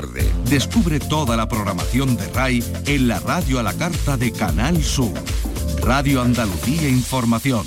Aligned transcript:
tarde. 0.00 0.30
Descubre 0.48 1.00
toda 1.00 1.36
la 1.36 1.48
programación 1.48 2.16
de 2.16 2.28
RAI 2.28 2.62
en 2.86 3.08
la 3.08 3.18
radio 3.18 3.58
a 3.58 3.64
la 3.64 3.72
carta 3.72 4.16
de 4.16 4.30
Canal 4.30 4.80
Sur. 4.84 5.12
Radio 5.82 6.22
Andalucía 6.22 6.88
Información. 6.88 7.66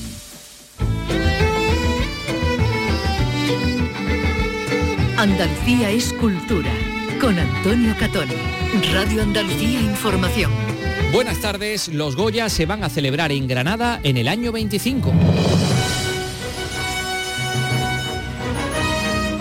Andalucía 5.17 5.89
es 5.89 6.13
cultura. 6.13 6.71
Con 7.19 7.37
Antonio 7.37 7.93
Catón. 7.99 8.29
Radio 8.93 9.23
Andalucía 9.23 9.81
Información. 9.81 10.51
Buenas 11.11 11.41
tardes, 11.41 11.89
los 11.89 12.15
Goya 12.15 12.47
se 12.47 12.65
van 12.65 12.85
a 12.85 12.89
celebrar 12.89 13.33
en 13.33 13.45
Granada 13.45 13.99
en 14.03 14.15
el 14.15 14.29
año 14.29 14.53
25. 14.53 15.11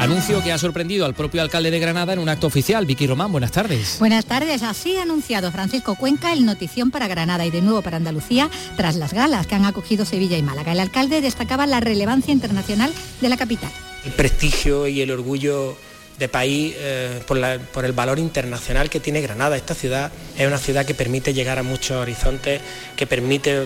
Anuncio 0.01 0.43
que 0.43 0.51
ha 0.51 0.57
sorprendido 0.57 1.05
al 1.05 1.13
propio 1.15 1.43
alcalde 1.43 1.71
de 1.71 1.79
Granada 1.79 2.15
en 2.15 2.21
un 2.21 2.29
acto 2.31 2.47
oficial. 2.47 2.87
Vicky 2.87 3.07
Román, 3.07 3.31
buenas 3.33 3.53
tardes. 3.53 3.97
Buenas 3.99 4.25
tardes. 4.25 4.63
Así 4.63 4.97
ha 4.97 5.03
anunciado 5.03 5.53
Francisco 5.53 5.95
Cuenca 5.95 6.33
el 6.33 6.47
notición 6.47 6.91
para 6.91 7.07
Granada 7.07 7.45
y 7.45 7.51
de 7.51 7.61
nuevo 7.61 7.83
para 7.83 7.99
Andalucía 7.99 8.49
tras 8.77 8.97
las 8.97 9.13
galas 9.13 9.47
que 9.47 9.57
han 9.57 9.67
acogido 9.67 10.07
Sevilla 10.07 10.39
y 10.39 10.43
Málaga. 10.43 10.73
El 10.73 10.81
alcalde 10.81 11.21
destacaba 11.21 11.67
la 11.67 11.81
relevancia 11.81 12.33
internacional 12.33 12.91
de 13.21 13.29
la 13.29 13.37
capital. 13.37 13.71
El 14.07 14.13
prestigio 14.13 14.87
y 14.89 15.03
el 15.03 15.11
orgullo 15.11 15.77
de 16.19 16.29
país 16.29 16.75
eh, 16.79 17.21
por, 17.27 17.37
la- 17.37 17.59
por 17.59 17.85
el 17.85 17.93
valor 17.93 18.19
internacional 18.19 18.89
que 18.89 19.01
tiene 19.01 19.21
Granada. 19.21 19.57
Esta 19.59 19.75
ciudad 19.75 20.11
es 20.39 20.47
una 20.47 20.59
ciudad 20.59 20.87
que 20.87 20.95
permite 20.95 21.35
llegar 21.35 21.59
a 21.59 21.63
muchos 21.63 21.99
horizontes, 21.99 22.63
que 22.97 23.07
permite 23.07 23.65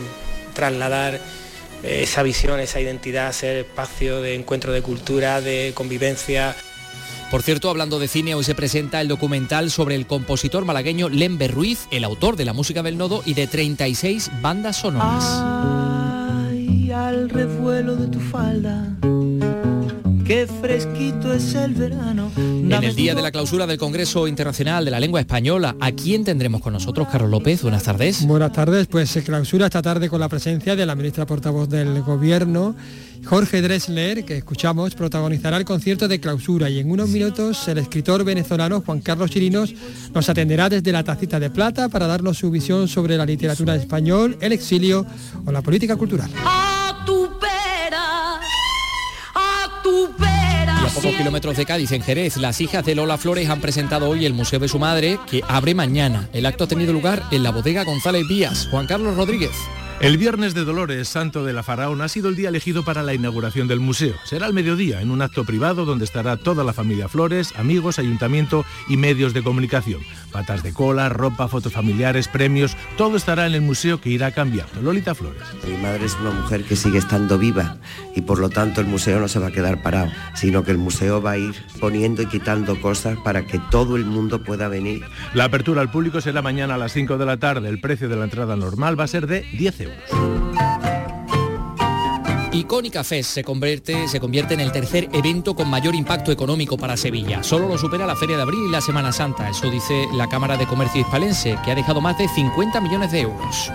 trasladar 0.52 1.20
esa 1.84 2.22
visión, 2.22 2.60
esa 2.60 2.80
identidad, 2.80 3.32
ser 3.32 3.56
espacio 3.58 4.20
de 4.22 4.34
encuentro 4.34 4.72
de 4.72 4.82
cultura, 4.82 5.40
de 5.40 5.72
convivencia. 5.74 6.56
Por 7.30 7.42
cierto, 7.42 7.68
hablando 7.68 7.98
de 7.98 8.08
cine, 8.08 8.34
hoy 8.34 8.44
se 8.44 8.54
presenta 8.54 9.00
el 9.00 9.08
documental 9.08 9.70
sobre 9.70 9.94
el 9.94 10.06
compositor 10.06 10.64
malagueño 10.64 11.08
Lember 11.08 11.52
Ruiz, 11.52 11.86
el 11.90 12.04
autor 12.04 12.36
de 12.36 12.44
la 12.44 12.52
música 12.52 12.82
del 12.82 12.96
nodo 12.96 13.22
y 13.26 13.34
de 13.34 13.46
36 13.46 14.30
bandas 14.40 14.76
sonoras. 14.76 15.24
Ay, 15.24 16.90
al 16.90 17.28
revuelo 17.28 17.96
de 17.96 18.06
tu 18.06 18.20
falda, 18.20 18.96
qué 20.24 20.46
fresquito 20.46 21.32
es 21.32 21.54
el 21.54 21.74
verano. 21.74 22.30
En 22.36 22.72
el 22.72 22.94
día 22.96 23.14
de 23.14 23.22
la 23.22 23.30
clausura 23.30 23.66
del 23.66 23.78
Congreso 23.78 24.26
Internacional 24.26 24.84
de 24.84 24.90
la 24.90 24.98
Lengua 24.98 25.20
Española, 25.20 25.76
¿a 25.80 25.92
quién 25.92 26.24
tendremos 26.24 26.62
con 26.62 26.72
nosotros? 26.72 27.08
Carlos 27.10 27.30
López, 27.30 27.62
buenas 27.62 27.82
tardes. 27.82 28.26
Buenas 28.26 28.52
tardes, 28.52 28.86
pues 28.86 29.10
se 29.10 29.22
clausura 29.22 29.66
esta 29.66 29.82
tarde 29.82 30.08
con 30.08 30.20
la 30.20 30.28
presencia 30.28 30.74
de 30.76 30.86
la 30.86 30.94
ministra 30.94 31.26
portavoz 31.26 31.68
del 31.68 32.02
Gobierno, 32.02 32.74
Jorge 33.24 33.62
Dressler, 33.62 34.24
que 34.24 34.38
escuchamos, 34.38 34.94
protagonizará 34.94 35.56
el 35.56 35.64
concierto 35.64 36.08
de 36.08 36.20
clausura 36.20 36.70
y 36.70 36.78
en 36.78 36.90
unos 36.90 37.08
minutos 37.08 37.68
el 37.68 37.78
escritor 37.78 38.24
venezolano 38.24 38.82
Juan 38.82 39.00
Carlos 39.00 39.30
Chirinos 39.30 39.74
nos 40.12 40.28
atenderá 40.28 40.68
desde 40.68 40.92
la 40.92 41.04
tacita 41.04 41.38
de 41.38 41.50
plata 41.50 41.88
para 41.88 42.06
darnos 42.06 42.38
su 42.38 42.50
visión 42.50 42.88
sobre 42.88 43.16
la 43.16 43.26
literatura 43.26 43.74
español, 43.76 44.36
el 44.40 44.52
exilio 44.52 45.06
o 45.44 45.52
la 45.52 45.62
política 45.62 45.96
cultural. 45.96 46.30
A 50.84 50.88
pocos 50.88 51.14
kilómetros 51.14 51.56
de 51.56 51.64
Cádiz, 51.64 51.92
en 51.92 52.02
Jerez, 52.02 52.36
las 52.36 52.60
hijas 52.60 52.84
de 52.84 52.94
Lola 52.94 53.16
Flores 53.16 53.48
han 53.48 53.62
presentado 53.62 54.06
hoy 54.06 54.26
el 54.26 54.34
Museo 54.34 54.58
de 54.58 54.68
su 54.68 54.78
Madre, 54.78 55.18
que 55.26 55.40
abre 55.48 55.74
mañana. 55.74 56.28
El 56.34 56.44
acto 56.44 56.64
ha 56.64 56.66
tenido 56.66 56.92
lugar 56.92 57.22
en 57.30 57.42
la 57.42 57.52
bodega 57.52 57.84
González 57.84 58.24
Vías. 58.28 58.68
Juan 58.70 58.86
Carlos 58.86 59.16
Rodríguez. 59.16 59.52
El 60.00 60.18
viernes 60.18 60.54
de 60.54 60.64
Dolores, 60.64 61.08
santo 61.08 61.44
de 61.44 61.52
la 61.52 61.62
Faraón, 61.62 62.02
ha 62.02 62.08
sido 62.08 62.28
el 62.28 62.36
día 62.36 62.50
elegido 62.50 62.84
para 62.84 63.02
la 63.02 63.14
inauguración 63.14 63.68
del 63.68 63.80
museo. 63.80 64.14
Será 64.24 64.44
al 64.44 64.52
mediodía, 64.52 65.00
en 65.00 65.10
un 65.10 65.22
acto 65.22 65.44
privado 65.44 65.86
donde 65.86 66.04
estará 66.04 66.36
toda 66.36 66.62
la 66.62 66.74
familia 66.74 67.08
Flores, 67.08 67.54
amigos, 67.56 67.98
ayuntamiento 67.98 68.66
y 68.88 68.98
medios 68.98 69.32
de 69.32 69.42
comunicación. 69.42 70.02
Patas 70.30 70.62
de 70.62 70.74
cola, 70.74 71.08
ropa, 71.08 71.48
fotos 71.48 71.72
familiares, 71.72 72.28
premios, 72.28 72.76
todo 72.98 73.16
estará 73.16 73.46
en 73.46 73.54
el 73.54 73.62
museo 73.62 74.00
que 74.00 74.10
irá 74.10 74.32
cambiando. 74.32 74.82
Lolita 74.82 75.14
Flores. 75.14 75.42
Mi 75.66 75.76
madre 75.78 76.04
es 76.04 76.16
una 76.20 76.32
mujer 76.32 76.64
que 76.64 76.76
sigue 76.76 76.98
estando 76.98 77.38
viva 77.38 77.78
y 78.14 78.20
por 78.20 78.40
lo 78.40 78.50
tanto 78.50 78.80
el 78.82 78.88
museo 78.88 79.20
no 79.20 79.28
se 79.28 79.38
va 79.38 79.46
a 79.46 79.52
quedar 79.52 79.80
parado, 79.80 80.10
sino 80.34 80.64
que 80.64 80.72
el 80.72 80.78
museo 80.78 81.22
va 81.22 81.32
a 81.32 81.38
ir 81.38 81.54
poniendo 81.80 82.20
y 82.20 82.26
quitando 82.26 82.78
cosas 82.80 83.16
para 83.24 83.46
que 83.46 83.58
todo 83.70 83.96
el 83.96 84.04
mundo 84.04 84.42
pueda 84.42 84.68
venir. 84.68 85.02
La 85.32 85.44
apertura 85.44 85.80
al 85.80 85.90
público 85.90 86.20
será 86.20 86.42
mañana 86.42 86.74
a 86.74 86.78
las 86.78 86.92
5 86.92 87.16
de 87.16 87.26
la 87.26 87.38
tarde. 87.38 87.68
El 87.70 87.80
precio 87.80 88.08
de 88.08 88.16
la 88.16 88.24
entrada 88.24 88.54
normal 88.56 88.98
va 88.98 89.04
a 89.04 89.08
ser 89.08 89.26
de 89.26 89.46
10 89.56 89.80
euros. 89.80 89.83
Icónica 92.54 93.02
Fest 93.02 93.30
se 93.30 93.42
convierte, 93.42 94.06
se 94.06 94.20
convierte 94.20 94.54
en 94.54 94.60
el 94.60 94.70
tercer 94.70 95.08
evento 95.12 95.56
con 95.56 95.68
mayor 95.68 95.96
impacto 95.96 96.30
económico 96.30 96.76
para 96.76 96.96
Sevilla. 96.96 97.42
Solo 97.42 97.66
lo 97.66 97.76
supera 97.76 98.06
la 98.06 98.14
Feria 98.14 98.36
de 98.36 98.42
Abril 98.42 98.60
y 98.68 98.70
la 98.70 98.80
Semana 98.80 99.12
Santa. 99.12 99.50
Eso 99.50 99.68
dice 99.70 100.06
la 100.12 100.28
Cámara 100.28 100.56
de 100.56 100.66
Comercio 100.66 101.00
Hispalense, 101.00 101.58
que 101.64 101.72
ha 101.72 101.74
dejado 101.74 102.00
más 102.00 102.16
de 102.16 102.28
50 102.28 102.80
millones 102.80 103.10
de 103.10 103.22
euros. 103.22 103.72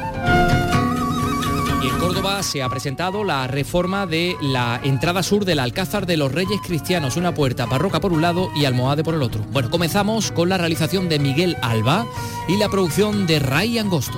Y 1.84 1.88
en 1.90 1.98
Córdoba 1.98 2.42
se 2.42 2.64
ha 2.64 2.70
presentado 2.70 3.26
la 3.26 3.48
reforma 3.48 4.06
de 4.06 4.38
la 4.42 4.80
entrada 4.82 5.24
sur 5.24 5.44
del 5.44 5.60
Alcázar 5.60 6.06
de 6.06 6.16
los 6.16 6.32
Reyes 6.32 6.62
Cristianos, 6.66 7.18
una 7.18 7.34
puerta 7.34 7.66
barroca 7.66 8.00
por 8.00 8.14
un 8.14 8.22
lado 8.22 8.50
y 8.56 8.64
almohade 8.64 9.04
por 9.04 9.14
el 9.14 9.24
otro. 9.24 9.44
Bueno, 9.52 9.70
comenzamos 9.70 10.32
con 10.32 10.48
la 10.48 10.58
realización 10.58 11.10
de 11.10 11.20
Miguel 11.20 11.58
Alba 11.62 12.08
y 12.48 12.56
la 12.56 12.70
producción 12.70 13.28
de 13.28 13.40
Ray 13.40 13.78
Angosto. 13.78 14.18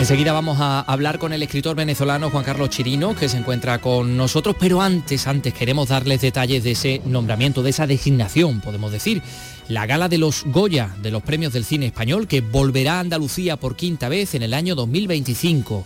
Enseguida 0.00 0.32
vamos 0.32 0.56
a 0.60 0.80
hablar 0.80 1.18
con 1.18 1.34
el 1.34 1.42
escritor 1.42 1.76
venezolano 1.76 2.30
Juan 2.30 2.42
Carlos 2.42 2.70
Chirino, 2.70 3.14
que 3.14 3.28
se 3.28 3.36
encuentra 3.36 3.82
con 3.82 4.16
nosotros, 4.16 4.56
pero 4.58 4.80
antes, 4.80 5.26
antes 5.26 5.52
queremos 5.52 5.90
darles 5.90 6.22
detalles 6.22 6.64
de 6.64 6.70
ese 6.70 7.02
nombramiento, 7.04 7.62
de 7.62 7.68
esa 7.68 7.86
designación, 7.86 8.62
podemos 8.62 8.92
decir. 8.92 9.20
La 9.68 9.84
gala 9.84 10.08
de 10.08 10.16
los 10.16 10.44
Goya, 10.46 10.96
de 11.02 11.10
los 11.10 11.22
premios 11.22 11.52
del 11.52 11.66
cine 11.66 11.84
español, 11.84 12.26
que 12.26 12.40
volverá 12.40 12.94
a 12.94 13.00
Andalucía 13.00 13.58
por 13.58 13.76
quinta 13.76 14.08
vez 14.08 14.34
en 14.34 14.42
el 14.42 14.54
año 14.54 14.74
2025. 14.74 15.84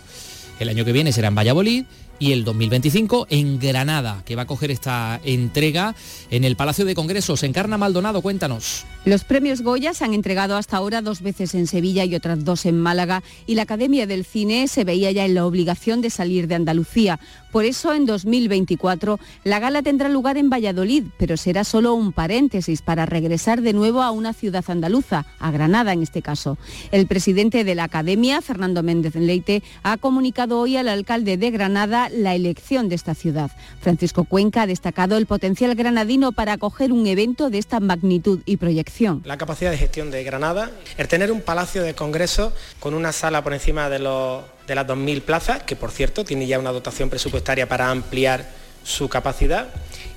El 0.61 0.69
año 0.69 0.85
que 0.85 0.93
viene 0.93 1.11
será 1.11 1.27
en 1.27 1.35
Valladolid 1.35 1.83
y 2.19 2.31
el 2.31 2.43
2025 2.43 3.27
en 3.29 3.59
Granada, 3.59 4.23
que 4.25 4.35
va 4.35 4.43
a 4.43 4.47
coger 4.47 4.71
esta 4.71 5.19
entrega 5.23 5.95
en 6.31 6.43
el 6.43 6.55
Palacio 6.55 6.85
de 6.85 6.95
Congresos. 6.95 7.43
Encarna 7.43 7.77
Maldonado, 7.77 8.21
cuéntanos. 8.21 8.85
Los 9.05 9.23
premios 9.23 9.61
Goya 9.61 9.93
se 9.93 10.03
han 10.03 10.13
entregado 10.13 10.57
hasta 10.57 10.77
ahora 10.77 11.01
dos 11.01 11.21
veces 11.21 11.53
en 11.53 11.67
Sevilla 11.67 12.05
y 12.05 12.15
otras 12.15 12.43
dos 12.43 12.65
en 12.65 12.79
Málaga 12.79 13.21
y 13.45 13.55
la 13.55 13.63
Academia 13.63 14.07
del 14.07 14.25
Cine 14.25 14.67
se 14.67 14.83
veía 14.83 15.11
ya 15.11 15.25
en 15.25 15.35
la 15.35 15.45
obligación 15.45 16.01
de 16.01 16.09
salir 16.09 16.47
de 16.47 16.55
Andalucía. 16.55 17.19
Por 17.55 17.63
eso 17.63 17.93
en 17.93 18.05
2024 18.05 19.17
la 19.45 19.59
gala 19.59 19.81
tendrá 19.81 20.09
lugar 20.09 20.35
en 20.35 20.49
Valladolid, 20.49 21.05
pero 21.17 21.37
será 21.37 21.63
solo 21.63 21.93
un 21.93 22.11
paréntesis 22.11 22.81
para 22.81 23.05
regresar 23.05 23.61
de 23.61 23.71
nuevo 23.71 24.01
a 24.01 24.11
una 24.11 24.33
ciudad 24.33 24.65
andaluza, 24.67 25.25
a 25.39 25.51
Granada 25.51 25.93
en 25.93 26.03
este 26.03 26.21
caso. 26.21 26.57
El 26.91 27.07
presidente 27.07 27.63
de 27.63 27.73
la 27.73 27.85
Academia, 27.85 28.41
Fernando 28.41 28.83
Méndez 28.83 29.15
Leite, 29.15 29.63
ha 29.83 29.95
comunicado 29.95 30.59
hoy 30.59 30.75
al 30.75 30.89
alcalde 30.89 31.37
de 31.37 31.49
Granada 31.49 32.09
la 32.09 32.35
elección 32.35 32.89
de 32.89 32.95
esta 32.95 33.15
ciudad. 33.15 33.49
Francisco 33.79 34.25
Cuenca 34.25 34.63
ha 34.63 34.67
destacado 34.67 35.15
el 35.15 35.25
potencial 35.25 35.75
granadino 35.75 36.33
para 36.33 36.51
acoger 36.51 36.91
un 36.91 37.07
evento 37.07 37.49
de 37.49 37.59
esta 37.59 37.79
magnitud 37.79 38.41
y 38.45 38.57
proyección. 38.57 39.21
La 39.23 39.37
capacidad 39.37 39.71
de 39.71 39.77
gestión 39.77 40.11
de 40.11 40.25
Granada, 40.25 40.71
el 40.97 41.07
tener 41.07 41.31
un 41.31 41.39
palacio 41.39 41.83
de 41.83 41.95
congresos 41.95 42.51
con 42.81 42.93
una 42.93 43.13
sala 43.13 43.45
por 43.45 43.53
encima 43.53 43.87
de, 43.87 43.99
los, 43.99 44.43
de 44.67 44.75
las 44.75 44.87
2.000 44.87 45.21
plazas, 45.21 45.63
que 45.63 45.75
por 45.75 45.91
cierto 45.91 46.23
tiene 46.23 46.47
ya 46.47 46.59
una 46.59 46.71
dotación 46.71 47.09
presupuestaria 47.09 47.67
para 47.67 47.89
ampliar 47.89 48.49
su 48.83 49.09
capacidad, 49.09 49.69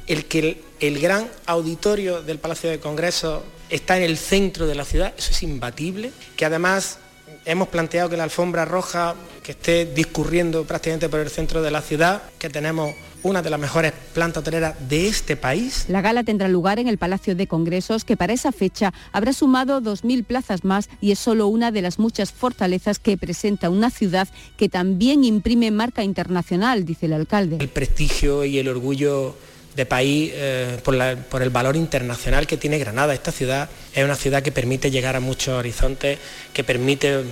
el 0.06 0.26
que 0.26 0.38
el, 0.38 0.62
el 0.80 1.00
gran 1.00 1.28
auditorio 1.46 2.22
del 2.22 2.38
Palacio 2.38 2.70
de 2.70 2.80
Congresos 2.80 3.42
está 3.70 3.96
en 3.96 4.04
el 4.04 4.16
centro 4.16 4.66
de 4.66 4.74
la 4.74 4.84
ciudad, 4.84 5.12
eso 5.16 5.30
es 5.30 5.42
imbatible, 5.42 6.12
que 6.36 6.44
además 6.44 6.98
hemos 7.44 7.68
planteado 7.68 8.08
que 8.08 8.16
la 8.16 8.24
alfombra 8.24 8.64
roja 8.64 9.14
que 9.42 9.52
esté 9.52 9.86
discurriendo 9.86 10.64
prácticamente 10.64 11.08
por 11.08 11.20
el 11.20 11.30
centro 11.30 11.62
de 11.62 11.70
la 11.70 11.82
ciudad, 11.82 12.22
que 12.38 12.50
tenemos 12.50 12.94
una 13.22 13.42
de 13.42 13.50
las 13.50 13.60
mejores 13.60 13.92
plantas 14.14 14.42
hoteleras 14.42 14.74
de 14.88 15.08
este 15.08 15.36
país. 15.36 15.86
La 15.88 16.00
gala 16.00 16.24
tendrá 16.24 16.48
lugar 16.48 16.78
en 16.78 16.88
el 16.88 16.98
Palacio 16.98 17.34
de 17.34 17.46
Congresos, 17.46 18.04
que 18.04 18.16
para 18.16 18.32
esa 18.32 18.52
fecha 18.52 18.92
habrá 19.12 19.32
sumado 19.32 19.80
2.000 19.80 20.24
plazas 20.24 20.64
más 20.64 20.88
y 21.00 21.12
es 21.12 21.18
solo 21.18 21.46
una 21.46 21.70
de 21.70 21.82
las 21.82 21.98
muchas 21.98 22.32
fortalezas 22.32 22.98
que 22.98 23.16
presenta 23.16 23.70
una 23.70 23.90
ciudad 23.90 24.28
que 24.56 24.68
también 24.68 25.24
imprime 25.24 25.70
marca 25.70 26.02
internacional, 26.02 26.84
dice 26.84 27.06
el 27.06 27.12
alcalde. 27.12 27.56
El 27.60 27.68
prestigio 27.68 28.44
y 28.44 28.58
el 28.58 28.68
orgullo 28.68 29.36
de 29.74 29.86
país 29.86 30.32
eh, 30.34 30.78
por, 30.82 30.94
la, 30.94 31.16
por, 31.16 31.42
el 31.42 31.50
valor 31.50 31.76
internacional 31.76 32.46
que 32.46 32.56
tiene 32.56 32.78
Granada. 32.78 33.14
Esta 33.14 33.30
ciudad 33.30 33.68
es 33.94 34.04
una 34.04 34.16
ciudad 34.16 34.42
que 34.42 34.50
permite 34.50 34.90
llegar 34.90 35.14
a 35.14 35.20
muchos 35.20 35.54
horizontes, 35.54 36.18
que 36.52 36.64
permite 36.64 37.22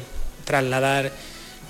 trasladar 0.45 1.11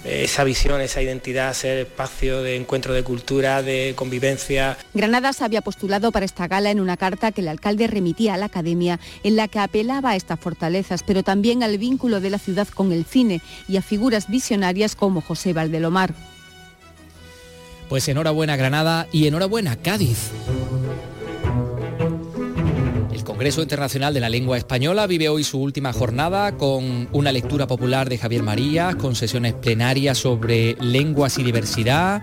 esa 0.07 0.45
visión, 0.45 0.81
esa 0.81 1.03
identidad, 1.03 1.53
ser 1.55 1.79
espacio 1.79 2.43
de 2.43 2.57
encuentro 2.57 2.95
de 2.95 3.03
cultura, 3.03 3.63
de 3.63 3.95
convivencia. 3.97 4.79
Granada 4.95 5.33
se 5.33 5.45
había 5.45 5.63
postulado 5.63 6.13
para 6.13 6.25
esta 6.25 6.47
gala 6.49 6.71
en 6.71 6.81
una 6.81 6.97
carta 6.97 7.33
que 7.33 7.41
el 7.41 7.49
alcalde 7.49 7.87
remitía 7.87 8.35
a 8.35 8.37
la 8.37 8.47
academia 8.47 9.01
en 9.23 9.37
la 9.37 9.49
que 9.49 9.59
apelaba 9.59 10.11
a 10.11 10.17
estas 10.17 10.39
fortalezas, 10.39 11.03
pero 11.03 11.23
también 11.23 11.63
al 11.63 11.79
vínculo 11.79 12.21
de 12.21 12.31
la 12.31 12.39
ciudad 12.39 12.69
con 12.69 12.93
el 12.93 13.05
cine 13.05 13.41
y 13.69 13.77
a 13.77 13.83
figuras 13.83 14.29
visionarias 14.29 14.97
como 14.97 15.21
José 15.21 15.53
Valdelomar. 15.53 16.15
Pues 17.89 18.09
enhorabuena 18.09 18.57
Granada 18.57 19.07
y 19.13 19.27
enhorabuena 19.27 19.77
Cádiz. 19.77 20.31
Congreso 23.27 23.61
Internacional 23.61 24.15
de 24.15 24.21
la 24.21 24.29
Lengua 24.29 24.57
Española 24.57 25.09
vive 25.09 25.29
hoy 25.29 25.43
su 25.43 25.61
última 25.61 25.93
jornada 25.93 26.57
con 26.57 27.09
una 27.13 27.33
lectura 27.33 27.67
popular 27.67 28.09
de 28.09 28.19
Javier 28.19 28.45
María, 28.45 28.97
con 28.97 29.17
sesiones 29.17 29.53
plenarias 29.53 30.17
sobre 30.17 30.77
lenguas 30.81 31.37
y 31.37 31.43
diversidad, 31.43 32.23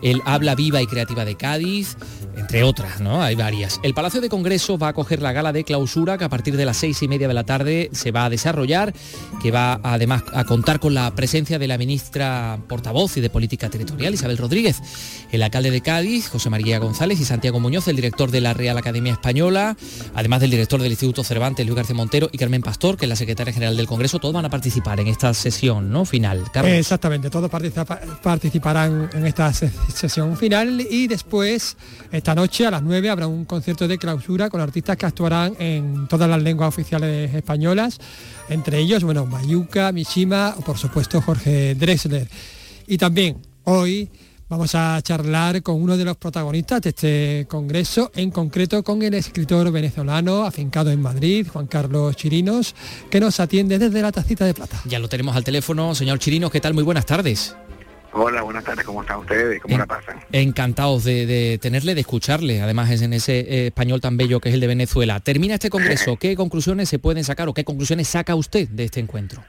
el 0.00 0.22
habla 0.24 0.54
viva 0.54 0.80
y 0.80 0.86
creativa 0.86 1.24
de 1.24 1.34
Cádiz, 1.34 1.96
entre 2.36 2.62
otras, 2.62 3.00
¿no? 3.00 3.22
Hay 3.22 3.34
varias. 3.34 3.80
El 3.82 3.94
Palacio 3.94 4.20
de 4.20 4.28
Congreso 4.28 4.78
va 4.78 4.88
a 4.88 4.90
acoger 4.90 5.22
la 5.22 5.32
gala 5.32 5.52
de 5.52 5.64
clausura 5.64 6.18
que 6.18 6.24
a 6.24 6.28
partir 6.28 6.56
de 6.56 6.64
las 6.64 6.76
seis 6.76 7.02
y 7.02 7.08
media 7.08 7.28
de 7.28 7.34
la 7.34 7.44
tarde 7.44 7.90
se 7.92 8.10
va 8.12 8.24
a 8.26 8.30
desarrollar, 8.30 8.92
que 9.42 9.50
va 9.50 9.80
además 9.82 10.22
a 10.32 10.44
contar 10.44 10.80
con 10.80 10.94
la 10.94 11.10
presencia 11.14 11.58
de 11.58 11.66
la 11.68 11.78
ministra 11.78 12.58
portavoz 12.68 13.16
y 13.16 13.20
de 13.20 13.30
Política 13.30 13.68
Territorial, 13.70 14.14
Isabel 14.14 14.38
Rodríguez, 14.38 14.80
el 15.32 15.42
alcalde 15.42 15.70
de 15.70 15.80
Cádiz, 15.80 16.28
José 16.28 16.50
María 16.50 16.78
González 16.78 17.20
y 17.20 17.24
Santiago 17.24 17.60
Muñoz, 17.60 17.88
el 17.88 17.96
director 17.96 18.30
de 18.30 18.40
la 18.40 18.54
Real 18.54 18.76
Academia 18.78 19.12
Española, 19.12 19.76
además 20.14 20.40
del 20.40 20.50
director 20.50 20.80
del 20.80 20.90
Instituto 20.92 21.24
Cervantes, 21.24 21.66
Luis 21.66 21.76
García 21.76 21.94
Montero 21.96 22.28
y 22.32 22.38
Carmen 22.38 22.62
Pastor, 22.62 22.96
que 22.96 23.04
es 23.06 23.08
la 23.08 23.16
secretaria 23.16 23.52
general 23.52 23.76
del 23.76 23.86
Congreso, 23.86 24.18
todos 24.18 24.34
van 24.34 24.44
a 24.44 24.50
participar 24.50 25.00
en 25.00 25.08
esta 25.08 25.32
sesión, 25.34 25.90
¿no? 25.90 26.04
Final. 26.04 26.44
Carlos. 26.52 26.72
Exactamente, 26.72 27.30
todos 27.30 27.50
participa- 27.50 28.00
participarán 28.22 29.10
en 29.14 29.26
esta 29.26 29.52
se- 29.52 29.70
sesión 29.94 30.36
final 30.36 30.86
y 30.90 31.06
después, 31.06 31.76
esta 32.24 32.34
noche 32.34 32.66
a 32.66 32.70
las 32.70 32.82
9, 32.82 33.10
habrá 33.10 33.26
un 33.26 33.44
concierto 33.44 33.86
de 33.86 33.98
clausura 33.98 34.48
con 34.48 34.58
artistas 34.58 34.96
que 34.96 35.04
actuarán 35.04 35.54
en 35.58 36.08
todas 36.08 36.26
las 36.26 36.42
lenguas 36.42 36.70
oficiales 36.70 37.34
españolas, 37.34 37.98
entre 38.48 38.78
ellos, 38.78 39.04
bueno, 39.04 39.26
Mayuca, 39.26 39.92
Mishima 39.92 40.54
o 40.56 40.62
por 40.62 40.78
supuesto 40.78 41.20
Jorge 41.20 41.74
Drexler. 41.74 42.26
Y 42.86 42.96
también 42.96 43.42
hoy 43.64 44.08
vamos 44.48 44.74
a 44.74 44.98
charlar 45.02 45.62
con 45.62 45.82
uno 45.82 45.98
de 45.98 46.06
los 46.06 46.16
protagonistas 46.16 46.80
de 46.80 46.88
este 46.88 47.46
congreso, 47.46 48.10
en 48.14 48.30
concreto 48.30 48.82
con 48.82 49.02
el 49.02 49.12
escritor 49.12 49.70
venezolano 49.70 50.44
afincado 50.44 50.90
en 50.90 51.02
Madrid, 51.02 51.46
Juan 51.52 51.66
Carlos 51.66 52.16
Chirinos, 52.16 52.74
que 53.10 53.20
nos 53.20 53.38
atiende 53.38 53.78
desde 53.78 54.00
la 54.00 54.12
tacita 54.12 54.46
de 54.46 54.54
plata. 54.54 54.80
Ya 54.86 54.98
lo 54.98 55.10
tenemos 55.10 55.36
al 55.36 55.44
teléfono, 55.44 55.94
señor 55.94 56.18
Chirinos, 56.20 56.50
¿qué 56.50 56.62
tal? 56.62 56.72
Muy 56.72 56.84
buenas 56.84 57.04
tardes. 57.04 57.54
Hola, 58.16 58.42
buenas 58.42 58.62
tardes, 58.62 58.84
¿cómo 58.84 59.02
están 59.02 59.18
ustedes? 59.18 59.60
¿Cómo 59.60 59.76
la 59.76 59.86
pasan? 59.86 60.20
Encantados 60.30 61.02
de, 61.02 61.26
de 61.26 61.58
tenerle, 61.58 61.96
de 61.96 62.02
escucharle, 62.02 62.62
además 62.62 62.88
es 62.90 63.02
en 63.02 63.12
ese 63.12 63.40
eh, 63.40 63.66
español 63.66 64.00
tan 64.00 64.16
bello 64.16 64.38
que 64.38 64.50
es 64.50 64.54
el 64.54 64.60
de 64.60 64.68
Venezuela. 64.68 65.18
Termina 65.18 65.54
este 65.54 65.68
congreso, 65.68 66.16
¿qué 66.20 66.36
conclusiones 66.36 66.88
se 66.88 67.00
pueden 67.00 67.24
sacar 67.24 67.48
o 67.48 67.54
qué 67.54 67.64
conclusiones 67.64 68.06
saca 68.06 68.36
usted 68.36 68.68
de 68.68 68.84
este 68.84 69.00
encuentro? 69.00 69.42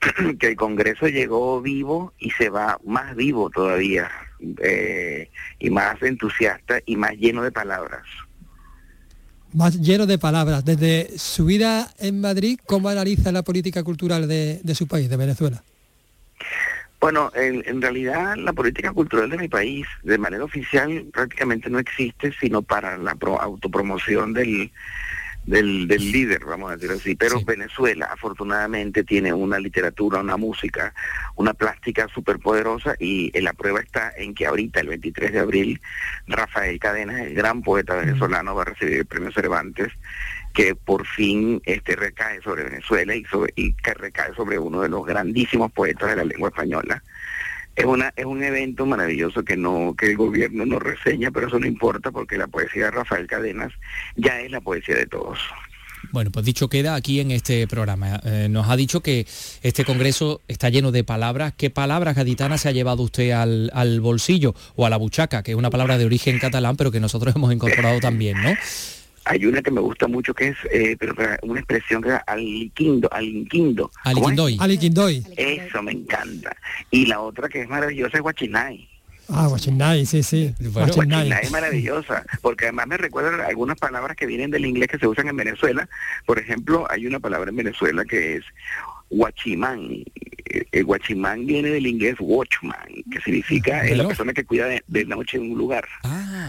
que 0.38 0.46
el 0.46 0.54
Congreso 0.56 1.08
llegó 1.08 1.60
vivo 1.60 2.12
y 2.20 2.30
se 2.30 2.50
va 2.50 2.78
más 2.84 3.16
vivo 3.16 3.50
todavía, 3.50 4.08
eh, 4.62 5.28
y 5.58 5.70
más 5.70 6.00
entusiasta 6.00 6.78
y 6.86 6.94
más 6.94 7.14
lleno 7.14 7.42
de 7.42 7.50
palabras. 7.50 8.04
más 9.52 9.80
lleno 9.80 10.06
de 10.06 10.18
palabras. 10.18 10.64
Desde 10.64 11.18
su 11.18 11.46
vida 11.46 11.92
en 11.98 12.20
Madrid, 12.20 12.60
¿cómo 12.64 12.90
analiza 12.90 13.32
la 13.32 13.42
política 13.42 13.82
cultural 13.82 14.28
de, 14.28 14.60
de 14.62 14.74
su 14.76 14.86
país, 14.86 15.10
de 15.10 15.16
Venezuela? 15.16 15.64
Bueno, 17.00 17.30
en, 17.34 17.62
en 17.66 17.80
realidad 17.80 18.36
la 18.36 18.52
política 18.52 18.92
cultural 18.92 19.30
de 19.30 19.38
mi 19.38 19.48
país, 19.48 19.86
de 20.02 20.18
manera 20.18 20.42
oficial, 20.44 21.06
prácticamente 21.12 21.70
no 21.70 21.78
existe, 21.78 22.32
sino 22.40 22.62
para 22.62 22.98
la 22.98 23.14
pro- 23.14 23.40
autopromoción 23.40 24.32
del, 24.34 24.72
del, 25.44 25.86
del 25.86 26.10
líder, 26.12 26.44
vamos 26.44 26.72
a 26.72 26.76
decir 26.76 26.90
así. 26.90 27.14
Pero 27.14 27.40
Venezuela, 27.44 28.08
afortunadamente, 28.12 29.04
tiene 29.04 29.32
una 29.32 29.60
literatura, 29.60 30.18
una 30.18 30.36
música, 30.36 30.92
una 31.36 31.54
plástica 31.54 32.08
súper 32.08 32.40
poderosa 32.40 32.96
y 32.98 33.30
eh, 33.32 33.42
la 33.42 33.52
prueba 33.52 33.78
está 33.80 34.12
en 34.16 34.34
que 34.34 34.46
ahorita, 34.46 34.80
el 34.80 34.88
23 34.88 35.32
de 35.32 35.38
abril, 35.38 35.80
Rafael 36.26 36.80
Cadenas, 36.80 37.20
el 37.20 37.34
gran 37.34 37.62
poeta 37.62 37.94
venezolano, 37.94 38.56
va 38.56 38.62
a 38.62 38.66
recibir 38.66 38.94
el 38.98 39.06
premio 39.06 39.30
Cervantes 39.30 39.92
que 40.54 40.74
por 40.74 41.06
fin 41.06 41.60
este 41.64 41.96
recae 41.96 42.40
sobre 42.42 42.64
Venezuela 42.64 43.14
y, 43.14 43.24
sobre, 43.24 43.52
y 43.56 43.72
que 43.74 43.94
recae 43.94 44.34
sobre 44.34 44.58
uno 44.58 44.80
de 44.80 44.88
los 44.88 45.06
grandísimos 45.06 45.70
poetas 45.72 46.10
de 46.10 46.16
la 46.16 46.24
lengua 46.24 46.48
española. 46.48 47.02
Es 47.76 47.84
una 47.84 48.12
es 48.16 48.24
un 48.24 48.42
evento 48.42 48.86
maravilloso 48.86 49.44
que 49.44 49.56
no 49.56 49.94
que 49.96 50.06
el 50.06 50.16
gobierno 50.16 50.66
no 50.66 50.80
reseña, 50.80 51.30
pero 51.30 51.46
eso 51.46 51.60
no 51.60 51.66
importa 51.66 52.10
porque 52.10 52.36
la 52.36 52.48
poesía 52.48 52.86
de 52.86 52.90
Rafael 52.90 53.28
Cadenas 53.28 53.72
ya 54.16 54.40
es 54.40 54.50
la 54.50 54.60
poesía 54.60 54.96
de 54.96 55.06
todos. 55.06 55.38
Bueno, 56.10 56.30
pues 56.30 56.44
dicho 56.44 56.68
queda 56.68 56.94
aquí 56.94 57.20
en 57.20 57.30
este 57.30 57.66
programa. 57.66 58.20
Eh, 58.24 58.48
nos 58.50 58.68
ha 58.68 58.76
dicho 58.76 59.00
que 59.00 59.26
este 59.62 59.84
congreso 59.84 60.40
está 60.48 60.70
lleno 60.70 60.90
de 60.90 61.04
palabras. 61.04 61.52
¿Qué 61.56 61.70
palabras 61.70 62.16
gaditanas 62.16 62.62
se 62.62 62.68
ha 62.68 62.72
llevado 62.72 63.02
usted 63.02 63.30
al, 63.32 63.70
al 63.74 64.00
bolsillo 64.00 64.54
o 64.74 64.86
a 64.86 64.90
la 64.90 64.96
buchaca, 64.96 65.42
que 65.42 65.52
es 65.52 65.56
una 65.56 65.70
palabra 65.70 65.98
de 65.98 66.06
origen 66.06 66.38
catalán, 66.38 66.76
pero 66.76 66.90
que 66.90 67.00
nosotros 67.00 67.34
hemos 67.36 67.52
incorporado 67.52 68.00
también, 68.00 68.40
¿no? 68.42 68.54
Hay 69.28 69.44
una 69.44 69.60
que 69.60 69.70
me 69.70 69.80
gusta 69.80 70.08
mucho 70.08 70.32
que 70.32 70.48
es 70.48 70.56
eh, 70.72 70.96
pero 70.98 71.14
una 71.42 71.60
expresión 71.60 72.02
que 72.02 72.14
es 72.14 72.20
aliquindo, 72.26 73.08
alinquindo. 73.12 73.90
¿Cómo 74.02 74.30
es? 74.30 74.38
Aliquindoy. 74.38 74.56
Aliquindoy. 74.58 75.24
Eso 75.36 75.82
me 75.82 75.92
encanta. 75.92 76.56
Y 76.90 77.06
la 77.06 77.20
otra 77.20 77.48
que 77.48 77.62
es 77.62 77.68
maravillosa 77.68 78.16
es 78.16 78.22
Guachinay. 78.22 78.88
Ah, 79.30 79.46
Guachinay, 79.46 80.06
sí, 80.06 80.22
sí. 80.22 80.54
Bueno, 80.72 80.94
Guachinay. 80.94 81.30
es 81.42 81.50
maravillosa, 81.50 82.24
porque 82.40 82.64
además 82.64 82.86
me 82.86 82.96
recuerdan 82.96 83.42
algunas 83.42 83.78
palabras 83.78 84.16
que 84.16 84.24
vienen 84.24 84.50
del 84.50 84.64
inglés 84.64 84.88
que 84.88 84.98
se 84.98 85.06
usan 85.06 85.28
en 85.28 85.36
Venezuela. 85.36 85.86
Por 86.24 86.38
ejemplo, 86.38 86.86
hay 86.90 87.06
una 87.06 87.20
palabra 87.20 87.50
en 87.50 87.56
Venezuela 87.56 88.06
que 88.06 88.36
es 88.36 88.44
guachimán. 89.10 89.88
Eh, 90.50 90.64
El 90.72 90.84
guachimán 90.84 91.44
viene 91.46 91.68
del 91.68 91.86
inglés 91.86 92.16
watchman, 92.20 92.88
que 93.10 93.20
significa 93.20 93.86
eh, 93.86 93.94
la 93.96 94.06
persona 94.06 94.32
que 94.32 94.44
cuida 94.44 94.66
de, 94.66 94.82
de 94.86 95.04
noche 95.04 95.36
en 95.36 95.52
un 95.52 95.58
lugar. 95.58 95.84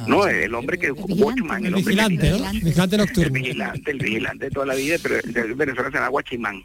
no, 0.08 0.26
el 0.28 0.54
hombre 0.56 0.78
que 0.78 0.92
watchman, 0.92 1.66
el, 1.66 1.68
El 1.68 1.74
hombre 1.76 1.92
vigilante, 1.94 2.32
que, 2.32 2.38
¿no? 2.40 2.52
Vigilante 2.52 2.96
el 2.96 3.02
nocturno. 3.02 3.34
vigilante, 3.34 3.92
el 3.92 3.98
vigilante 4.00 4.46
de 4.46 4.52
toda 4.52 4.66
la 4.68 4.76
vida, 4.76 4.96
pero 5.04 5.16
en 5.50 5.58
Venezuela 5.58 5.90
se 5.90 5.96
llama 5.98 6.08
guachimán. 6.10 6.64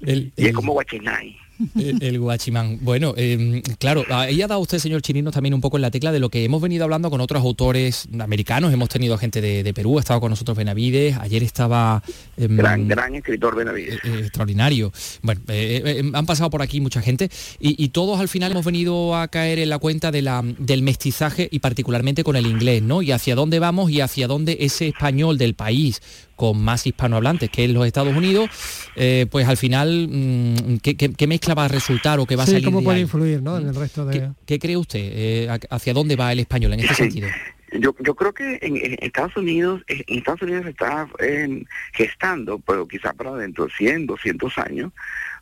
El, 0.00 0.32
Y 0.36 0.46
es 0.46 0.52
como 0.52 0.72
guachinay. 0.74 1.36
El, 1.74 2.00
el 2.04 2.20
guachimán. 2.20 2.78
Bueno, 2.82 3.14
eh, 3.16 3.62
claro, 3.80 4.04
ahí 4.10 4.40
ha 4.42 4.46
dado 4.46 4.60
usted, 4.60 4.78
señor 4.78 5.02
Chirinos, 5.02 5.34
también 5.34 5.54
un 5.54 5.60
poco 5.60 5.76
en 5.76 5.82
la 5.82 5.90
tecla 5.90 6.12
de 6.12 6.20
lo 6.20 6.28
que 6.28 6.44
hemos 6.44 6.62
venido 6.62 6.84
hablando 6.84 7.10
con 7.10 7.20
otros 7.20 7.42
autores 7.42 8.08
americanos. 8.20 8.72
Hemos 8.72 8.88
tenido 8.90 9.18
gente 9.18 9.40
de, 9.40 9.64
de 9.64 9.74
Perú, 9.74 9.98
ha 9.98 10.00
estado 10.00 10.20
con 10.20 10.30
nosotros 10.30 10.56
Benavides, 10.56 11.16
ayer 11.16 11.42
estaba... 11.42 12.00
em, 12.36 12.56
Gran, 12.56 12.86
gran 12.86 13.16
escritor 13.16 13.56
Benavides. 13.56 13.96
eh, 14.04 14.18
extraordinario. 14.20 14.92
Bueno, 15.22 15.40
eh, 15.48 15.82
eh, 15.84 16.10
han 16.14 16.26
pasado 16.26 16.50
por 16.50 16.62
aquí 16.62 16.80
mucha 16.80 17.00
gente 17.02 17.28
y, 17.58 17.82
y 17.82 17.88
todos 17.88 18.20
al 18.20 18.28
final 18.28 18.52
hemos 18.52 18.64
venido 18.64 19.16
a 19.16 19.28
caer 19.28 19.58
en 19.58 19.68
la 19.68 19.78
cuenta 19.78 20.10
de 20.10 20.22
la, 20.22 20.42
del 20.44 20.82
mestizaje 20.82 21.48
y 21.50 21.58
particularmente 21.58 22.22
con 22.24 22.36
el 22.36 22.46
inglés, 22.46 22.82
¿no? 22.82 23.02
Y 23.02 23.12
hacia 23.12 23.34
dónde 23.34 23.58
vamos 23.58 23.90
y 23.90 24.00
hacia 24.00 24.26
dónde 24.28 24.56
ese 24.60 24.88
español 24.88 25.38
del 25.38 25.54
país 25.54 26.00
con 26.36 26.60
más 26.60 26.86
hispanohablantes 26.86 27.50
que 27.50 27.64
en 27.64 27.74
los 27.74 27.84
Estados 27.86 28.14
Unidos, 28.14 28.50
eh, 28.94 29.26
pues 29.28 29.48
al 29.48 29.56
final, 29.56 30.08
mm, 30.08 30.76
¿qué, 30.78 30.96
qué, 30.96 31.10
qué 31.12 31.26
mezcla 31.26 31.54
va 31.54 31.64
a 31.64 31.68
resultar 31.68 32.20
o 32.20 32.26
qué 32.26 32.36
va 32.36 32.44
a 32.44 32.46
Sí, 32.46 32.52
salir 32.52 32.64
cómo 32.64 32.78
de 32.78 32.84
puede 32.84 32.96
ahí? 32.98 33.02
influir, 33.02 33.42
¿no? 33.42 33.58
En 33.58 33.66
el 33.68 33.74
resto 33.74 34.06
de... 34.06 34.30
¿Qué 34.46 34.58
cree 34.60 34.76
usted? 34.76 35.00
eh, 35.02 35.58
¿Hacia 35.70 35.92
dónde 35.94 36.14
va 36.14 36.30
el 36.32 36.38
español 36.38 36.72
en 36.74 36.80
este 36.80 36.94
Sí. 36.94 37.02
sentido? 37.02 37.28
Yo, 37.72 37.94
yo 38.00 38.14
creo 38.14 38.32
que 38.32 38.58
en, 38.62 38.76
Estados 39.02 39.36
Unidos, 39.36 39.82
eh, 39.88 40.02
en 40.06 40.18
Estados 40.18 40.42
Unidos 40.42 40.64
se 40.64 40.70
está 40.70 41.06
eh, 41.18 41.64
gestando, 41.92 42.58
pero 42.60 42.88
quizá 42.88 43.12
para 43.12 43.34
dentro 43.34 43.66
de 43.66 43.72
100, 43.72 44.06
200 44.06 44.56
años, 44.58 44.92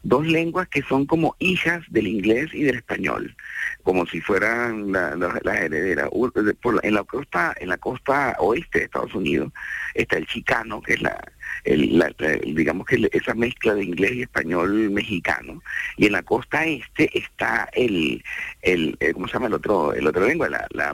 dos 0.02 0.26
lenguas 0.26 0.66
que 0.68 0.83
son 0.83 1.06
como 1.06 1.37
hijas 1.38 1.85
del 1.88 2.09
inglés 2.09 2.50
y 2.52 2.62
del 2.64 2.76
español, 2.76 3.37
como 3.83 4.06
si 4.06 4.21
fueran 4.21 4.90
la- 4.92 5.14
la- 5.14 5.40
las 5.42 5.56
herederas. 5.56 6.09
La- 6.12 6.80
en 6.83 6.95
la 6.95 7.04
costa, 7.04 7.54
en 7.61 7.68
la 7.68 7.76
costa 7.78 8.37
oeste 8.40 8.80
de 8.80 8.85
Estados 8.87 9.14
Unidos 9.14 9.52
está 9.95 10.16
el 10.16 10.26
chicano, 10.26 10.83
que 10.83 10.95
es 10.95 11.02
la, 11.02 11.16
el- 11.64 11.97
la- 11.99 12.12
la- 12.18 12.33
digamos 12.45 12.87
que 12.87 13.09
esa 13.12 13.35
mezcla 13.35 13.75
de 13.75 13.85
inglés 13.85 14.12
y 14.14 14.23
español 14.23 14.90
mexicano, 14.90 15.62
y 15.97 16.06
en 16.06 16.12
la 16.12 16.23
costa 16.23 16.64
este 16.66 17.16
está 17.16 17.68
el, 17.73 18.23
el, 18.62 18.97
el- 19.00 19.12
¿cómo 19.14 19.28
se 19.28 19.35
llama 19.35 19.47
el 19.47 19.54
otro, 19.54 19.92
el 19.95 20.06
otro 20.06 20.26
lengua? 20.26 20.49
La, 20.49 20.66
la, 20.71 20.92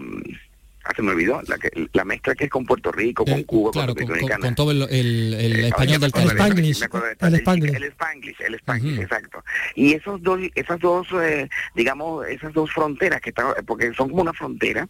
ah, 0.85 0.93
se 0.95 1.03
me 1.03 1.11
olvidó, 1.13 1.41
la, 1.49 1.59
que, 1.59 1.71
la 1.93 2.05
mezcla 2.05 2.35
que 2.35 2.45
es 2.45 2.51
con 2.51 2.65
Puerto 2.67 2.91
Rico, 2.93 3.25
con 3.25 3.43
Cuba, 3.45 3.71
Eh, 3.71 3.73
Claro, 3.73 3.95
con 3.95 4.07
con, 4.07 4.29
con- 4.41 4.55
todo 4.55 4.71
el, 4.71 4.83
el- 4.91 5.35
el 5.35 5.61
Eh, 5.65 5.69
español 5.69 6.01
del 6.01 6.13
el 6.15 6.27
Spanglish. 6.31 6.83
El 6.83 7.85
Spanglish, 7.85 8.41
el 8.41 8.55
Spanglish, 8.57 9.01
exacto. 9.01 9.45
Y 9.75 9.95
esos 9.95 10.23
dos, 10.23 10.41
esas 10.55 10.79
dos, 10.81 11.07
eh, 11.21 11.49
digamos, 11.75 12.27
esas 12.29 12.53
dos 12.53 12.71
fronteras 12.73 13.21
que 13.21 13.31
están, 13.31 13.47
porque 13.67 13.93
son 13.95 14.09
como 14.11 14.23
una 14.23 14.33
frontera, 14.33 14.89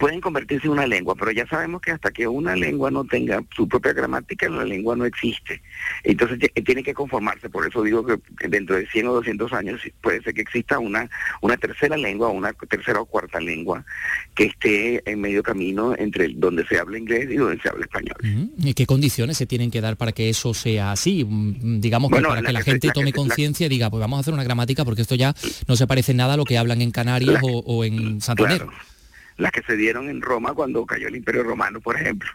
pueden 0.00 0.22
convertirse 0.22 0.66
en 0.66 0.72
una 0.72 0.86
lengua, 0.86 1.14
pero 1.14 1.30
ya 1.30 1.46
sabemos 1.46 1.82
que 1.82 1.90
hasta 1.90 2.10
que 2.10 2.26
una 2.26 2.56
lengua 2.56 2.90
no 2.90 3.04
tenga 3.04 3.44
su 3.54 3.68
propia 3.68 3.92
gramática, 3.92 4.48
la 4.48 4.64
lengua 4.64 4.96
no 4.96 5.04
existe. 5.04 5.60
Entonces 6.04 6.38
eh, 6.54 6.62
tiene 6.62 6.82
que 6.82 6.94
conformarse, 6.94 7.50
por 7.50 7.68
eso 7.68 7.82
digo 7.82 8.06
que 8.06 8.48
dentro 8.48 8.76
de 8.76 8.86
100 8.86 9.08
o 9.08 9.12
200 9.12 9.52
años 9.52 9.82
puede 10.00 10.22
ser 10.22 10.32
que 10.32 10.40
exista 10.40 10.78
una, 10.78 11.08
una 11.42 11.58
tercera 11.58 11.98
lengua, 11.98 12.28
una 12.28 12.54
tercera 12.54 12.98
o 13.02 13.04
cuarta 13.04 13.40
lengua 13.40 13.84
que 14.34 14.44
esté 14.44 15.02
en 15.04 15.20
medio 15.20 15.42
camino 15.42 15.94
entre 15.98 16.28
donde 16.34 16.66
se 16.66 16.78
habla 16.78 16.96
inglés 16.96 17.28
y 17.30 17.36
donde 17.36 17.60
se 17.60 17.68
habla 17.68 17.84
español. 17.84 18.16
¿Y 18.56 18.72
qué 18.72 18.86
condiciones 18.86 19.36
se 19.36 19.44
tienen 19.44 19.70
que 19.70 19.82
dar 19.82 19.98
para 19.98 20.12
que 20.12 20.30
eso 20.30 20.54
sea 20.54 20.92
así? 20.92 21.26
Mm, 21.28 21.78
digamos 21.78 22.10
que 22.10 22.22
para 22.22 22.40
que 22.40 22.52
la, 22.52 22.62
gente 22.62 22.88
tome 22.94 23.12
conciencia 23.12 23.66
y 23.66 23.68
diga, 23.68 23.90
pues 23.90 24.00
vamos 24.00 24.16
a 24.16 24.20
hacer 24.20 24.32
una 24.32 24.44
gramática 24.44 24.82
porque 24.82 25.02
esto 25.02 25.14
ya 25.14 25.34
no 25.68 25.76
se 25.76 25.86
parece 25.86 26.14
nada 26.14 26.34
a 26.34 26.36
lo 26.38 26.46
que 26.46 26.56
hablan 26.56 26.80
en 26.80 26.90
Canarias 26.90 27.42
o, 27.42 27.84
en 27.84 28.22
Santander 28.22 28.66
las 29.40 29.52
que 29.52 29.62
se 29.62 29.76
dieron 29.76 30.08
en 30.08 30.20
Roma 30.20 30.54
cuando 30.54 30.84
cayó 30.86 31.08
el 31.08 31.16
Imperio 31.16 31.42
Romano, 31.42 31.80
por 31.80 31.96
ejemplo, 31.96 32.28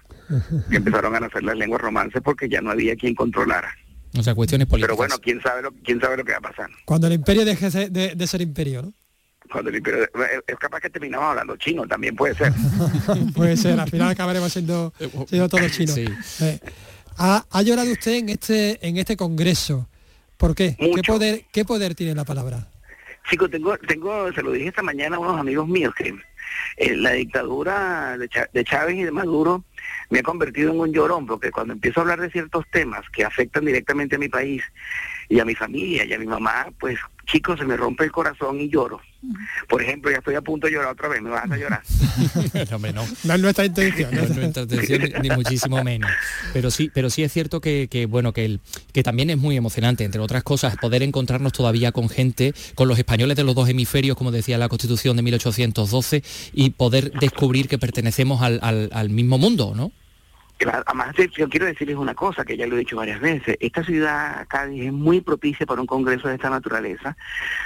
que 0.70 0.78
empezaron 0.78 1.16
a 1.16 1.20
nacer 1.20 1.44
las 1.44 1.56
lenguas 1.56 1.82
romances 1.82 2.22
porque 2.24 2.50
ya 2.50 2.62
no 2.62 2.72
había 2.72 2.96
quien 2.96 3.16
controlara. 3.16 3.74
O 4.18 4.24
sea, 4.24 4.34
cuestiones 4.34 4.68
políticas. 4.68 4.88
Pero 4.88 4.98
bueno, 4.98 5.16
quién 5.22 5.42
sabe 5.42 5.62
lo, 5.62 5.72
quién 5.84 6.00
sabe 6.00 6.18
lo 6.18 6.26
que 6.26 6.32
va 6.32 6.38
a 6.38 6.42
pasar. 6.42 6.70
Cuando 6.86 7.08
el 7.08 7.14
imperio 7.14 7.46
deje 7.46 7.70
de, 7.90 8.28
ser 8.28 8.42
imperio, 8.42 8.82
¿no? 8.82 8.94
Cuando 9.52 9.70
el 9.70 9.76
imperio... 9.76 10.08
Es 10.48 10.56
capaz 10.58 10.80
que 10.80 10.90
terminamos 10.90 11.28
hablando 11.30 11.56
chino, 11.58 11.86
también 11.88 12.16
puede 12.16 12.34
ser. 12.36 12.54
puede 13.36 13.58
ser, 13.58 13.80
al 13.80 13.90
final 13.90 14.10
acabaremos 14.10 14.52
siendo, 14.52 14.94
siendo 15.28 15.50
todos 15.50 15.72
chinos. 15.72 15.98
Eh, 15.98 16.60
¿ha, 17.18 17.46
¿ha, 17.50 17.62
llorado 17.62 17.92
usted 17.92 18.14
en 18.14 18.30
este, 18.30 18.86
en 18.88 18.98
este 18.98 19.16
congreso? 19.16 19.88
¿Por 20.38 20.56
qué? 20.56 20.76
¿Qué 20.78 21.02
poder, 21.06 21.46
¿Qué 21.52 21.66
poder 21.66 21.94
tiene 21.94 22.16
la 22.16 22.26
palabra? 22.26 22.68
Chico, 23.30 23.50
tengo, 23.50 23.78
tengo, 23.78 24.32
se 24.34 24.42
lo 24.42 24.52
dije 24.52 24.68
esta 24.70 24.84
mañana 24.84 25.16
a 25.16 25.20
unos 25.20 25.40
amigos 25.40 25.68
míos 25.68 25.94
que 25.98 26.16
eh, 26.78 26.96
la 26.96 27.12
dictadura 27.12 28.18
de, 28.18 28.64
Chávez 28.64 28.96
y 28.96 29.04
de 29.04 29.12
Maduro 29.12 29.64
me 30.10 30.20
ha 30.20 30.24
convertido 30.24 30.72
en 30.72 30.80
un 30.80 30.94
llorón, 30.94 31.26
porque 31.26 31.52
cuando 31.52 31.74
empiezo 31.74 32.00
a 32.00 32.04
hablar 32.04 32.22
de 32.22 32.32
ciertos 32.32 32.66
temas 32.72 33.02
que 33.12 33.24
afectan 33.24 33.66
directamente 33.66 34.16
a 34.16 34.20
mi 34.20 34.30
país 34.30 34.64
y 35.30 35.40
a 35.40 35.46
mi 35.46 35.56
familia 35.56 36.06
y 36.06 36.14
a 36.14 36.20
mi 36.20 36.28
mamá, 36.28 36.68
pues 36.80 37.00
chicos, 37.26 37.60
se 37.60 37.66
me 37.66 37.78
rompe 37.78 38.04
el 38.04 38.12
corazón 38.12 38.60
y 38.60 38.70
lloro. 38.70 39.02
Por 39.68 39.82
ejemplo, 39.82 40.12
ya 40.12 40.18
estoy 40.18 40.36
a 40.36 40.42
punto 40.42 40.68
de 40.68 40.74
llorar 40.74 40.92
otra 40.92 41.08
vez, 41.08 41.22
me 41.22 41.30
vas 41.30 41.50
a 41.50 41.58
llorar. 41.58 41.82
no, 42.72 42.80
no. 42.80 43.06
no 43.24 43.34
es 43.34 43.42
nuestra 43.42 43.66
intención. 43.66 44.14
No, 44.14 44.22
es 44.22 44.36
nuestra 44.36 44.64
intención 44.64 45.02
ni 45.22 45.30
muchísimo 45.30 45.84
menos. 45.84 46.10
Pero 46.54 46.72
sí, 46.72 46.92
pero 46.94 47.10
sí 47.10 47.24
es 47.24 47.32
cierto 47.32 47.62
que, 47.62 48.08
bueno, 48.10 48.34
que, 48.34 48.46
el, 48.46 48.60
que 48.94 49.04
también 49.04 49.30
es 49.30 49.38
muy 49.38 49.56
emocionante, 49.58 50.04
entre 50.04 50.22
otras 50.22 50.44
cosas, 50.44 50.78
poder 50.78 51.04
encontrarnos 51.04 51.54
todavía 51.54 51.92
con 51.92 52.10
gente, 52.10 52.54
con 52.76 52.88
los 52.88 52.98
españoles 52.98 53.38
de 53.38 53.44
los 53.44 53.56
dos 53.56 53.70
hemisferios, 53.70 54.18
como 54.18 54.32
decía 54.32 54.58
la 54.58 54.70
Constitución 54.70 55.16
de 55.16 55.24
1812, 55.24 56.24
y 56.54 56.72
poder 56.72 57.12
descubrir 57.12 57.68
que 57.68 57.78
pertenecemos 57.78 58.42
al, 58.42 58.60
al 58.62 59.10
mismo 59.10 59.38
mundo, 59.38 59.74
¿no? 59.76 59.92
Además 60.60 61.16
yo 61.36 61.50
quiero 61.50 61.66
decirles 61.66 61.98
una 61.98 62.16
cosa 62.16 62.46
que 62.46 62.58
ya 62.58 62.66
lo 62.68 62.76
he 62.76 62.80
dicho 62.80 62.96
varias 62.96 63.20
veces, 63.20 63.58
esta 63.60 63.84
ciudad 63.84 64.48
Cádiz 64.48 64.86
es 64.86 64.94
muy 64.94 65.22
propicia 65.22 65.66
para 65.66 65.82
un 65.82 65.88
congreso 65.88 66.28
de 66.28 66.36
esta 66.36 66.50
naturaleza, 66.50 67.18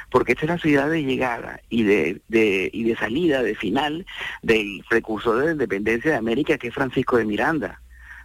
porque 0.10 0.34
esta 0.34 0.46
es 0.46 0.50
la 0.50 0.58
ciudad 0.58 0.90
de 0.90 1.04
llegada 1.04 1.62
y 1.70 1.84
de, 1.84 2.22
y 2.30 2.84
de 2.84 2.96
salida, 2.96 3.44
de 3.44 3.56
final 3.56 4.06
del 4.42 4.84
precursor 4.90 5.38
de 5.38 5.46
la 5.46 5.52
independencia 5.52 6.12
de 6.12 6.18
América, 6.18 6.58
que 6.58 6.70
es 6.70 6.74
Francisco 6.74 7.18
de 7.18 7.26
Miranda. 7.26 7.80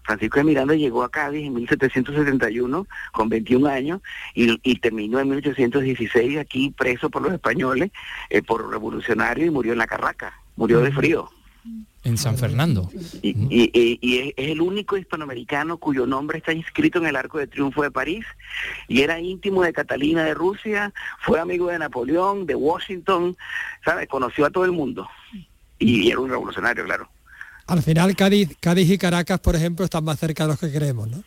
Francisco 0.05 0.39
de 0.39 0.45
Miranda 0.45 0.75
llegó 0.75 1.03
a 1.03 1.11
Cádiz 1.11 1.47
en 1.47 1.55
1771 1.55 2.87
con 3.13 3.29
21 3.31 3.67
años 3.69 4.01
y, 4.35 4.77
terminó 4.77 5.19
en 5.19 5.31
1816 5.31 6.39
aquí 6.39 6.75
preso 6.77 7.09
por 7.09 7.23
los 7.23 7.33
españoles, 7.33 7.91
eh, 8.29 8.43
por 8.43 8.71
revolucionario 8.71 9.47
y 9.47 9.51
murió 9.51 9.73
en 9.73 9.79
la 9.79 9.87
Carraca, 9.87 10.39
murió 10.57 10.81
de 10.81 10.93
frío. 10.93 11.31
En 12.05 12.19
San 12.19 12.37
Fernando. 12.37 12.91
Y, 13.23 13.99
es, 14.03 14.35
el 14.37 14.61
único 14.61 14.97
hispanoamericano 14.97 15.79
cuyo 15.79 16.07
nombre 16.07 16.39
está 16.39 16.53
inscrito 16.53 16.99
en 16.99 17.07
el 17.07 17.17
Arco 17.17 17.39
de 17.39 17.47
Triunfo 17.47 17.83
de 17.83 17.91
París 17.91 18.27
y 18.89 19.01
era 19.01 19.19
íntimo 19.19 19.63
de 19.63 19.73
Catalina 19.73 20.23
de 20.25 20.35
Rusia, 20.35 20.93
fue 21.21 21.41
amigo 21.41 21.69
de 21.69 21.79
Napoleón, 21.79 22.47
de 22.47 22.55
Washington, 22.55 23.37
¿sabes? 23.85 24.07
Conoció 24.09 24.45
a 24.47 24.51
todo 24.51 24.65
el 24.65 24.73
mundo 24.73 25.09
y, 25.79 26.11
era 26.11 26.21
un 26.21 26.31
revolucionario, 26.31 26.85
claro. 26.85 27.09
Al 27.67 27.83
final 27.83 28.15
Cádiz, 28.15 28.57
Cádiz 28.61 28.91
y 28.91 28.99
Caracas, 28.99 29.41
por 29.41 29.57
ejemplo, 29.57 29.85
están 29.85 30.05
más 30.05 30.19
cerca 30.19 30.45
de 30.45 30.51
los 30.51 30.61
que 30.61 30.71
creemos, 30.71 31.09
¿no? 31.09 31.25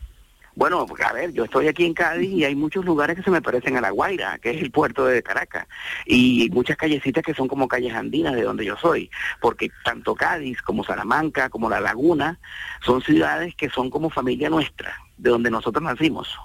Bueno, 0.58 0.84
a 1.06 1.12
ver, 1.12 1.32
yo 1.32 1.44
estoy 1.44 1.68
aquí 1.68 1.84
en 1.84 1.94
Cádiz 1.94 2.32
y 2.32 2.44
hay 2.44 2.56
muchos 2.56 2.84
lugares 2.84 3.16
que 3.16 3.22
se 3.22 3.30
me 3.30 3.40
parecen 3.40 3.76
a 3.76 3.80
La 3.80 3.90
Guaira, 3.90 4.40
que 4.40 4.50
es 4.50 4.60
el 4.60 4.72
puerto 4.72 5.04
de 5.04 5.22
Caracas, 5.22 5.68
y 6.04 6.50
muchas 6.50 6.76
callecitas 6.76 7.22
que 7.22 7.32
son 7.32 7.46
como 7.46 7.68
calles 7.68 7.94
andinas 7.94 8.34
de 8.34 8.42
donde 8.42 8.64
yo 8.64 8.76
soy, 8.76 9.08
porque 9.40 9.70
tanto 9.84 10.16
Cádiz 10.16 10.60
como 10.62 10.82
Salamanca, 10.82 11.48
como 11.48 11.70
La 11.70 11.78
Laguna, 11.78 12.40
son 12.84 13.00
ciudades 13.02 13.54
que 13.54 13.70
son 13.70 13.88
como 13.88 14.10
familia 14.10 14.50
nuestra, 14.50 14.96
de 15.16 15.30
donde 15.30 15.48
nosotros 15.48 15.80
nacimos. 15.84 16.36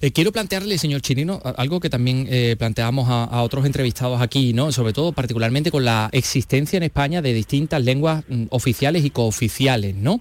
Eh, 0.00 0.12
quiero 0.12 0.30
plantearle, 0.30 0.78
señor 0.78 1.00
Chirino, 1.00 1.42
algo 1.56 1.80
que 1.80 1.90
también 1.90 2.28
eh, 2.30 2.54
planteamos 2.56 3.08
a, 3.08 3.42
otros 3.42 3.66
entrevistados 3.66 4.22
aquí, 4.22 4.52
¿no? 4.52 4.70
Sobre 4.70 4.92
todo, 4.92 5.10
particularmente 5.10 5.72
con 5.72 5.84
la 5.84 6.08
existencia 6.12 6.76
en 6.76 6.84
España 6.84 7.20
de 7.20 7.34
distintas 7.34 7.82
lenguas 7.82 8.22
mm, 8.28 8.44
oficiales 8.50 9.04
y 9.04 9.10
cooficiales, 9.10 9.96
¿no? 9.96 10.20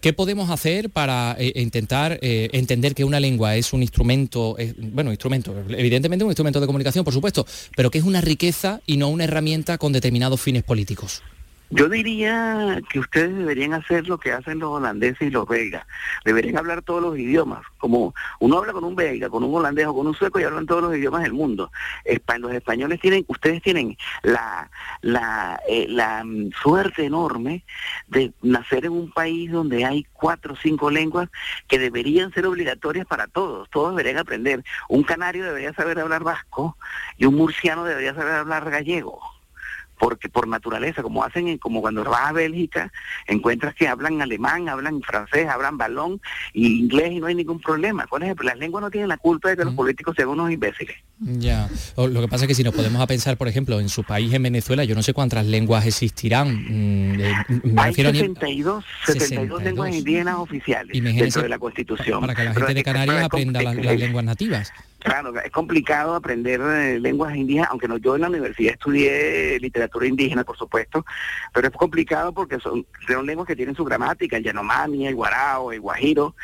¿Qué 0.00 0.12
podemos 0.12 0.50
hacer 0.50 0.90
para 0.90 1.34
eh, 1.38 1.52
intentar 1.56 2.18
eh, 2.22 2.48
entender 2.52 2.94
que 2.94 3.04
una 3.04 3.18
lengua 3.18 3.56
es 3.56 3.72
un 3.72 3.82
instrumento, 3.82 4.56
bueno, 4.78 5.10
instrumento, 5.10 5.54
evidentemente 5.70 6.24
un 6.24 6.30
instrumento 6.30 6.60
de 6.60 6.66
comunicación, 6.66 7.04
por 7.04 7.14
supuesto, 7.14 7.46
pero 7.76 7.90
que 7.90 7.98
es 7.98 8.04
una 8.04 8.20
riqueza 8.20 8.80
y 8.86 8.96
no 8.96 9.08
una 9.08 9.24
herramienta 9.24 9.76
con 9.76 9.92
determinados 9.92 10.40
fines 10.40 10.62
políticos? 10.62 11.22
Yo 11.70 11.88
diría 11.90 12.80
que 12.88 12.98
ustedes 12.98 13.36
deberían 13.36 13.74
hacer 13.74 14.08
lo 14.08 14.16
que 14.16 14.32
hacen 14.32 14.58
los 14.58 14.70
holandeses 14.70 15.28
y 15.28 15.30
los 15.30 15.46
belgas. 15.46 15.86
Deberían 16.24 16.56
hablar 16.56 16.80
todos 16.80 17.02
los 17.02 17.18
idiomas. 17.18 17.62
Como 17.76 18.14
uno 18.40 18.58
habla 18.58 18.72
con 18.72 18.84
un 18.84 18.96
belga, 18.96 19.28
con 19.28 19.44
un 19.44 19.54
holandés 19.54 19.86
o 19.86 19.94
con 19.94 20.06
un 20.06 20.14
sueco 20.14 20.40
y 20.40 20.44
hablan 20.44 20.66
todos 20.66 20.82
los 20.82 20.96
idiomas 20.96 21.22
del 21.24 21.34
mundo. 21.34 21.70
Los 22.38 22.52
españoles 22.52 23.00
tienen, 23.00 23.24
ustedes 23.28 23.62
tienen 23.62 23.98
la, 24.22 24.70
la, 25.02 25.60
eh, 25.68 25.86
la 25.88 26.24
mm, 26.24 26.52
suerte 26.52 27.04
enorme 27.04 27.64
de 28.06 28.32
nacer 28.40 28.86
en 28.86 28.92
un 28.92 29.12
país 29.12 29.50
donde 29.52 29.84
hay 29.84 30.06
cuatro 30.14 30.54
o 30.54 30.56
cinco 30.56 30.90
lenguas 30.90 31.28
que 31.66 31.78
deberían 31.78 32.32
ser 32.32 32.46
obligatorias 32.46 33.06
para 33.06 33.26
todos. 33.26 33.68
Todos 33.68 33.90
deberían 33.90 34.18
aprender. 34.18 34.64
Un 34.88 35.02
canario 35.02 35.44
debería 35.44 35.74
saber 35.74 36.00
hablar 36.00 36.22
vasco 36.22 36.78
y 37.18 37.26
un 37.26 37.34
murciano 37.34 37.84
debería 37.84 38.14
saber 38.14 38.34
hablar 38.36 38.70
gallego 38.70 39.20
porque 39.98 40.28
por 40.28 40.46
naturaleza, 40.48 41.02
como 41.02 41.24
hacen, 41.24 41.58
como 41.58 41.80
cuando 41.80 42.04
vas 42.04 42.28
a 42.28 42.32
Bélgica, 42.32 42.92
encuentras 43.26 43.74
que 43.74 43.88
hablan 43.88 44.22
alemán, 44.22 44.68
hablan 44.68 45.02
francés, 45.02 45.48
hablan 45.48 45.76
balón 45.76 46.20
y 46.52 46.78
inglés 46.78 47.12
y 47.12 47.20
no 47.20 47.26
hay 47.26 47.34
ningún 47.34 47.60
problema. 47.60 48.06
Por 48.06 48.22
ejemplo, 48.22 48.46
las 48.46 48.58
lenguas 48.58 48.82
no 48.82 48.90
tienen 48.90 49.08
la 49.08 49.16
culpa 49.16 49.50
de 49.50 49.56
que 49.56 49.64
los 49.64 49.74
políticos 49.74 50.14
sean 50.16 50.28
unos 50.28 50.50
imbéciles. 50.50 50.96
Ya, 51.20 51.68
lo 51.96 52.20
que 52.20 52.28
pasa 52.28 52.44
es 52.44 52.48
que 52.48 52.54
si 52.54 52.62
nos 52.62 52.74
podemos 52.74 53.02
a 53.02 53.06
pensar, 53.06 53.36
por 53.36 53.48
ejemplo, 53.48 53.80
en 53.80 53.88
su 53.88 54.04
país, 54.04 54.32
en 54.32 54.42
Venezuela, 54.42 54.84
yo 54.84 54.94
no 54.94 55.02
sé 55.02 55.12
cuántas 55.12 55.44
lenguas 55.46 55.84
existirán. 55.84 56.54
Mm, 56.54 57.20
eh, 57.20 57.34
hay 57.76 57.94
72, 57.94 58.84
72, 59.04 59.62
lenguas 59.64 59.94
indígenas 59.94 60.36
oficiales 60.36 61.02
dentro 61.02 61.42
de 61.42 61.48
la 61.48 61.58
Constitución. 61.58 62.20
Para 62.20 62.34
que 62.34 62.44
la 62.44 62.54
gente 62.54 62.74
de 62.74 62.82
Canarias 62.84 63.24
aprenda 63.24 63.62
las 63.62 63.76
lenguas 63.76 64.24
nativas. 64.24 64.72
Claro, 65.00 65.32
es 65.40 65.52
complicado 65.52 66.14
aprender 66.14 66.60
eh, 66.60 66.98
lenguas 66.98 67.36
indígenas, 67.36 67.68
aunque 67.70 67.86
no, 67.86 67.98
yo 67.98 68.16
en 68.16 68.22
la 68.22 68.28
universidad 68.28 68.72
estudié 68.72 69.60
literatura 69.60 70.08
indígena, 70.08 70.42
por 70.42 70.56
supuesto, 70.56 71.04
pero 71.54 71.68
es 71.68 71.74
complicado 71.74 72.32
porque 72.32 72.58
son, 72.58 72.84
son 73.06 73.24
lenguas 73.24 73.46
que 73.46 73.54
tienen 73.54 73.76
su 73.76 73.84
gramática, 73.84 74.36
el 74.36 74.42
yanomami, 74.42 75.06
el 75.06 75.14
guarao, 75.14 75.70
el 75.70 75.80
guajiro, 75.80 76.34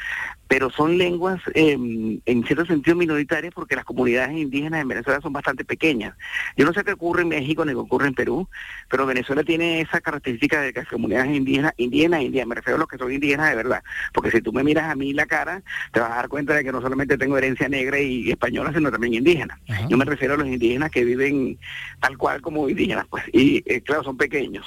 pero 0.48 0.70
son 0.70 0.98
lenguas 0.98 1.40
em, 1.54 2.20
en 2.26 2.44
cierto 2.44 2.66
sentido 2.66 2.96
minoritarias 2.96 3.52
porque 3.54 3.76
las 3.76 3.84
comunidades 3.84 4.36
indígenas 4.36 4.82
en 4.82 4.88
Venezuela 4.88 5.20
son 5.20 5.32
bastante 5.32 5.64
pequeñas. 5.64 6.14
Yo 6.56 6.64
no 6.64 6.72
sé 6.72 6.84
qué 6.84 6.92
ocurre 6.92 7.22
en 7.22 7.28
México 7.28 7.64
ni 7.64 7.72
qué 7.72 7.78
ocurre 7.78 8.08
en 8.08 8.14
Perú, 8.14 8.48
pero 8.88 9.06
Venezuela 9.06 9.42
tiene 9.42 9.80
esa 9.80 10.00
característica 10.00 10.60
de 10.60 10.72
que 10.72 10.80
las 10.80 10.88
comunidades 10.88 11.34
indígenas, 11.34 11.72
indígenas, 11.76 12.22
indígenas, 12.22 12.48
me 12.48 12.54
refiero 12.56 12.76
a 12.76 12.78
los 12.80 12.88
que 12.88 12.98
son 12.98 13.12
indígenas 13.12 13.50
de 13.50 13.56
verdad, 13.56 13.82
porque 14.12 14.30
si 14.30 14.42
tú 14.42 14.52
me 14.52 14.62
miras 14.62 14.90
a 14.90 14.94
mí 14.94 15.12
la 15.12 15.26
cara, 15.26 15.62
te 15.92 16.00
vas 16.00 16.10
a 16.10 16.16
dar 16.16 16.28
cuenta 16.28 16.54
de 16.54 16.64
que 16.64 16.72
no 16.72 16.80
solamente 16.80 17.16
tengo 17.16 17.38
herencia 17.38 17.68
negra 17.68 17.98
y 17.98 18.30
española, 18.30 18.72
sino 18.74 18.90
también 18.90 19.14
indígena. 19.14 19.58
Yo 19.88 19.96
me 19.96 20.04
refiero 20.04 20.34
a 20.34 20.36
los 20.36 20.46
indígenas 20.46 20.90
que 20.90 21.04
viven 21.04 21.58
tal 22.00 22.18
cual 22.18 22.40
como 22.40 22.68
indígenas, 22.68 23.06
pues, 23.08 23.24
y 23.32 23.62
eh, 23.66 23.80
claro, 23.82 24.04
son 24.04 24.16
pequeños 24.16 24.66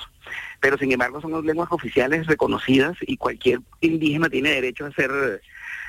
pero 0.59 0.77
sin 0.77 0.91
embargo 0.91 1.21
son 1.21 1.45
lenguas 1.45 1.71
oficiales 1.71 2.25
reconocidas 2.27 2.97
y 3.01 3.17
cualquier 3.17 3.59
indígena 3.81 4.29
tiene 4.29 4.49
derecho 4.49 4.85
a 4.85 4.91
ser 4.91 5.41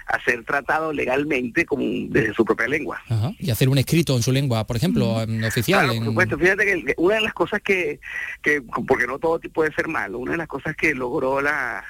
a 0.08 0.18
ser 0.24 0.42
tratado 0.44 0.92
legalmente 0.92 1.66
como 1.66 1.84
desde 2.08 2.32
su 2.34 2.44
propia 2.44 2.66
lengua. 2.66 3.00
Y 3.38 3.50
hacer 3.50 3.68
un 3.68 3.78
escrito 3.78 4.16
en 4.16 4.22
su 4.22 4.32
lengua, 4.32 4.66
por 4.66 4.76
ejemplo, 4.76 5.16
oficial. 5.46 5.84
Claro, 5.84 5.98
por 5.98 6.04
supuesto. 6.06 6.38
Fíjate 6.38 6.64
que 6.64 6.94
una 6.96 7.16
de 7.16 7.20
las 7.20 7.34
cosas 7.34 7.60
que, 7.62 8.00
que, 8.42 8.62
porque 8.86 9.06
no 9.06 9.18
todo 9.18 9.38
puede 9.52 9.72
ser 9.74 9.88
malo, 9.88 10.18
una 10.18 10.32
de 10.32 10.38
las 10.38 10.48
cosas 10.48 10.74
que 10.76 10.94
logró 10.94 11.42
la, 11.42 11.84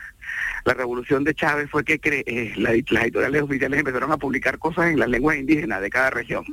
la 0.65 0.75
revolución 0.75 1.23
de 1.23 1.35
Chávez 1.35 1.71
fue 1.71 1.85
que 1.85 2.01
eh, 2.03 2.53
las 2.57 2.73
editoriales 2.73 3.43
oficiales 3.43 3.79
empezaron 3.79 4.11
a 4.13 4.17
publicar 4.17 4.59
cosas 4.59 4.91
en 4.91 4.99
las 4.99 5.09
lenguas 5.09 5.37
indígenas 5.37 5.81
de 5.81 5.91
cada 5.91 6.11
región. 6.11 6.45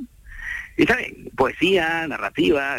Bien, 0.77 1.31
poesía, 1.35 2.07
narrativa, 2.07 2.77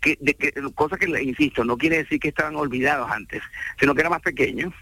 que, 0.00 0.18
de, 0.20 0.34
que, 0.34 0.52
cosas 0.74 0.98
que, 0.98 1.22
insisto, 1.22 1.64
no 1.64 1.76
quiere 1.76 1.98
decir 1.98 2.18
que 2.18 2.28
estaban 2.28 2.56
olvidados 2.56 3.10
antes, 3.10 3.42
sino 3.78 3.94
que 3.94 4.00
era 4.00 4.10
más 4.10 4.22
pequeño. 4.22 4.72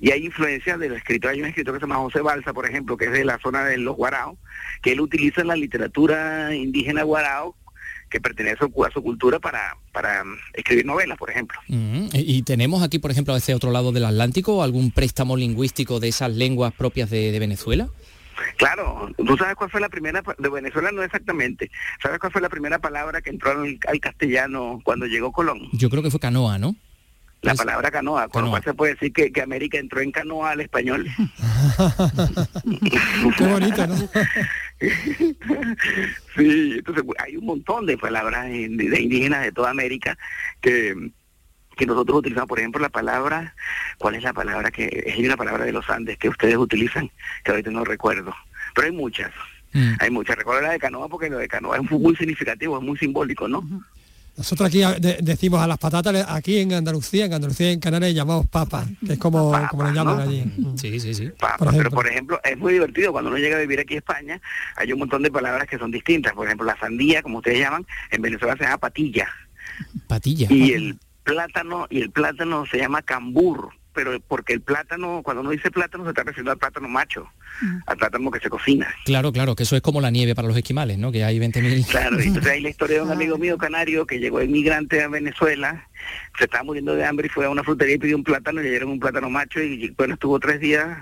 Y 0.00 0.10
hay 0.10 0.26
influencia 0.26 0.76
de 0.76 0.88
los 0.88 0.98
escritores. 0.98 1.36
Hay 1.36 1.42
un 1.42 1.48
escritor 1.48 1.74
que 1.74 1.80
se 1.80 1.86
llama 1.86 2.00
José 2.00 2.20
Balsa, 2.20 2.52
por 2.52 2.66
ejemplo, 2.68 2.96
que 2.96 3.06
es 3.06 3.12
de 3.12 3.24
la 3.24 3.38
zona 3.38 3.64
de 3.64 3.78
los 3.78 3.96
Guarao, 3.96 4.36
que 4.82 4.92
él 4.92 5.00
utiliza 5.00 5.44
la 5.44 5.56
literatura 5.56 6.54
indígena 6.54 7.02
Guarao 7.04 7.54
que 8.10 8.20
pertenece 8.20 8.64
a 8.64 8.90
su 8.90 9.02
cultura 9.02 9.38
para, 9.40 9.76
para 9.92 10.22
escribir 10.54 10.86
novelas, 10.86 11.18
por 11.18 11.30
ejemplo. 11.30 11.58
Y 11.68 12.42
tenemos 12.42 12.82
aquí, 12.82 12.98
por 12.98 13.10
ejemplo, 13.10 13.34
a 13.34 13.38
ese 13.38 13.54
otro 13.54 13.72
lado 13.72 13.92
del 13.92 14.04
Atlántico, 14.04 14.62
algún 14.62 14.90
préstamo 14.90 15.36
lingüístico 15.36 15.98
de 15.98 16.08
esas 16.08 16.32
lenguas 16.32 16.72
propias 16.72 17.10
de, 17.10 17.36
Venezuela. 17.38 17.88
Claro, 18.56 19.10
tú 19.16 19.36
sabes 19.36 19.54
cuál 19.54 19.70
fue 19.70 19.80
la 19.80 19.88
primera, 19.88 20.22
de 20.38 20.48
Venezuela 20.48 20.90
no 20.92 21.02
exactamente, 21.02 21.70
¿sabes 22.02 22.18
cuál 22.18 22.32
fue 22.32 22.40
la 22.40 22.48
primera 22.48 22.78
palabra 22.78 23.20
que 23.20 23.30
entró 23.30 23.50
al, 23.50 24.00
castellano 24.00 24.80
cuando 24.84 25.06
llegó 25.06 25.32
Colón? 25.32 25.68
Yo 25.72 25.90
creo 25.90 26.02
que 26.02 26.10
fue 26.10 26.20
canoa, 26.20 26.58
¿no? 26.58 26.76
La 27.42 27.54
palabra 27.54 27.90
canoa, 27.90 28.28
con 28.28 28.44
lo 28.44 28.50
cual 28.50 28.64
se 28.64 28.74
puede 28.74 28.94
decir 28.94 29.12
que, 29.12 29.30
que 29.30 29.42
América 29.42 29.78
entró 29.78 30.00
en 30.00 30.10
canoa 30.10 30.52
al 30.52 30.62
español. 30.62 31.06
Qué 33.36 33.46
bonito, 33.46 33.86
¿no? 33.86 33.96
sí, 36.36 36.74
entonces 36.78 37.04
hay 37.18 37.36
un 37.36 37.44
montón 37.44 37.86
de 37.86 37.98
palabras 37.98 38.46
de 38.46 38.58
indígenas 38.58 39.44
de 39.44 39.52
toda 39.52 39.70
América 39.70 40.18
que 40.60 41.12
que 41.76 41.86
nosotros 41.86 42.18
utilizamos, 42.18 42.48
por 42.48 42.58
ejemplo, 42.58 42.80
la 42.80 42.88
palabra, 42.88 43.54
¿cuál 43.98 44.14
es 44.14 44.22
la 44.22 44.32
palabra 44.32 44.70
que 44.70 45.04
es 45.06 45.18
una 45.18 45.36
palabra 45.36 45.64
de 45.64 45.72
los 45.72 45.88
Andes 45.90 46.16
que 46.16 46.30
ustedes 46.30 46.56
utilizan? 46.56 47.10
Que 47.44 47.50
ahorita 47.50 47.70
no 47.70 47.84
recuerdo, 47.84 48.34
pero 48.76 48.88
hay 48.88 48.92
muchas. 48.92 49.32
Mm. 49.72 49.94
Hay 49.98 50.10
muchas. 50.10 50.36
Recuerdo 50.36 50.60
la 50.60 50.72
de 50.72 50.78
canoa 50.78 51.08
porque 51.08 51.30
lo 51.30 51.38
de 51.38 51.48
canoa 51.48 51.78
es 51.78 51.90
muy 51.90 52.14
significativo, 52.14 52.78
es 52.78 52.84
muy 52.84 52.98
simbólico, 52.98 53.48
¿no? 53.48 53.66
Nosotros 54.36 54.68
aquí 54.68 54.82
decimos 55.22 55.60
a 55.60 55.66
las 55.66 55.78
patatas, 55.78 56.26
aquí 56.28 56.58
en 56.58 56.74
Andalucía, 56.74 57.24
en 57.24 57.32
Andalucía 57.32 57.70
en 57.70 57.80
Canarias 57.80 58.12
llamamos 58.12 58.46
papas, 58.46 58.86
que 59.04 59.14
es 59.14 59.18
como, 59.18 59.50
como 59.70 59.84
le 59.84 59.94
llaman 59.94 60.20
allí. 60.20 60.44
Sí, 60.76 61.00
sí, 61.00 61.14
sí. 61.14 61.30
pero 61.74 61.90
por 61.90 62.06
ejemplo, 62.06 62.38
es 62.44 62.58
muy 62.58 62.74
divertido 62.74 63.12
cuando 63.12 63.30
uno 63.30 63.38
llega 63.38 63.56
a 63.56 63.60
vivir 63.60 63.80
aquí 63.80 63.94
a 63.94 63.98
España, 63.98 64.38
hay 64.76 64.92
un 64.92 64.98
montón 64.98 65.22
de 65.22 65.30
palabras 65.30 65.66
que 65.66 65.78
son 65.78 65.90
distintas. 65.90 66.34
Por 66.34 66.46
ejemplo, 66.46 66.66
la 66.66 66.78
sandía, 66.78 67.22
como 67.22 67.38
ustedes 67.38 67.60
llaman, 67.60 67.86
en 68.10 68.20
Venezuela 68.20 68.56
se 68.58 68.64
llama 68.64 68.76
patilla. 68.76 69.26
Patilla. 70.06 70.48
Y 70.50 70.72
el 70.72 70.98
plátano, 71.24 71.86
y 71.88 72.02
el 72.02 72.10
plátano 72.10 72.66
se 72.66 72.76
llama 72.76 73.00
cambur 73.00 73.70
pero 73.96 74.20
porque 74.20 74.52
el 74.52 74.60
plátano, 74.60 75.22
cuando 75.24 75.40
uno 75.40 75.50
dice 75.50 75.70
plátano, 75.70 76.04
se 76.04 76.10
está 76.10 76.22
refiriendo 76.22 76.52
al 76.52 76.58
plátano 76.58 76.86
macho, 76.86 77.26
mm. 77.62 77.78
al 77.86 77.96
plátano 77.96 78.30
que 78.30 78.40
se 78.40 78.50
cocina. 78.50 78.86
Claro, 79.06 79.32
claro, 79.32 79.56
que 79.56 79.62
eso 79.62 79.74
es 79.74 79.80
como 79.80 80.02
la 80.02 80.10
nieve 80.10 80.34
para 80.34 80.46
los 80.46 80.56
esquimales, 80.56 80.98
¿no? 80.98 81.10
Que 81.10 81.24
hay 81.24 81.40
20.000. 81.40 81.86
Claro, 81.88 82.20
entonces 82.20 82.52
hay 82.52 82.60
la 82.60 82.68
historia 82.68 82.96
de 82.98 83.02
un 83.02 83.10
amigo 83.10 83.38
mío 83.38 83.56
canario 83.56 84.06
que 84.06 84.20
llegó 84.20 84.42
inmigrante 84.42 85.02
a 85.02 85.08
Venezuela, 85.08 85.88
se 86.36 86.44
estaba 86.44 86.62
muriendo 86.62 86.94
de 86.94 87.06
hambre 87.06 87.28
y 87.28 87.30
fue 87.30 87.46
a 87.46 87.50
una 87.50 87.64
frutería 87.64 87.94
y 87.94 87.98
pidió 87.98 88.16
un 88.16 88.24
plátano, 88.24 88.60
y 88.60 88.64
le 88.64 88.70
dieron 88.70 88.90
un 88.90 89.00
plátano 89.00 89.30
macho 89.30 89.62
y 89.62 89.88
bueno, 89.96 90.14
estuvo 90.14 90.38
tres 90.38 90.60
días 90.60 90.98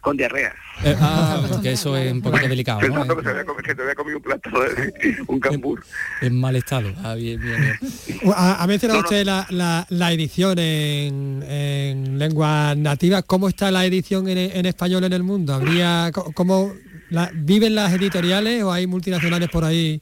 con 0.00 0.16
diarrea. 0.16 0.54
Eh, 0.84 0.96
ah, 1.00 1.58
que 1.62 1.72
eso 1.72 1.96
es 1.96 2.12
un 2.12 2.22
poquito 2.22 2.48
delicado. 2.48 2.80
¿no? 2.80 3.16
que, 3.16 3.22
se 3.22 3.30
había 3.30 3.44
comido, 3.44 3.74
que 3.74 3.82
había 3.82 3.94
comido 3.94 4.16
un 4.18 4.22
plato 4.22 4.50
de 4.50 5.16
un 5.26 5.40
cambur. 5.40 5.84
En, 6.20 6.38
mal 6.38 6.56
estado. 6.56 6.92
Ah, 7.02 7.14
bien, 7.14 7.40
bien, 7.40 7.60
bien. 7.60 8.32
Ha, 8.34 8.66
mencionado 8.66 9.00
usted 9.00 9.24
La, 9.24 9.46
la, 9.50 9.86
la, 9.90 10.12
edición 10.12 10.58
en, 10.58 11.42
en 11.42 12.18
lengua 12.18 12.74
nativa. 12.76 13.22
¿Cómo 13.22 13.48
está 13.48 13.70
la 13.70 13.84
edición 13.84 14.28
en, 14.28 14.38
en 14.38 14.66
español 14.66 15.04
en 15.04 15.12
el 15.12 15.22
mundo? 15.22 15.54
¿Habría, 15.54 16.10
cómo, 16.12 16.72
la, 17.10 17.30
¿Viven 17.34 17.74
las 17.74 17.92
editoriales 17.92 18.62
o 18.62 18.72
hay 18.72 18.86
multinacionales 18.86 19.48
por 19.48 19.64
ahí? 19.64 20.00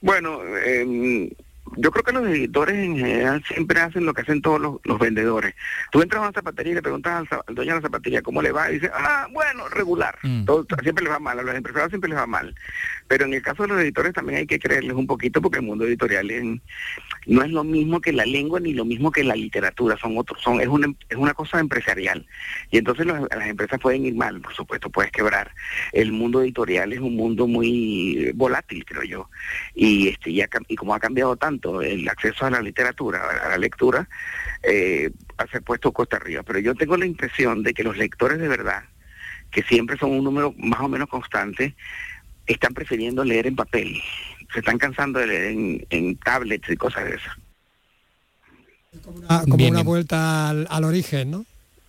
Bueno, 0.00 0.40
eh, 0.64 1.30
yo 1.76 1.90
creo 1.90 2.04
que 2.04 2.12
los 2.12 2.26
editores 2.26 2.76
en 2.76 2.96
general 2.96 3.42
siempre 3.44 3.80
hacen 3.80 4.04
lo 4.04 4.14
que 4.14 4.22
hacen 4.22 4.42
todos 4.42 4.60
los, 4.60 4.98
vendedores. 4.98 5.54
Tú 5.90 6.02
entras 6.02 6.20
a 6.20 6.26
una 6.26 6.32
zapatería 6.32 6.72
y 6.72 6.74
le 6.76 6.82
preguntas 6.82 7.26
al, 7.30 7.54
dueño 7.54 7.72
de 7.72 7.80
la 7.80 7.86
zapatería 7.86 8.22
cómo 8.22 8.42
le 8.42 8.52
va 8.52 8.70
y 8.70 8.74
dice, 8.74 8.90
ah, 8.94 9.26
bueno, 9.32 9.68
regular. 9.68 10.18
Mm. 10.22 10.44
Todo, 10.44 10.66
siempre 10.82 11.04
les 11.04 11.12
va 11.12 11.18
mal, 11.18 11.38
a 11.38 11.42
los 11.42 11.54
empresarios 11.54 11.90
siempre 11.90 12.10
les 12.10 12.18
va 12.18 12.26
mal. 12.26 12.54
Pero 13.08 13.24
en 13.24 13.34
el 13.34 13.42
caso 13.42 13.62
de 13.62 13.68
los 13.68 13.80
editores 13.80 14.12
también 14.12 14.40
hay 14.40 14.46
que 14.46 14.58
creerles 14.58 14.94
un 14.94 15.06
poquito 15.06 15.40
porque 15.42 15.58
el 15.58 15.64
mundo 15.64 15.84
editorial 15.84 16.30
no 17.26 17.42
es 17.42 17.50
lo 17.50 17.64
mismo 17.64 18.00
que 18.00 18.12
la 18.12 18.24
lengua 18.24 18.60
ni 18.60 18.72
lo 18.72 18.84
mismo 18.84 19.10
que 19.12 19.24
la 19.24 19.36
literatura, 19.36 19.96
son 19.96 20.18
otros, 20.18 20.40
son 20.42 20.60
es 20.60 20.68
una, 20.68 20.92
es 21.08 21.16
una 21.16 21.34
cosa 21.34 21.60
empresarial. 21.60 22.26
Y 22.70 22.78
entonces 22.78 23.06
las 23.06 23.46
empresas 23.46 23.78
pueden 23.80 24.04
ir 24.06 24.14
mal, 24.14 24.40
por 24.40 24.54
supuesto, 24.54 24.90
puedes 24.90 25.12
quebrar. 25.12 25.52
El 25.92 26.12
mundo 26.12 26.42
editorial 26.42 26.92
es 26.92 27.00
un 27.00 27.16
mundo 27.16 27.46
muy 27.46 28.32
volátil, 28.34 28.84
creo 28.84 29.02
yo. 29.02 29.30
Y 29.74 30.08
este 30.08 30.30
y, 30.30 30.42
y 30.68 30.76
como 30.76 30.94
ha 30.94 31.00
cambiado 31.00 31.36
tanto 31.36 31.82
el 31.82 32.08
acceso 32.08 32.46
a 32.46 32.50
la 32.50 32.60
literatura, 32.60 33.22
a 33.44 33.48
la 33.50 33.58
lectura, 33.58 34.08
eh, 34.62 35.10
ha 35.38 35.60
puesto 35.60 35.92
costa 35.92 36.16
arriba. 36.16 36.42
Pero 36.42 36.58
yo 36.58 36.74
tengo 36.74 36.96
la 36.96 37.06
impresión 37.06 37.62
de 37.62 37.74
que 37.74 37.84
los 37.84 37.96
lectores 37.96 38.38
de 38.38 38.48
verdad, 38.48 38.84
que 39.50 39.62
siempre 39.62 39.96
son 39.98 40.12
un 40.12 40.24
número 40.24 40.54
más 40.58 40.80
o 40.80 40.88
menos 40.88 41.08
constante, 41.08 41.74
están 42.46 42.74
prefiriendo 42.74 43.24
leer 43.24 43.46
en 43.46 43.56
papel. 43.56 44.00
Se 44.52 44.58
están 44.60 44.78
cansando 44.78 45.18
de 45.18 45.26
leer 45.26 45.86
en, 45.90 46.16
tablets 46.16 46.68
y 46.68 46.76
cosas 46.76 47.04
de 47.04 47.16
esas. 47.16 47.36
Como 49.48 49.66
una, 49.66 49.82
vuelta 49.82 50.50
al, 50.50 50.84
origen, 50.84 51.30
¿no? 51.30 51.46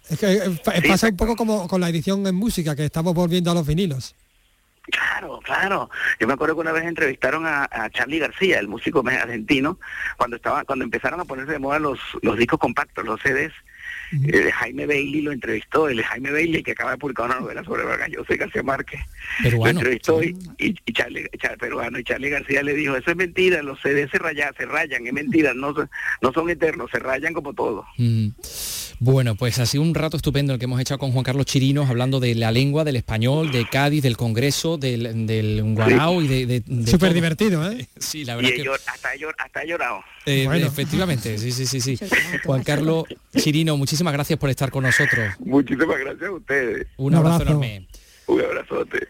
Es 0.09 0.19
que 0.19 0.33
eh, 0.33 0.87
pasa 0.87 1.07
un 1.07 1.17
poco 1.17 1.35
como 1.35 1.67
con 1.67 1.81
la 1.81 1.89
edición 1.89 2.25
en 2.27 2.35
música, 2.35 2.75
que 2.75 2.85
estamos 2.85 3.13
volviendo 3.13 3.51
a 3.51 3.53
los 3.53 3.67
vinilos. 3.67 4.15
Claro, 4.83 5.39
claro. 5.43 5.89
Yo 6.19 6.27
me 6.27 6.33
acuerdo 6.33 6.55
que 6.55 6.61
una 6.61 6.71
vez 6.73 6.83
entrevistaron 6.83 7.45
a, 7.45 7.67
a 7.71 7.89
Charlie 7.89 8.19
García, 8.19 8.59
el 8.59 8.67
músico 8.67 9.03
argentino, 9.05 9.79
cuando 10.17 10.35
estaba, 10.35 10.65
cuando 10.65 10.83
empezaron 10.83 11.19
a 11.19 11.25
ponerse 11.25 11.53
de 11.53 11.59
moda 11.59 11.79
los, 11.79 11.99
los 12.21 12.37
discos 12.37 12.59
compactos, 12.59 13.05
los 13.05 13.21
CDs. 13.21 13.53
Eh, 14.27 14.51
Jaime 14.51 14.85
Bailey 14.85 15.21
lo 15.21 15.31
entrevistó, 15.31 15.89
el 15.89 16.03
Jaime 16.03 16.31
Bailey 16.31 16.61
que 16.61 16.71
acaba 16.71 16.91
de 16.91 16.97
publicar 16.97 17.25
una 17.25 17.39
novela 17.39 17.63
sobre 17.63 17.83
Vargas 17.83 18.09
Llosa 18.09 18.33
y 18.33 18.37
García 18.37 18.63
Márquez. 18.63 19.01
Lo 19.51 19.67
entrevistó 19.67 20.23
y, 20.23 20.35
y, 20.57 20.93
Charlie, 20.93 21.29
peruano, 21.59 21.99
y 21.99 22.03
Charlie 22.03 22.29
García 22.29 22.61
le 22.61 22.73
dijo, 22.73 22.95
eso 22.95 23.11
es 23.11 23.17
mentira, 23.17 23.63
los 23.63 23.79
CDs 23.81 24.11
se 24.11 24.19
rayan, 24.19 24.53
se 24.55 24.65
rayan, 24.65 25.07
es 25.07 25.13
mentira, 25.13 25.53
no, 25.53 25.73
no 25.73 26.33
son 26.33 26.49
eternos, 26.49 26.91
se 26.91 26.99
rayan 26.99 27.33
como 27.33 27.53
todo. 27.53 27.85
Bueno, 29.05 29.35
pues 29.35 29.59
ha 29.59 29.65
sido 29.65 29.83
un 29.83 29.93
rato 29.93 30.15
estupendo 30.15 30.53
el 30.53 30.59
que 30.59 30.63
hemos 30.63 30.79
hecho 30.79 30.97
con 30.97 31.11
Juan 31.11 31.25
Carlos 31.25 31.45
Chirinos, 31.45 31.89
hablando 31.89 32.21
de 32.21 32.35
la 32.35 32.51
lengua, 32.51 32.85
del 32.85 32.95
español, 32.95 33.51
de 33.51 33.67
Cádiz, 33.67 34.01
del 34.01 34.15
Congreso, 34.15 34.77
del, 34.77 35.27
del 35.27 35.61
Guarao 35.75 36.21
y 36.21 36.45
de... 36.45 36.63
Súper 36.87 37.13
divertido, 37.13 37.69
¿eh? 37.69 37.85
Sí, 37.99 38.23
la 38.23 38.37
verdad 38.37 38.51
que... 38.51 38.65
hasta, 38.87 39.61
he 39.61 39.67
llorado. 39.67 40.01
Eh, 40.25 40.47
efectivamente, 40.53 41.37
sí, 41.37 41.51
sí, 41.51 41.65
sí, 41.65 41.81
sí. 41.81 41.99
Juan 42.45 42.63
Carlos 42.63 43.03
Chirino, 43.35 43.75
muchísimas 43.75 44.13
gracias 44.13 44.39
por 44.39 44.49
estar 44.49 44.71
con 44.71 44.83
nosotros. 44.83 45.33
Muchísimas 45.39 45.99
gracias 45.99 46.29
a 46.29 46.31
ustedes. 46.31 46.87
Un, 46.95 47.15
abrazo, 47.15 47.41
enorme. 47.41 47.85
Un 48.27 48.39
abrazote. 48.39 49.09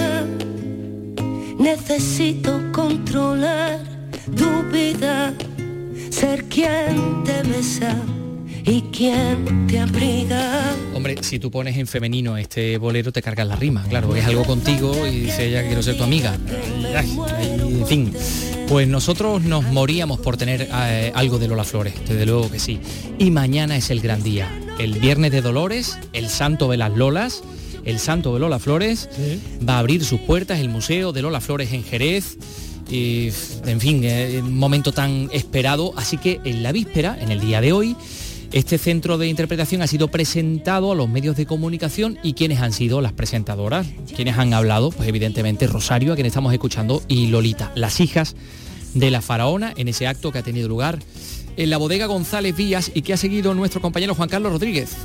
Necesito 1.61 2.59
controlar 2.71 3.79
tu 4.35 4.63
vida, 4.71 5.33
ser 6.09 6.45
quien 6.45 7.23
te 7.23 7.43
besa 7.43 7.95
¿Y 8.63 8.81
quién 8.83 9.67
te 9.67 9.79
abriga? 9.79 10.75
Hombre, 10.93 11.17
si 11.23 11.39
tú 11.39 11.49
pones 11.49 11.77
en 11.77 11.87
femenino 11.87 12.37
este 12.37 12.77
bolero 12.77 13.11
te 13.11 13.21
cargas 13.21 13.47
la 13.47 13.55
rima, 13.55 13.83
claro, 13.89 14.15
es 14.15 14.25
algo 14.25 14.43
contigo 14.45 15.07
y 15.07 15.21
dice 15.21 15.47
ella 15.47 15.65
quiero 15.65 15.81
ser 15.81 15.97
tu 15.97 16.03
amiga. 16.03 16.37
En 16.93 17.87
fin. 17.87 18.13
Pues 18.67 18.87
nosotros 18.87 19.41
nos 19.41 19.63
moríamos 19.65 20.19
por 20.19 20.37
tener 20.37 20.69
eh, 20.71 21.11
algo 21.15 21.39
de 21.39 21.47
Lola 21.47 21.63
Flores, 21.63 21.93
desde 22.07 22.25
luego 22.25 22.49
que 22.49 22.59
sí. 22.59 22.79
Y 23.17 23.31
mañana 23.31 23.75
es 23.75 23.89
el 23.89 23.99
gran 23.99 24.23
día. 24.23 24.47
El 24.79 24.99
viernes 24.99 25.31
de 25.31 25.41
Dolores, 25.41 25.97
el 26.13 26.29
santo 26.29 26.69
de 26.69 26.77
las 26.77 26.95
Lolas, 26.95 27.43
el 27.85 27.99
santo 27.99 28.33
de 28.33 28.39
Lola 28.39 28.59
Flores, 28.59 29.09
va 29.67 29.75
a 29.75 29.79
abrir 29.79 30.03
sus 30.03 30.19
puertas 30.21 30.59
el 30.59 30.69
Museo 30.69 31.11
de 31.11 31.21
Lola 31.21 31.41
Flores 31.41 31.73
en 31.73 31.83
Jerez. 31.83 32.37
Y, 32.89 33.29
en 33.65 33.79
fin, 33.79 34.01
eh, 34.03 34.41
un 34.43 34.57
momento 34.57 34.91
tan 34.91 35.29
esperado. 35.31 35.93
Así 35.95 36.17
que 36.17 36.41
en 36.43 36.61
la 36.61 36.71
víspera, 36.71 37.17
en 37.21 37.31
el 37.31 37.39
día 37.39 37.61
de 37.61 37.71
hoy, 37.71 37.95
este 38.51 38.77
centro 38.77 39.17
de 39.17 39.29
interpretación 39.29 39.81
ha 39.81 39.87
sido 39.87 40.09
presentado 40.09 40.91
a 40.91 40.95
los 40.95 41.07
medios 41.07 41.37
de 41.37 41.45
comunicación 41.45 42.19
y 42.21 42.33
quienes 42.33 42.59
han 42.59 42.73
sido 42.73 42.99
las 42.99 43.13
presentadoras, 43.13 43.87
quienes 44.13 44.37
han 44.37 44.53
hablado, 44.53 44.91
pues 44.91 45.07
evidentemente 45.07 45.67
Rosario, 45.67 46.11
a 46.11 46.15
quien 46.15 46.27
estamos 46.27 46.51
escuchando, 46.51 47.01
y 47.07 47.27
Lolita, 47.27 47.71
las 47.75 48.01
hijas 48.01 48.35
de 48.93 49.09
la 49.09 49.21
faraona 49.21 49.73
en 49.77 49.87
ese 49.87 50.05
acto 50.05 50.33
que 50.33 50.39
ha 50.39 50.43
tenido 50.43 50.67
lugar 50.67 50.99
en 51.55 51.69
la 51.69 51.77
bodega 51.77 52.07
González 52.07 52.55
Vías 52.55 52.91
y 52.93 53.03
que 53.03 53.13
ha 53.13 53.17
seguido 53.17 53.53
nuestro 53.53 53.81
compañero 53.81 54.15
Juan 54.15 54.27
Carlos 54.27 54.51
Rodríguez. 54.51 54.97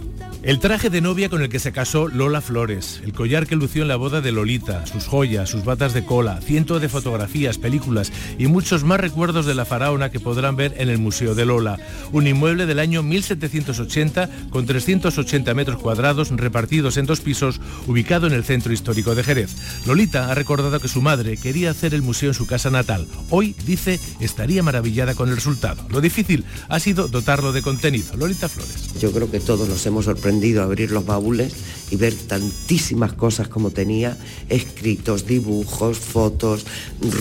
El 0.47 0.61
traje 0.61 0.91
de 0.91 1.01
novia 1.01 1.29
con 1.29 1.43
el 1.43 1.49
que 1.49 1.59
se 1.59 1.73
casó 1.73 2.07
Lola 2.07 2.41
Flores, 2.41 3.01
el 3.05 3.13
collar 3.13 3.49
que 3.49 3.57
lució 3.57 3.83
en 3.83 3.89
la 3.89 3.97
boda 3.97 4.21
de 4.21 4.31
Lolita, 4.31 4.87
sus 4.87 5.09
joyas, 5.09 5.51
sus 5.51 5.65
batas 5.65 5.93
de 5.93 6.05
cola, 6.05 6.41
cientos 6.41 6.81
de 6.81 6.89
fotografías, 6.89 7.59
películas 7.59 8.13
y 8.39 8.47
muchos 8.47 8.85
más 8.85 9.01
recuerdos 9.01 9.45
de 9.45 9.57
la 9.57 9.65
faraona 9.65 10.13
que 10.13 10.21
podrán 10.21 10.55
ver 10.55 10.73
en 10.79 10.89
el 10.89 10.99
Museo 10.99 11.35
de 11.35 11.47
Lola, 11.47 11.81
un 12.13 12.29
inmueble 12.29 12.67
del 12.67 12.79
año 12.79 13.03
1780 13.03 14.31
con 14.51 14.67
380 14.67 15.53
metros 15.53 15.81
cuadrados 15.81 16.31
repartidos 16.31 16.97
en 16.97 17.07
dos 17.07 17.23
pisos, 17.23 17.61
ubicado 17.89 18.29
en 18.29 18.33
el 18.33 18.45
centro 18.45 18.73
histórico 18.73 19.17
de 19.17 19.25
Jerez. 19.25 19.51
Lolita 19.85 20.31
ha 20.31 20.35
recordado 20.37 20.79
que 20.79 20.87
su 20.87 21.03
madre 21.03 21.39
quería 21.39 21.73
hacer 21.73 21.93
el 21.93 22.03
museo 22.03 22.29
en 22.29 22.35
su 22.35 22.47
casa 22.47 22.71
natal. 22.71 23.09
Hoy, 23.31 23.57
dice, 23.67 23.99
estaría 24.21 24.63
maravillada 24.63 25.17
con 25.17 25.29
el 25.29 25.35
resultado. 25.35 25.85
Lo 25.91 26.01
difícil 26.01 26.45
ha 26.69 26.79
sido 26.79 27.09
dotarlo 27.09 27.51
de 27.51 27.63
contenido. 27.63 28.17
Lolita 28.17 28.49
Flores. 28.49 28.95
Yo 29.01 29.11
creo 29.11 29.29
que 29.29 29.41
todos 29.41 29.69
nos 29.69 29.85
hemos 29.87 30.05
sorprendido 30.05 30.36
abrir 30.63 30.91
los 30.91 31.05
baúles 31.05 31.55
y 31.91 31.97
ver 31.97 32.15
tantísimas 32.15 33.13
cosas 33.13 33.49
como 33.49 33.71
tenía, 33.71 34.17
escritos, 34.49 35.27
dibujos, 35.27 35.99
fotos, 35.99 36.67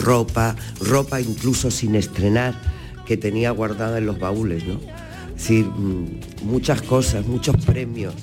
ropa, 0.04 0.56
ropa 0.82 1.22
incluso 1.22 1.72
sin 1.72 1.96
estrenar 1.96 2.60
que 3.06 3.18
tenía 3.18 3.52
guardada 3.52 3.98
en 3.98 4.06
los 4.06 4.20
baúles, 4.20 4.66
¿no? 4.66 4.80
Es 5.36 5.42
decir, 5.42 5.66
mm, 5.66 6.46
muchas 6.46 6.82
cosas, 6.82 7.26
muchos 7.28 7.56
premios. 7.66 8.14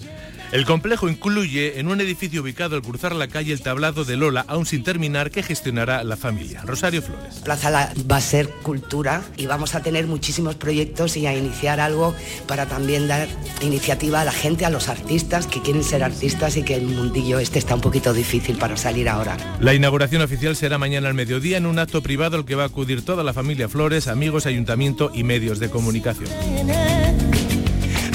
El 0.52 0.66
complejo 0.66 1.08
incluye 1.08 1.80
en 1.80 1.88
un 1.88 2.02
edificio 2.02 2.42
ubicado 2.42 2.76
al 2.76 2.82
cruzar 2.82 3.14
la 3.14 3.26
calle 3.26 3.54
el 3.54 3.62
tablado 3.62 4.04
de 4.04 4.18
Lola, 4.18 4.44
aún 4.48 4.66
sin 4.66 4.84
terminar, 4.84 5.30
que 5.30 5.42
gestionará 5.42 6.04
la 6.04 6.18
familia. 6.18 6.60
Rosario 6.66 7.00
Flores. 7.00 7.36
Plaza 7.42 7.70
La- 7.70 7.90
va 8.10 8.16
a 8.18 8.20
ser 8.20 8.50
cultura 8.62 9.22
y 9.38 9.46
vamos 9.46 9.74
a 9.74 9.82
tener 9.82 10.06
muchísimos 10.06 10.54
proyectos 10.56 11.16
y 11.16 11.26
a 11.26 11.34
iniciar 11.34 11.80
algo 11.80 12.14
para 12.46 12.66
también 12.66 13.08
dar 13.08 13.28
iniciativa 13.62 14.20
a 14.20 14.24
la 14.26 14.32
gente, 14.32 14.66
a 14.66 14.70
los 14.70 14.90
artistas 14.90 15.46
que 15.46 15.62
quieren 15.62 15.82
ser 15.82 16.04
artistas 16.04 16.58
y 16.58 16.62
que 16.64 16.74
el 16.74 16.82
mundillo 16.82 17.38
este 17.38 17.58
está 17.58 17.74
un 17.74 17.80
poquito 17.80 18.12
difícil 18.12 18.58
para 18.58 18.76
salir 18.76 19.08
ahora. 19.08 19.38
La 19.58 19.72
inauguración 19.72 20.20
oficial 20.20 20.54
será 20.54 20.76
mañana 20.76 21.08
al 21.08 21.14
mediodía 21.14 21.56
en 21.56 21.64
un 21.64 21.78
acto 21.78 22.02
privado 22.02 22.36
al 22.36 22.44
que 22.44 22.56
va 22.56 22.64
a 22.64 22.66
acudir 22.66 23.02
toda 23.02 23.24
la 23.24 23.32
familia 23.32 23.70
Flores, 23.70 24.06
amigos, 24.06 24.44
ayuntamiento 24.44 25.10
y 25.14 25.24
medios 25.24 25.60
de 25.60 25.70
comunicación. 25.70 26.28
Tiene 26.54 27.16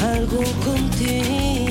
algo 0.03 0.43
contigo. 0.63 1.66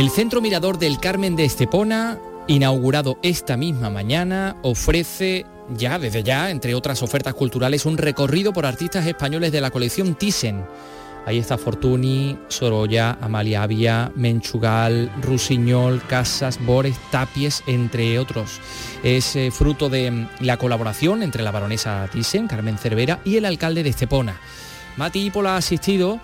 El 0.00 0.08
Centro 0.08 0.40
Mirador 0.40 0.78
del 0.78 0.98
Carmen 0.98 1.36
de 1.36 1.44
Estepona, 1.44 2.18
inaugurado 2.46 3.18
esta 3.22 3.58
misma 3.58 3.90
mañana, 3.90 4.56
ofrece 4.62 5.44
ya, 5.76 5.98
desde 5.98 6.22
ya, 6.22 6.48
entre 6.50 6.74
otras 6.74 7.02
ofertas 7.02 7.34
culturales, 7.34 7.84
un 7.84 7.98
recorrido 7.98 8.54
por 8.54 8.64
artistas 8.64 9.06
españoles 9.06 9.52
de 9.52 9.60
la 9.60 9.70
colección 9.70 10.14
Thyssen. 10.14 10.64
Ahí 11.26 11.36
está 11.36 11.58
Fortuny, 11.58 12.38
Sorolla, 12.48 13.18
Amalia 13.20 13.62
Avia, 13.62 14.10
Menchugal, 14.16 15.12
Rusiñol, 15.20 16.00
Casas, 16.06 16.58
Bores, 16.64 16.96
Tapies, 17.10 17.62
entre 17.66 18.18
otros. 18.18 18.58
Es 19.02 19.36
eh, 19.36 19.50
fruto 19.50 19.90
de 19.90 20.10
mm, 20.10 20.28
la 20.40 20.56
colaboración 20.56 21.22
entre 21.22 21.42
la 21.42 21.50
baronesa 21.50 22.08
Thyssen, 22.10 22.48
Carmen 22.48 22.78
Cervera, 22.78 23.20
y 23.22 23.36
el 23.36 23.44
alcalde 23.44 23.82
de 23.82 23.90
Estepona. 23.90 24.40
Mati 24.96 25.26
Ípola 25.26 25.56
ha 25.56 25.58
asistido 25.58 26.20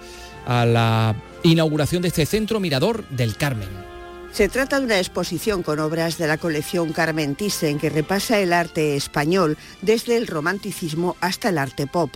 a 0.46 0.64
la 0.64 1.14
inauguración 1.42 2.02
de 2.02 2.08
este 2.08 2.26
centro 2.26 2.60
mirador 2.60 3.06
del 3.08 3.36
Carmen. 3.36 3.68
Se 4.32 4.48
trata 4.48 4.78
de 4.78 4.84
una 4.86 4.98
exposición 4.98 5.62
con 5.62 5.78
obras 5.78 6.18
de 6.18 6.26
la 6.26 6.36
colección 6.36 6.92
Carmen 6.92 7.36
Thyssen 7.36 7.78
que 7.78 7.88
repasa 7.88 8.38
el 8.38 8.52
arte 8.52 8.94
español 8.96 9.56
desde 9.80 10.16
el 10.16 10.26
romanticismo 10.26 11.16
hasta 11.20 11.48
el 11.48 11.58
arte 11.58 11.86
pop. 11.86 12.10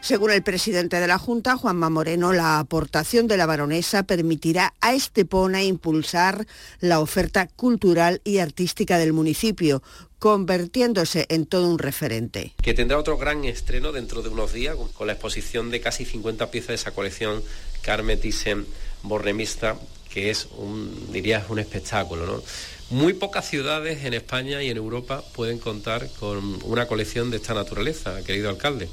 Según 0.00 0.30
el 0.30 0.42
presidente 0.42 1.00
de 1.00 1.06
la 1.08 1.18
Junta, 1.18 1.56
Juanma 1.56 1.90
Moreno, 1.90 2.32
la 2.32 2.60
aportación 2.60 3.26
de 3.26 3.36
la 3.36 3.46
baronesa 3.46 4.04
permitirá 4.04 4.72
a 4.80 4.94
Estepona 4.94 5.64
impulsar 5.64 6.46
la 6.80 7.00
oferta 7.00 7.48
cultural 7.48 8.20
y 8.22 8.38
artística 8.38 8.98
del 8.98 9.12
municipio, 9.12 9.82
convirtiéndose 10.18 11.26
en 11.28 11.44
todo 11.46 11.68
un 11.68 11.78
referente. 11.78 12.52
que 12.62 12.72
tendrá 12.74 12.98
otro 12.98 13.16
gran 13.18 13.44
estreno 13.44 13.90
dentro 13.92 14.22
de 14.22 14.28
unos 14.28 14.52
días 14.52 14.76
con- 14.76 14.88
con 14.92 15.06
la 15.08 15.14
exposición 15.14 15.70
de 15.70 15.80
casi 15.80 16.04
50 16.04 16.50
piezas 16.50 16.68
de 16.68 16.74
esa 16.74 16.90
colección 16.92 17.42
Carmen 17.86 18.18
Thyssen 18.18 18.66
Borremista, 19.04 19.76
que 20.12 20.30
es 20.30 20.48
un, 20.58 21.12
diría, 21.12 21.46
un 21.48 21.60
espectáculo. 21.60 22.26
¿no? 22.26 22.42
Muy 22.90 23.14
pocas 23.14 23.48
ciudades 23.48 24.04
en 24.04 24.12
España 24.12 24.60
y 24.60 24.70
en 24.70 24.76
Europa 24.76 25.22
pueden 25.34 25.58
contar 25.58 26.08
con 26.18 26.58
una 26.64 26.86
colección 26.88 27.30
de 27.30 27.36
esta 27.36 27.54
naturaleza, 27.54 28.24
querido 28.24 28.50
alcalde. 28.50 28.88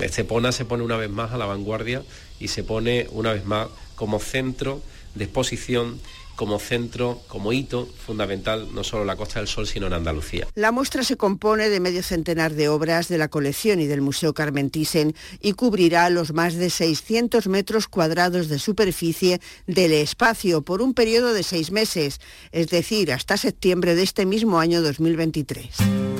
Estepona 0.00 0.52
se 0.52 0.64
pone 0.64 0.84
una 0.84 0.96
vez 0.96 1.10
más 1.10 1.32
a 1.32 1.38
la 1.38 1.46
vanguardia 1.46 2.04
y 2.38 2.48
se 2.48 2.62
pone 2.62 3.08
una 3.10 3.32
vez 3.32 3.44
más 3.44 3.66
como 3.96 4.20
centro 4.20 4.80
de 5.16 5.24
exposición, 5.24 6.00
como 6.36 6.58
centro, 6.58 7.20
como 7.28 7.52
hito 7.52 7.86
fundamental, 7.86 8.68
no 8.72 8.84
solo 8.84 9.02
en 9.02 9.08
la 9.08 9.16
Costa 9.16 9.40
del 9.40 9.48
Sol, 9.48 9.66
sino 9.66 9.86
en 9.86 9.94
Andalucía. 9.94 10.46
La 10.54 10.70
muestra 10.70 11.02
se 11.02 11.16
compone 11.16 11.68
de 11.68 11.80
medio 11.80 12.02
centenar 12.02 12.54
de 12.54 12.68
obras 12.68 13.08
de 13.08 13.18
la 13.18 13.28
colección 13.28 13.80
y 13.80 13.86
del 13.86 14.02
Museo 14.02 14.34
Carmen 14.34 14.70
Thyssen 14.70 15.14
y 15.40 15.52
cubrirá 15.54 16.08
los 16.10 16.32
más 16.32 16.54
de 16.54 16.70
600 16.70 17.48
metros 17.48 17.88
cuadrados 17.88 18.48
de 18.48 18.58
superficie 18.58 19.40
del 19.66 19.92
espacio 19.92 20.62
por 20.62 20.82
un 20.82 20.94
periodo 20.94 21.32
de 21.32 21.42
seis 21.42 21.70
meses, 21.70 22.20
es 22.52 22.68
decir, 22.68 23.12
hasta 23.12 23.36
septiembre 23.36 23.94
de 23.94 24.02
este 24.02 24.26
mismo 24.26 24.60
año 24.60 24.82
2023. 24.82 26.15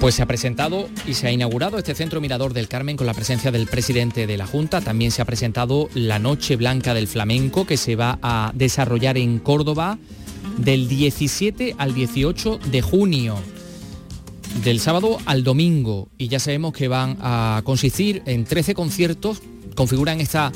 Pues 0.00 0.14
se 0.14 0.22
ha 0.22 0.26
presentado 0.26 0.88
y 1.06 1.12
se 1.12 1.26
ha 1.26 1.30
inaugurado 1.30 1.76
este 1.76 1.94
centro 1.94 2.22
mirador 2.22 2.54
del 2.54 2.68
Carmen 2.68 2.96
con 2.96 3.06
la 3.06 3.12
presencia 3.12 3.50
del 3.50 3.66
presidente 3.66 4.26
de 4.26 4.38
la 4.38 4.46
Junta. 4.46 4.80
También 4.80 5.10
se 5.10 5.20
ha 5.20 5.26
presentado 5.26 5.90
la 5.92 6.18
Noche 6.18 6.56
Blanca 6.56 6.94
del 6.94 7.06
Flamenco 7.06 7.66
que 7.66 7.76
se 7.76 7.96
va 7.96 8.18
a 8.22 8.50
desarrollar 8.54 9.18
en 9.18 9.38
Córdoba 9.38 9.98
del 10.56 10.88
17 10.88 11.74
al 11.76 11.92
18 11.92 12.60
de 12.70 12.80
junio. 12.80 13.36
Del 14.64 14.80
sábado 14.80 15.18
al 15.26 15.44
domingo. 15.44 16.08
Y 16.16 16.28
ya 16.28 16.38
sabemos 16.38 16.72
que 16.72 16.88
van 16.88 17.18
a 17.20 17.60
consistir 17.64 18.22
en 18.24 18.44
13 18.44 18.72
conciertos. 18.72 19.42
Configuran 19.74 20.22
esta 20.22 20.50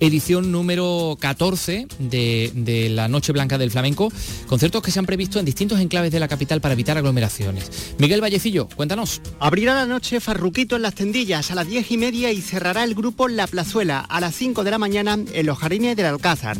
edición 0.00 0.52
número 0.52 1.16
14 1.20 1.86
de, 1.98 2.52
de 2.54 2.88
la 2.88 3.08
Noche 3.08 3.32
Blanca 3.32 3.58
del 3.58 3.70
Flamenco. 3.70 4.12
Conciertos 4.46 4.82
que 4.82 4.90
se 4.90 4.98
han 4.98 5.06
previsto 5.06 5.38
en 5.38 5.44
distintos 5.44 5.80
enclaves 5.80 6.12
de 6.12 6.20
la 6.20 6.28
capital 6.28 6.60
para 6.60 6.74
evitar 6.74 6.98
aglomeraciones. 6.98 7.94
Miguel 7.98 8.22
Vallecillo, 8.22 8.68
cuéntanos. 8.68 9.20
Abrirá 9.40 9.74
la 9.74 9.86
noche 9.86 10.20
Farruquito 10.20 10.76
en 10.76 10.82
las 10.82 10.94
tendillas 10.94 11.50
a 11.50 11.54
las 11.54 11.66
diez 11.66 11.90
y 11.90 11.96
media 11.96 12.32
y 12.32 12.40
cerrará 12.40 12.84
el 12.84 12.94
grupo 12.94 13.28
La 13.28 13.46
Plazuela 13.46 14.00
a 14.00 14.20
las 14.20 14.34
5 14.34 14.64
de 14.64 14.70
la 14.70 14.78
mañana 14.78 15.18
en 15.32 15.46
los 15.46 15.58
jardines 15.58 15.96
del 15.96 16.06
Alcázar. 16.06 16.56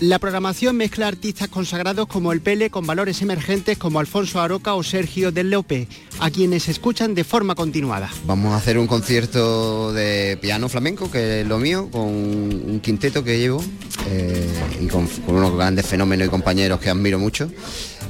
La 0.00 0.18
programación 0.18 0.76
mezcla 0.76 1.06
artistas 1.06 1.48
consagrados 1.48 2.08
como 2.08 2.32
el 2.32 2.40
Pele 2.40 2.68
con 2.68 2.84
valores 2.84 3.22
emergentes 3.22 3.78
como 3.78 4.00
Alfonso 4.00 4.40
Aroca 4.40 4.74
o 4.74 4.82
Sergio 4.82 5.30
Del 5.30 5.50
Lope, 5.50 5.86
a 6.18 6.30
quienes 6.30 6.68
escuchan 6.68 7.14
de 7.14 7.22
forma 7.22 7.54
continuada. 7.54 8.10
Vamos 8.26 8.52
a 8.52 8.56
hacer 8.56 8.76
un 8.76 8.88
concierto 8.88 9.92
de 9.92 10.36
piano 10.42 10.68
flamenco, 10.68 11.10
que 11.10 11.42
es 11.42 11.46
lo 11.46 11.58
mío, 11.58 11.88
con 11.92 12.02
un 12.02 12.80
quinteto 12.82 13.22
que 13.22 13.38
llevo 13.38 13.62
eh, 14.08 14.48
y 14.80 14.88
con, 14.88 15.06
con 15.06 15.36
unos 15.36 15.54
grandes 15.54 15.86
fenómenos 15.86 16.26
y 16.26 16.30
compañeros 16.30 16.80
que 16.80 16.90
admiro 16.90 17.20
mucho. 17.20 17.48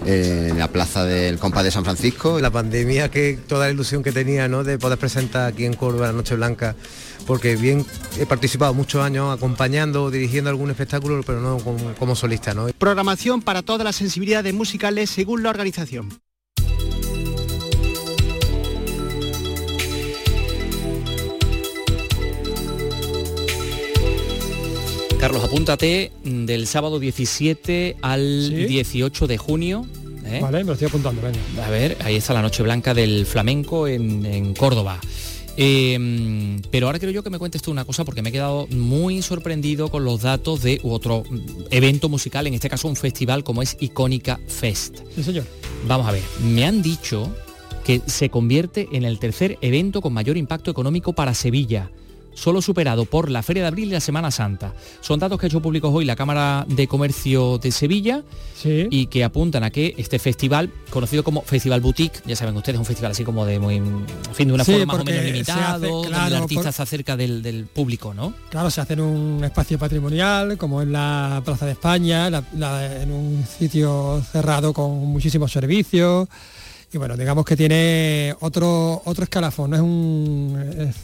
En 0.05 0.59
la 0.59 0.69
plaza 0.69 1.05
del 1.05 1.39
Compás 1.39 1.65
de 1.65 1.71
San 1.71 1.85
Francisco. 1.85 2.41
La 2.41 2.51
pandemia, 2.51 3.11
que 3.11 3.39
toda 3.49 3.67
la 3.67 3.73
ilusión 3.73 4.03
que 4.03 4.13
tenía 4.13 4.49
¿no? 4.49 4.65
de 4.65 4.79
poder 4.79 4.99
presentar 4.99 5.47
aquí 5.47 5.65
en 5.65 5.75
Córdoba 5.75 6.09
la 6.09 6.13
Noche 6.13 6.37
Blanca, 6.37 6.77
porque 7.27 7.57
bien 7.57 7.85
he 8.19 8.27
participado 8.27 8.75
muchos 8.75 9.03
años 9.03 9.35
acompañando, 9.35 10.11
dirigiendo 10.11 10.51
algún 10.51 10.71
espectáculo, 10.71 11.23
pero 11.25 11.41
no 11.41 11.59
como, 11.59 11.95
como 11.95 12.15
solista. 12.15 12.55
¿no? 12.55 12.69
Programación 12.79 13.43
para 13.43 13.63
todas 13.63 13.85
las 13.85 13.97
sensibilidades 13.97 14.53
musicales 14.53 15.11
según 15.11 15.43
la 15.43 15.51
organización. 15.51 16.24
Carlos, 25.25 25.43
apúntate 25.43 26.13
del 26.23 26.67
sábado 26.67 27.01
17 27.01 27.97
al 28.03 28.47
¿Sí? 28.47 28.67
18 28.67 29.27
de 29.27 29.39
junio. 29.39 29.87
¿eh? 30.27 30.41
Vale, 30.43 30.59
me 30.59 30.65
lo 30.65 30.73
estoy 30.75 30.89
apuntando, 30.89 31.23
venga. 31.23 31.39
A 31.65 31.71
ver, 31.71 31.97
ahí 32.05 32.17
está 32.17 32.35
la 32.35 32.43
Noche 32.43 32.63
Blanca 32.63 32.93
del 32.93 33.25
Flamenco 33.25 33.89
en, 33.89 34.27
en 34.27 34.53
Córdoba. 34.53 35.01
Eh, 35.57 36.61
pero 36.71 36.89
ahora 36.89 36.99
quiero 36.99 37.11
yo 37.11 37.23
que 37.23 37.31
me 37.31 37.39
cuentes 37.39 37.63
tú 37.63 37.71
una 37.71 37.87
cosa 37.87 38.05
porque 38.05 38.21
me 38.21 38.29
he 38.29 38.33
quedado 38.33 38.67
muy 38.67 39.23
sorprendido 39.23 39.89
con 39.89 40.05
los 40.05 40.21
datos 40.21 40.61
de 40.61 40.79
otro 40.83 41.23
mm, 41.27 41.41
evento 41.71 42.11
musical, 42.11 42.47
en 42.47 42.53
este 42.53 42.69
caso 42.69 42.87
un 42.87 42.97
festival 42.97 43.45
como 43.45 43.63
es 43.63 43.79
Icónica 43.81 44.39
Fest. 44.47 44.99
Sí, 45.15 45.23
señor. 45.23 45.47
Vamos 45.89 46.07
a 46.07 46.13
ver, 46.13 46.23
me 46.43 46.67
han 46.67 46.83
dicho 46.83 47.35
que 47.87 48.03
se 48.05 48.29
convierte 48.29 48.89
en 48.93 49.05
el 49.05 49.19
tercer 49.19 49.57
evento 49.63 50.03
con 50.03 50.13
mayor 50.13 50.37
impacto 50.37 50.71
económico 50.71 51.15
para 51.15 51.33
Sevilla, 51.33 51.91
solo 52.35 52.61
superado 52.63 53.05
por 53.05 53.31
la 53.31 53.43
Feria 53.43 53.63
de 53.63 53.69
Abril 53.69 53.89
y 53.89 53.93
la 53.93 54.01
Semana 54.01 54.31
Santa. 54.31 54.75
Son 55.01 55.19
datos 55.19 55.39
que 55.39 55.47
ha 55.47 55.49
hecho 55.49 55.61
públicos 55.63 55.91
hoy 55.95 56.05
la 56.05 56.17
Cámara 56.17 56.65
de 56.69 56.87
Comercio 56.89 57.59
de 57.59 57.71
Sevilla 57.73 58.23
y 58.65 59.07
que 59.07 59.25
apuntan 59.25 59.63
a 59.65 59.71
que 59.71 59.95
este 59.99 60.19
festival, 60.19 60.71
conocido 60.91 61.23
como 61.23 61.43
Festival 61.43 61.81
Boutique, 61.81 62.21
ya 62.27 62.35
saben 62.35 62.57
ustedes, 62.57 62.79
un 62.79 62.85
festival 62.87 63.13
así 63.13 63.23
como 63.25 63.45
de 63.45 63.59
muy, 63.59 63.77
en 63.77 64.07
fin, 64.33 64.49
de 64.49 64.55
una 64.55 64.65
Sí, 64.65 64.73
forma 64.73 64.87
más 64.95 65.03
o 65.03 65.05
menos 65.05 65.21
se 65.23 65.31
limitado, 65.33 65.75
hace, 65.75 65.87
donde 65.87 66.09
el 66.09 66.35
artista 66.35 66.63
por- 66.63 66.71
está 66.71 66.87
cerca 66.87 67.17
del, 67.17 67.43
del 67.43 67.67
público, 67.67 68.15
¿no? 68.15 68.33
Claro, 68.51 68.71
se 68.71 68.81
hace 68.81 68.95
en 68.95 69.01
un 69.01 69.45
espacio 69.45 69.79
patrimonial, 69.79 70.57
como 70.57 70.81
en 70.83 70.93
la 70.93 71.43
Plaza 71.45 71.67
de 71.67 71.73
España, 71.73 72.31
la- 72.31 72.43
la- 72.57 73.03
en 73.03 73.13
un 73.13 73.45
sitio 73.47 74.23
cerrado 74.33 74.73
con 74.73 74.91
muchísimos 75.07 75.53
servicios. 75.53 76.27
Y 76.93 76.97
bueno, 76.99 77.17
digamos 77.17 77.45
que 77.45 77.57
tiene 77.57 78.35
otro 78.41 79.03
otro 79.05 79.25
escalafón, 79.25 79.71
no 79.71 79.77
es 79.77 79.83
un, 79.83 80.75
es 80.79 80.95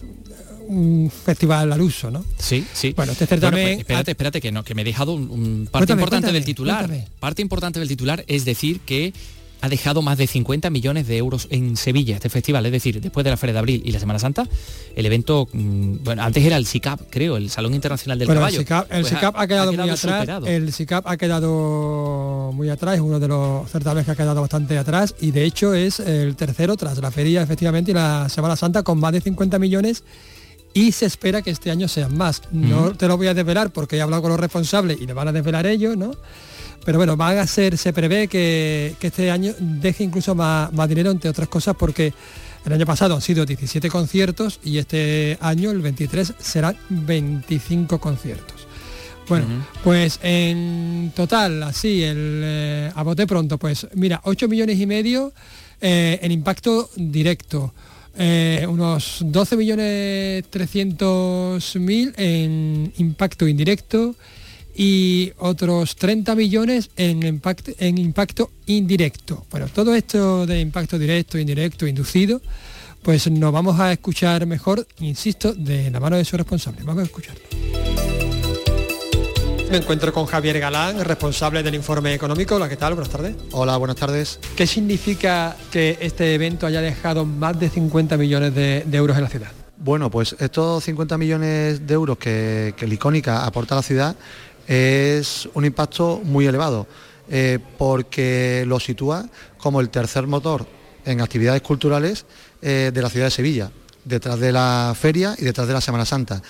un 0.71 1.11
festival 1.11 1.73
al 1.73 1.81
uso, 1.81 2.11
¿no? 2.11 2.25
Sí, 2.39 2.65
sí. 2.73 2.93
Bueno, 2.97 3.13
este 3.13 3.27
certamen... 3.27 3.65
pues, 3.67 3.79
espérate, 3.81 4.11
espérate, 4.13 4.41
que 4.41 4.53
no, 4.53 4.63
que 4.65 4.75
me 4.75 4.83
he 4.83 4.85
dejado 4.85 5.13
un, 5.13 5.23
un 5.31 5.69
parte 5.71 5.87
Cuéntame, 5.87 6.01
importante 6.01 6.25
cuéntame, 6.27 6.33
del 6.33 6.45
titular. 6.45 6.87
cuéntame. 6.87 7.09
Parte 7.19 7.43
importante 7.43 7.79
del 7.81 7.89
titular 7.89 8.25
es 8.29 8.45
decir 8.45 8.81
que 8.81 9.13
ha 9.63 9.69
dejado 9.69 10.01
más 10.01 10.17
de 10.17 10.27
50 10.27 10.71
millones 10.71 11.07
de 11.07 11.19
euros 11.19 11.47
en 11.51 11.77
Sevilla 11.77 12.15
este 12.15 12.31
festival, 12.31 12.65
es 12.65 12.73
decir, 12.73 13.01
después 13.01 13.25
de 13.25 13.31
la 13.31 13.37
Feria 13.37 13.53
de 13.53 13.59
Abril 13.59 13.83
y 13.85 13.93
la 13.93 13.99
Semana 14.01 14.19
Santa, 14.19 14.49
el 14.97 15.05
evento, 15.05 15.49
mm, 15.53 15.97
bueno, 16.03 16.23
antes 16.23 16.43
era 16.43 16.57
el 16.57 16.65
SICAP, 16.65 17.11
creo, 17.11 17.37
el 17.37 17.51
Salón 17.51 17.75
Internacional 17.75 18.19
del 18.19 18.27
Bueno, 18.27 18.41
Caballo. 18.41 18.59
el 18.61 18.65
SICAP, 18.65 18.93
el 18.93 19.01
Pues 19.03 19.13
SICAP 19.13 19.37
ha, 19.37 19.47
quedado 19.47 19.73
muy 19.73 19.83
atrás. 19.83 20.01
superado. 20.01 20.47
El 20.47 20.73
SICAP 20.73 21.07
ha 21.07 21.17
quedado 21.19 22.53
muy 22.55 22.71
atrás, 22.71 22.95
es 22.95 23.01
uno 23.03 23.21
de 23.21 23.29
los 23.29 23.71
certámenes 23.71 24.07
que 24.07 24.13
ha 24.13 24.17
quedado 24.17 24.41
bastante 24.41 24.79
atrás 24.79 25.15
y 25.21 25.31
de 25.31 25.45
hecho 25.45 25.75
es 25.75 26.01
el 26.01 26.37
tercero 26.37 26.77
tras 26.77 26.97
la 26.99 27.11
feria 27.11 27.43
efectivamente 27.43 27.91
y 27.91 27.95
la 27.95 28.31
Semana 28.31 28.57
Santa 28.57 28.83
con 28.83 28.99
más 28.99 29.13
de 29.13 29.21
50 29.21 29.59
millones 29.59 30.05
y 30.75 30.93
se 30.93 31.07
espera 31.07 31.43
que 31.43 31.51
este 31.51 31.71
año 31.71 31.89
sean 31.89 32.17
más. 32.17 32.43
No 32.53 32.93
te 32.93 33.09
lo 33.09 33.17
voy 33.17 33.27
a 33.27 33.35
desvelar 33.35 33.71
porque 33.71 33.97
he 33.97 34.01
hablado 34.01 34.23
con 34.23 34.31
los 34.31 34.41
responsables 34.41 35.01
y 35.01 35.07
le 35.07 35.13
van 35.13 35.29
a 35.29 35.33
desvelar 35.33 35.67
ellos, 35.67 35.97
¿no? 35.97 36.13
Pero 36.85 36.99
bueno, 36.99 37.17
van 37.17 37.39
a 37.39 37.47
ser, 37.47 37.77
se 37.77 37.93
prevé 37.93 38.29
que, 38.29 38.95
que 38.99 39.09
este 39.09 39.31
año 39.31 39.55
deje 39.59 40.05
incluso 40.05 40.35
más, 40.35 40.73
más 40.73 40.89
dinero, 40.89 41.11
entre 41.11 41.29
otras 41.29 41.49
cosas, 41.49 41.77
porque 41.79 42.15
el 42.65 42.73
año 42.73 42.87
pasado 42.87 43.15
han 43.15 43.21
sido 43.21 43.45
17 43.45 43.89
conciertos 43.91 44.61
y 44.65 44.79
este 44.79 45.37
año, 45.41 45.71
el 45.71 45.81
23, 45.81 46.35
serán 46.39 46.77
25 46.89 47.99
conciertos. 47.99 48.67
Bueno, 49.29 49.47
pues 49.85 50.19
en 50.25 51.13
total, 51.15 51.63
así, 51.63 52.03
el, 52.03 52.41
eh, 52.43 52.93
a 52.93 53.03
bote 53.05 53.29
pronto, 53.29 53.59
pues 53.59 53.87
mira, 53.95 54.21
8 54.25 54.49
millones 54.49 54.81
y 54.81 54.87
medio 54.87 55.33
eh, 55.81 56.19
en 56.21 56.33
impacto 56.33 56.91
directo, 56.97 57.73
eh, 58.17 58.67
unos 58.69 59.19
12 59.25 59.57
millones 59.57 60.45
300 60.51 61.77
mil 61.77 62.13
en 62.17 62.93
impacto 62.99 63.47
indirecto 63.47 64.15
y 64.75 65.33
otros 65.39 65.97
30 65.97 66.35
millones 66.35 66.91
en 66.97 67.23
impacto, 67.23 67.73
en 67.79 67.99
impacto 67.99 68.51
indirecto. 68.67 69.45
Bueno, 69.51 69.69
todo 69.69 69.95
esto 69.95 70.47
de 70.47 70.61
impacto 70.61 70.99
directo, 70.99 71.39
indirecto, 71.39 71.87
inducido, 71.87 72.41
pues 73.03 73.31
nos 73.31 73.53
vamos 73.53 73.79
a 73.81 73.93
escuchar 73.93 74.47
mejor, 74.47 74.87
insisto, 75.01 75.53
de 75.55 75.91
la 75.91 76.01
mano 76.01 76.17
de 76.17 76.25
su 76.25 76.37
responsable. 76.37 76.83
Vamos 76.83 77.03
a 77.03 77.07
escucharlo. 77.07 78.00
Me 79.71 79.77
encuentro 79.77 80.13
con 80.13 80.27
Javier 80.27 80.59
Galán, 80.59 81.05
responsable 81.05 81.63
del 81.63 81.77
informe 81.77 82.13
económico. 82.13 82.57
Hola, 82.57 82.69
¿qué 82.69 82.77
tal? 82.77 82.95
Buenas 82.95 83.13
tardes. 83.13 83.37
Hola, 83.53 83.77
buenas 83.77 83.97
tardes. 83.97 84.41
¿Qué 84.57 84.67
significa 84.67 85.57
que 85.71 85.97
este 86.01 86.35
evento 86.35 86.67
haya 86.67 86.81
dejado 86.81 87.25
más 87.25 87.59
de 87.61 87.71
50 87.71 88.17
millones 88.17 88.53
de, 88.53 88.83
de 88.85 88.99
euros 88.99 89.17
en 89.17 89.23
la 89.23 89.29
ciudad? 89.29 89.53
Bueno, 89.77 90.11
pues 90.11 90.35
estos 90.41 90.83
50 90.83 91.17
millones 91.19 91.87
de 91.87 91.95
euros 91.95 92.19
que, 92.19 92.75
que 92.77 92.89
la 92.89 92.95
icónica 92.95 93.47
aporta 93.47 93.77
a 93.77 93.79
la 93.79 93.83
ciudad 93.83 94.17
es 94.67 95.49
un 95.55 95.65
impacto 95.65 96.21
muy 96.25 96.47
elevado, 96.47 96.89
eh, 97.29 97.61
porque 97.79 98.65
lo 98.67 98.81
sitúa 98.81 99.25
como 99.57 99.81
el 99.81 99.89
tercer 99.89 100.27
motor 100.27 100.67
en 101.05 101.21
actividades 101.21 101.63
culturales 101.63 102.27
eh, 102.61 102.91
de 102.93 103.03
la 103.03 103.09
ciudad 103.09 103.27
de 103.27 103.31
Sevilla, 103.31 103.71
detrás 104.05 104.41
de 104.41 104.51
la 104.51 104.95
feria 104.99 105.35
y 105.39 105.45
detrás 105.45 105.69
de 105.69 105.75
la 105.75 105.81
Semana 105.81 106.05
Santa. 106.05 106.43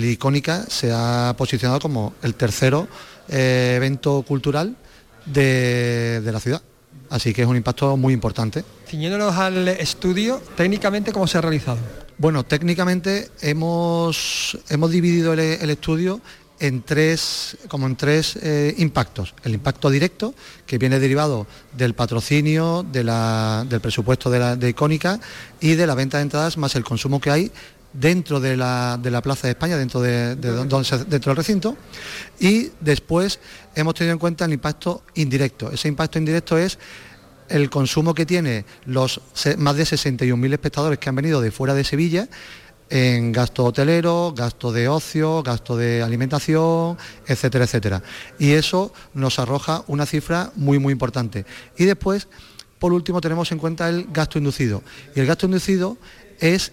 La 0.00 0.06
icónica 0.06 0.64
se 0.68 0.92
ha 0.92 1.34
posicionado 1.36 1.80
como 1.80 2.14
el 2.22 2.34
tercero 2.34 2.86
eh, 3.28 3.74
evento 3.76 4.22
cultural 4.22 4.76
de, 5.24 6.20
de 6.24 6.32
la 6.32 6.38
ciudad. 6.38 6.62
Así 7.10 7.32
que 7.34 7.42
es 7.42 7.48
un 7.48 7.56
impacto 7.56 7.96
muy 7.96 8.14
importante. 8.14 8.64
Ciñéndonos 8.88 9.34
al 9.34 9.68
estudio, 9.68 10.40
técnicamente, 10.56 11.12
¿cómo 11.12 11.26
se 11.26 11.38
ha 11.38 11.40
realizado? 11.40 11.78
Bueno, 12.18 12.44
técnicamente 12.44 13.28
hemos, 13.42 14.56
hemos 14.68 14.90
dividido 14.90 15.32
el, 15.32 15.40
el 15.40 15.70
estudio 15.70 16.20
en 16.58 16.82
tres, 16.82 17.58
como 17.68 17.86
en 17.86 17.96
tres 17.96 18.36
eh, 18.42 18.74
impactos. 18.78 19.34
El 19.44 19.52
impacto 19.54 19.90
directo, 19.90 20.34
que 20.66 20.78
viene 20.78 20.98
derivado 20.98 21.46
del 21.76 21.92
patrocinio, 21.94 22.82
de 22.90 23.04
la- 23.04 23.66
del 23.68 23.80
presupuesto 23.80 24.30
de, 24.30 24.38
la, 24.38 24.56
de 24.56 24.70
Icónica 24.70 25.20
y 25.60 25.74
de 25.74 25.86
la 25.86 25.94
venta 25.94 26.16
de 26.16 26.22
entradas, 26.22 26.56
más 26.56 26.74
el 26.74 26.84
consumo 26.84 27.20
que 27.20 27.30
hay 27.30 27.52
dentro 27.98 28.40
de 28.40 28.56
la, 28.56 28.98
de 29.00 29.10
la 29.10 29.22
Plaza 29.22 29.46
de 29.46 29.52
España, 29.52 29.76
dentro, 29.76 30.00
de, 30.00 30.36
dentro 30.36 31.30
del 31.30 31.36
recinto. 31.36 31.76
Y 32.38 32.70
después 32.80 33.40
hemos 33.74 33.94
tenido 33.94 34.12
en 34.12 34.18
cuenta 34.18 34.44
el 34.44 34.52
impacto 34.52 35.02
indirecto. 35.14 35.70
Ese 35.70 35.88
impacto 35.88 36.18
indirecto 36.18 36.58
es 36.58 36.78
el 37.48 37.70
consumo 37.70 38.14
que 38.14 38.26
tiene 38.26 38.64
los 38.86 39.20
más 39.58 39.76
de 39.76 39.84
61.000 39.84 40.52
espectadores 40.52 40.98
que 40.98 41.08
han 41.08 41.16
venido 41.16 41.40
de 41.40 41.50
fuera 41.50 41.74
de 41.74 41.84
Sevilla 41.84 42.28
en 42.88 43.32
gasto 43.32 43.64
hotelero, 43.64 44.32
gasto 44.36 44.72
de 44.72 44.88
ocio, 44.88 45.42
gasto 45.42 45.76
de 45.76 46.02
alimentación, 46.02 46.96
etcétera, 47.26 47.64
etcétera. 47.64 48.02
Y 48.38 48.52
eso 48.52 48.92
nos 49.14 49.38
arroja 49.38 49.82
una 49.88 50.06
cifra 50.06 50.52
muy, 50.54 50.78
muy 50.78 50.92
importante. 50.92 51.44
Y 51.76 51.84
después, 51.84 52.28
por 52.78 52.92
último, 52.92 53.20
tenemos 53.20 53.50
en 53.52 53.58
cuenta 53.58 53.88
el 53.88 54.06
gasto 54.12 54.38
inducido. 54.38 54.82
Y 55.14 55.20
el 55.20 55.26
gasto 55.26 55.46
inducido 55.46 55.96
es 56.38 56.72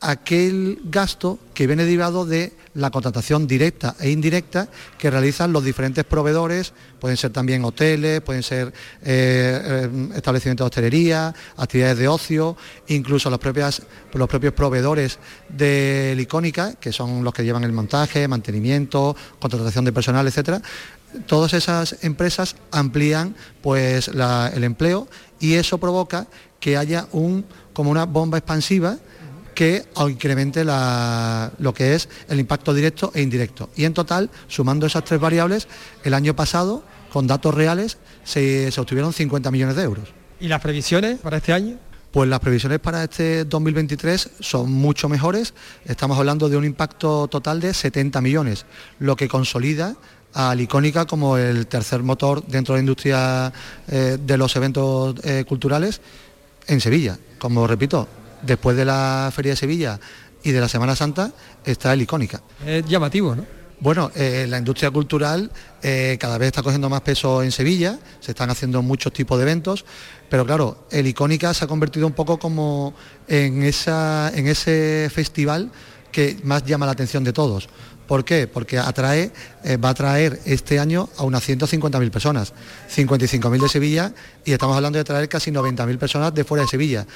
aquel 0.00 0.80
gasto 0.84 1.38
que 1.52 1.66
viene 1.66 1.84
derivado 1.84 2.24
de 2.24 2.54
la 2.74 2.90
contratación 2.90 3.46
directa 3.46 3.96
e 4.00 4.10
indirecta 4.10 4.68
que 4.96 5.10
realizan 5.10 5.52
los 5.52 5.64
diferentes 5.64 6.04
proveedores, 6.04 6.72
pueden 6.98 7.16
ser 7.16 7.32
también 7.32 7.64
hoteles, 7.64 8.20
pueden 8.20 8.42
ser 8.42 8.68
eh, 8.68 8.72
eh, 9.04 10.08
establecimientos 10.14 10.64
de 10.64 10.66
hostelería, 10.66 11.34
actividades 11.56 11.98
de 11.98 12.08
ocio, 12.08 12.56
incluso 12.88 13.36
propias, 13.38 13.82
los 14.12 14.28
propios 14.28 14.54
proveedores 14.54 15.18
de 15.48 16.14
la 16.16 16.22
icónica, 16.22 16.74
que 16.74 16.92
son 16.92 17.24
los 17.24 17.34
que 17.34 17.44
llevan 17.44 17.64
el 17.64 17.72
montaje, 17.72 18.26
mantenimiento, 18.28 19.16
contratación 19.38 19.84
de 19.84 19.92
personal, 19.92 20.26
etcétera. 20.26 20.62
Todas 21.26 21.54
esas 21.54 21.96
empresas 22.02 22.54
amplían 22.70 23.34
pues 23.60 24.08
el 24.08 24.64
empleo 24.64 25.08
y 25.40 25.54
eso 25.54 25.78
provoca 25.78 26.28
que 26.60 26.76
haya 26.76 27.08
un 27.12 27.44
como 27.72 27.90
una 27.90 28.04
bomba 28.04 28.38
expansiva 28.38 28.98
que 29.60 29.84
incremente 30.08 30.64
la- 30.64 31.52
lo 31.58 31.74
que 31.74 31.94
es 31.94 32.08
el 32.30 32.40
impacto 32.40 32.72
directo 32.72 33.12
e 33.14 33.20
indirecto. 33.20 33.68
Y 33.76 33.84
en 33.84 33.92
total, 33.92 34.30
sumando 34.48 34.86
esas 34.86 35.04
tres 35.04 35.20
variables, 35.20 35.68
el 36.02 36.14
año 36.14 36.34
pasado, 36.34 36.82
con 37.12 37.26
datos 37.26 37.52
reales, 37.54 37.98
se, 38.24 38.72
se 38.72 38.80
obtuvieron 38.80 39.12
50 39.12 39.50
millones 39.50 39.76
de 39.76 39.82
euros. 39.82 40.08
¿Y 40.40 40.48
las 40.48 40.62
previsiones 40.62 41.18
para 41.18 41.36
este 41.36 41.52
año? 41.52 41.76
Pues 42.10 42.26
las 42.30 42.40
previsiones 42.40 42.78
para 42.80 43.04
este 43.04 43.44
2023 43.44 44.30
son 44.40 44.72
mucho 44.72 45.10
mejores. 45.10 45.52
Estamos 45.84 46.16
hablando 46.16 46.48
de 46.48 46.56
un 46.56 46.64
impacto 46.64 47.28
total 47.28 47.60
de 47.60 47.74
70 47.74 48.22
millones, 48.22 48.64
lo 48.98 49.14
que 49.14 49.28
consolida 49.28 49.94
a 50.32 50.54
la 50.54 50.62
icónica 50.62 51.04
como 51.04 51.36
el 51.36 51.66
tercer 51.66 52.02
motor 52.02 52.46
dentro 52.46 52.72
de 52.74 52.78
la 52.78 52.82
industria 52.84 53.52
eh, 53.88 54.16
de 54.24 54.36
los 54.38 54.56
eventos 54.56 55.16
eh, 55.22 55.44
culturales 55.46 56.00
en 56.66 56.80
Sevilla. 56.80 57.18
Como 57.38 57.66
repito, 57.66 58.08
después 58.42 58.76
de 58.76 58.84
la 58.84 59.30
Feria 59.34 59.52
de 59.52 59.56
Sevilla 59.56 60.00
y 60.42 60.52
de 60.52 60.60
la 60.60 60.68
Semana 60.68 60.96
Santa 60.96 61.32
está 61.64 61.92
el 61.92 62.02
icónica. 62.02 62.42
Es 62.66 62.84
llamativo, 62.86 63.34
¿no? 63.34 63.60
Bueno, 63.80 64.10
eh, 64.14 64.46
la 64.46 64.58
industria 64.58 64.90
cultural 64.90 65.50
eh, 65.82 66.18
cada 66.20 66.36
vez 66.36 66.48
está 66.48 66.62
cogiendo 66.62 66.90
más 66.90 67.00
peso 67.00 67.42
en 67.42 67.50
Sevilla, 67.50 67.98
se 68.20 68.32
están 68.32 68.50
haciendo 68.50 68.82
muchos 68.82 69.10
tipos 69.10 69.38
de 69.38 69.44
eventos, 69.44 69.86
pero 70.28 70.44
claro, 70.44 70.86
el 70.90 71.06
Icónica 71.06 71.54
se 71.54 71.64
ha 71.64 71.68
convertido 71.68 72.06
un 72.06 72.12
poco 72.12 72.38
como 72.38 72.92
en, 73.26 73.62
esa, 73.62 74.30
en 74.34 74.48
ese 74.48 75.10
festival 75.10 75.70
que 76.12 76.36
más 76.44 76.64
llama 76.64 76.84
la 76.84 76.92
atención 76.92 77.24
de 77.24 77.32
todos. 77.32 77.70
¿Por 78.06 78.24
qué? 78.24 78.48
Porque 78.48 78.76
atrae, 78.76 79.30
eh, 79.62 79.76
va 79.76 79.90
a 79.90 79.92
atraer 79.92 80.40
este 80.44 80.80
año 80.80 81.08
a 81.16 81.22
unas 81.22 81.48
150.000 81.48 82.10
personas, 82.10 82.52
55.000 82.92 83.60
de 83.62 83.68
Sevilla 83.68 84.12
y 84.44 84.52
estamos 84.52 84.76
hablando 84.76 84.96
de 84.96 85.02
atraer 85.02 85.28
casi 85.28 85.52
90.000 85.52 85.96
personas 85.96 86.34
de 86.34 86.42
fuera 86.42 86.64
de 86.64 86.68
Sevilla, 86.68 87.06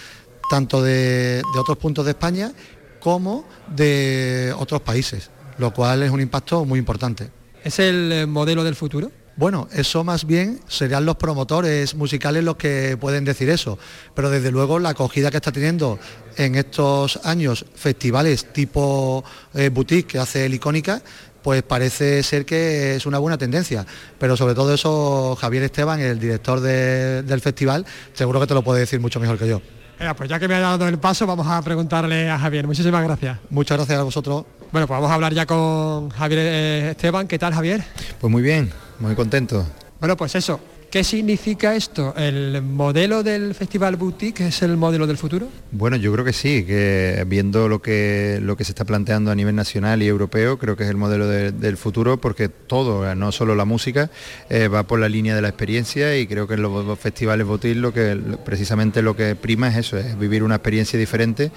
tanto 0.51 0.83
de, 0.83 1.43
de 1.53 1.59
otros 1.59 1.79
puntos 1.79 2.05
de 2.05 2.13
España 2.13 2.53
como 3.01 3.47
de 3.75 4.55
otros 4.59 4.81
países, 4.81 5.31
lo 5.59 5.73
cual 5.73 6.03
es 6.03 6.11
un 6.11 6.21
impacto 6.21 6.65
muy 6.65 6.79
importante. 6.79 7.29
¿Es 7.63 7.79
el 7.79 8.13
eh, 8.13 8.27
modelo 8.27 8.65
del 8.65 8.75
futuro? 8.75 9.11
Bueno, 9.37 9.69
eso 9.73 10.05
más 10.05 10.27
bien 10.27 10.61
serían 10.69 11.05
los 11.05 11.17
promotores 11.17 11.97
musicales 11.97 12.45
los 12.45 12.55
que 12.57 12.97
pueden 13.01 13.25
decir 13.25 13.51
eso, 13.51 13.79
pero 14.15 14.31
desde 14.31 14.53
luego 14.53 14.79
la 14.79 14.91
acogida 14.91 15.31
que 15.33 15.39
está 15.39 15.51
teniendo 15.51 15.99
en 16.37 16.55
estos 16.55 17.19
años 17.25 17.67
festivales 17.75 18.53
tipo 18.53 19.25
eh, 19.55 19.71
boutique 19.71 20.13
que 20.13 20.19
hace 20.21 20.47
el 20.47 20.55
Icónica, 20.55 21.03
pues 21.43 21.63
parece 21.65 22.23
ser 22.23 22.47
que 22.47 22.95
es 22.95 23.07
una 23.07 23.19
buena 23.19 23.37
tendencia. 23.37 23.85
Pero 24.21 24.37
sobre 24.37 24.55
todo 24.55 24.73
eso, 24.73 25.37
Javier 25.39 25.65
Esteban, 25.65 26.01
el 26.01 26.19
director 26.21 26.61
de- 26.61 27.23
del 27.25 27.41
festival, 27.41 27.85
seguro 28.13 28.41
que 28.41 28.47
te 28.47 28.55
lo 28.55 28.63
puede 28.63 28.81
decir 28.81 29.01
mucho 29.01 29.19
mejor 29.21 29.37
que 29.37 29.49
yo. 29.49 29.61
Pues 30.17 30.29
ya 30.29 30.39
que 30.39 30.49
me 30.49 30.55
ha 30.55 30.61
dado 30.61 30.89
el 30.89 30.99
paso, 30.99 31.27
vamos 31.27 31.47
a 31.47 31.61
preguntarle 31.63 32.31
a 32.31 32.39
Javier. 32.39 32.67
Muchísimas 32.67 33.03
gracias. 33.05 33.39
Muchas 33.51 33.79
gracias 33.79 33.99
a 33.99 34.03
vosotros. 34.03 34.45
Bueno, 34.73 34.87
pues 34.87 34.97
vamos 34.97 35.11
a 35.11 35.15
hablar 35.15 35.33
ya 35.33 35.47
con 35.47 36.11
Javier 36.11 36.41
eh, 36.43 36.91
Esteban. 36.91 37.27
¿Qué 37.29 37.39
tal, 37.39 37.55
Javier? 37.55 37.83
Pues 38.21 38.31
muy 38.31 38.43
bien, 38.43 38.73
muy 38.99 39.15
contento. 39.15 39.67
Bueno, 40.01 40.17
pues 40.17 40.35
eso. 40.35 40.61
¿Qué 40.95 41.03
significa 41.03 41.75
esto? 41.75 42.15
¿El 42.17 42.63
modelo 42.63 43.25
del 43.25 43.53
Festival 43.57 43.97
Boutique 43.97 44.47
es 44.47 44.63
el 44.63 44.77
modelo 44.77 45.09
del 45.09 45.17
futuro? 45.17 45.49
Bueno, 45.73 45.97
yo 45.97 46.13
creo 46.13 46.25
que 46.25 46.33
sí, 46.33 46.65
que 46.65 47.25
viendo 47.27 47.69
lo 47.69 47.83
que, 47.83 48.39
lo 48.41 48.57
que 48.57 48.63
se 48.63 48.71
está 48.71 48.85
planteando 48.85 49.33
a 49.33 49.35
nivel 49.35 49.57
nacional 49.57 50.05
y 50.05 50.07
europeo, 50.07 50.57
creo 50.57 50.77
que 50.77 50.85
es 50.85 50.91
el 50.91 50.97
modelo 50.97 51.27
de- 51.27 51.51
del 51.51 51.77
futuro 51.79 52.21
porque 52.21 52.49
todo, 52.49 53.13
no 53.17 53.33
solo 53.33 53.57
la 53.57 53.65
música, 53.65 54.09
eh, 54.49 54.69
va 54.69 54.85
por 54.87 55.01
la 55.01 55.09
línea 55.09 55.35
de 55.35 55.43
la 55.43 55.49
experiencia 55.49 56.17
y 56.17 56.29
creo 56.29 56.47
que 56.47 56.55
en 56.55 56.63
los, 56.63 56.97
festivales 56.97 57.45
boutique 57.45 57.75
lo 57.75 57.93
que 57.93 58.17
precisamente 58.45 59.03
lo 59.03 59.17
que 59.17 59.35
prima 59.35 59.67
es 59.71 59.79
eso, 59.79 59.99
es 59.99 60.17
vivir 60.17 60.45
una 60.45 60.55
experiencia 60.55 60.97
diferente. 60.97 61.51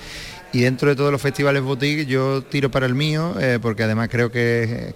Y 0.52 0.62
dentro 0.62 0.90
de 0.90 0.96
todos 0.96 1.12
los 1.12 1.22
festivales 1.22 1.62
boutique 1.62 2.08
yo 2.08 2.42
tiro 2.42 2.72
para 2.72 2.88
el 2.88 2.96
mío, 2.96 3.36
eh, 3.40 3.60
porque 3.62 3.84
además 3.84 4.10
creo 4.10 4.32
que 4.32 4.96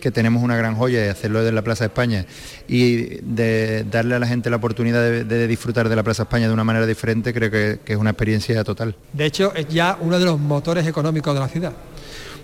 que 0.00 0.10
tenemos 0.10 0.42
una 0.42 0.56
gran 0.56 0.74
joya 0.76 1.00
de 1.00 1.10
hacerlo 1.10 1.40
desde 1.40 1.52
la 1.52 1.62
Plaza 1.62 1.84
España 1.86 2.24
y 2.68 3.18
de 3.22 3.84
darle 3.90 4.14
a 4.14 4.18
la 4.18 4.26
gente 4.26 4.48
la 4.50 4.56
oportunidad 4.56 5.02
de, 5.02 5.24
de 5.24 5.46
disfrutar 5.46 5.88
de 5.88 5.96
la 5.96 6.02
Plaza 6.02 6.22
España 6.24 6.46
de 6.48 6.54
una 6.54 6.64
manera 6.64 6.86
diferente, 6.86 7.34
creo 7.34 7.50
que, 7.50 7.80
que 7.84 7.92
es 7.94 7.98
una 7.98 8.10
experiencia 8.10 8.62
total. 8.64 8.94
De 9.12 9.26
hecho, 9.26 9.52
es 9.54 9.68
ya 9.68 9.98
uno 10.00 10.18
de 10.18 10.24
los 10.24 10.38
motores 10.38 10.86
económicos 10.86 11.34
de 11.34 11.40
la 11.40 11.48
ciudad. 11.48 11.72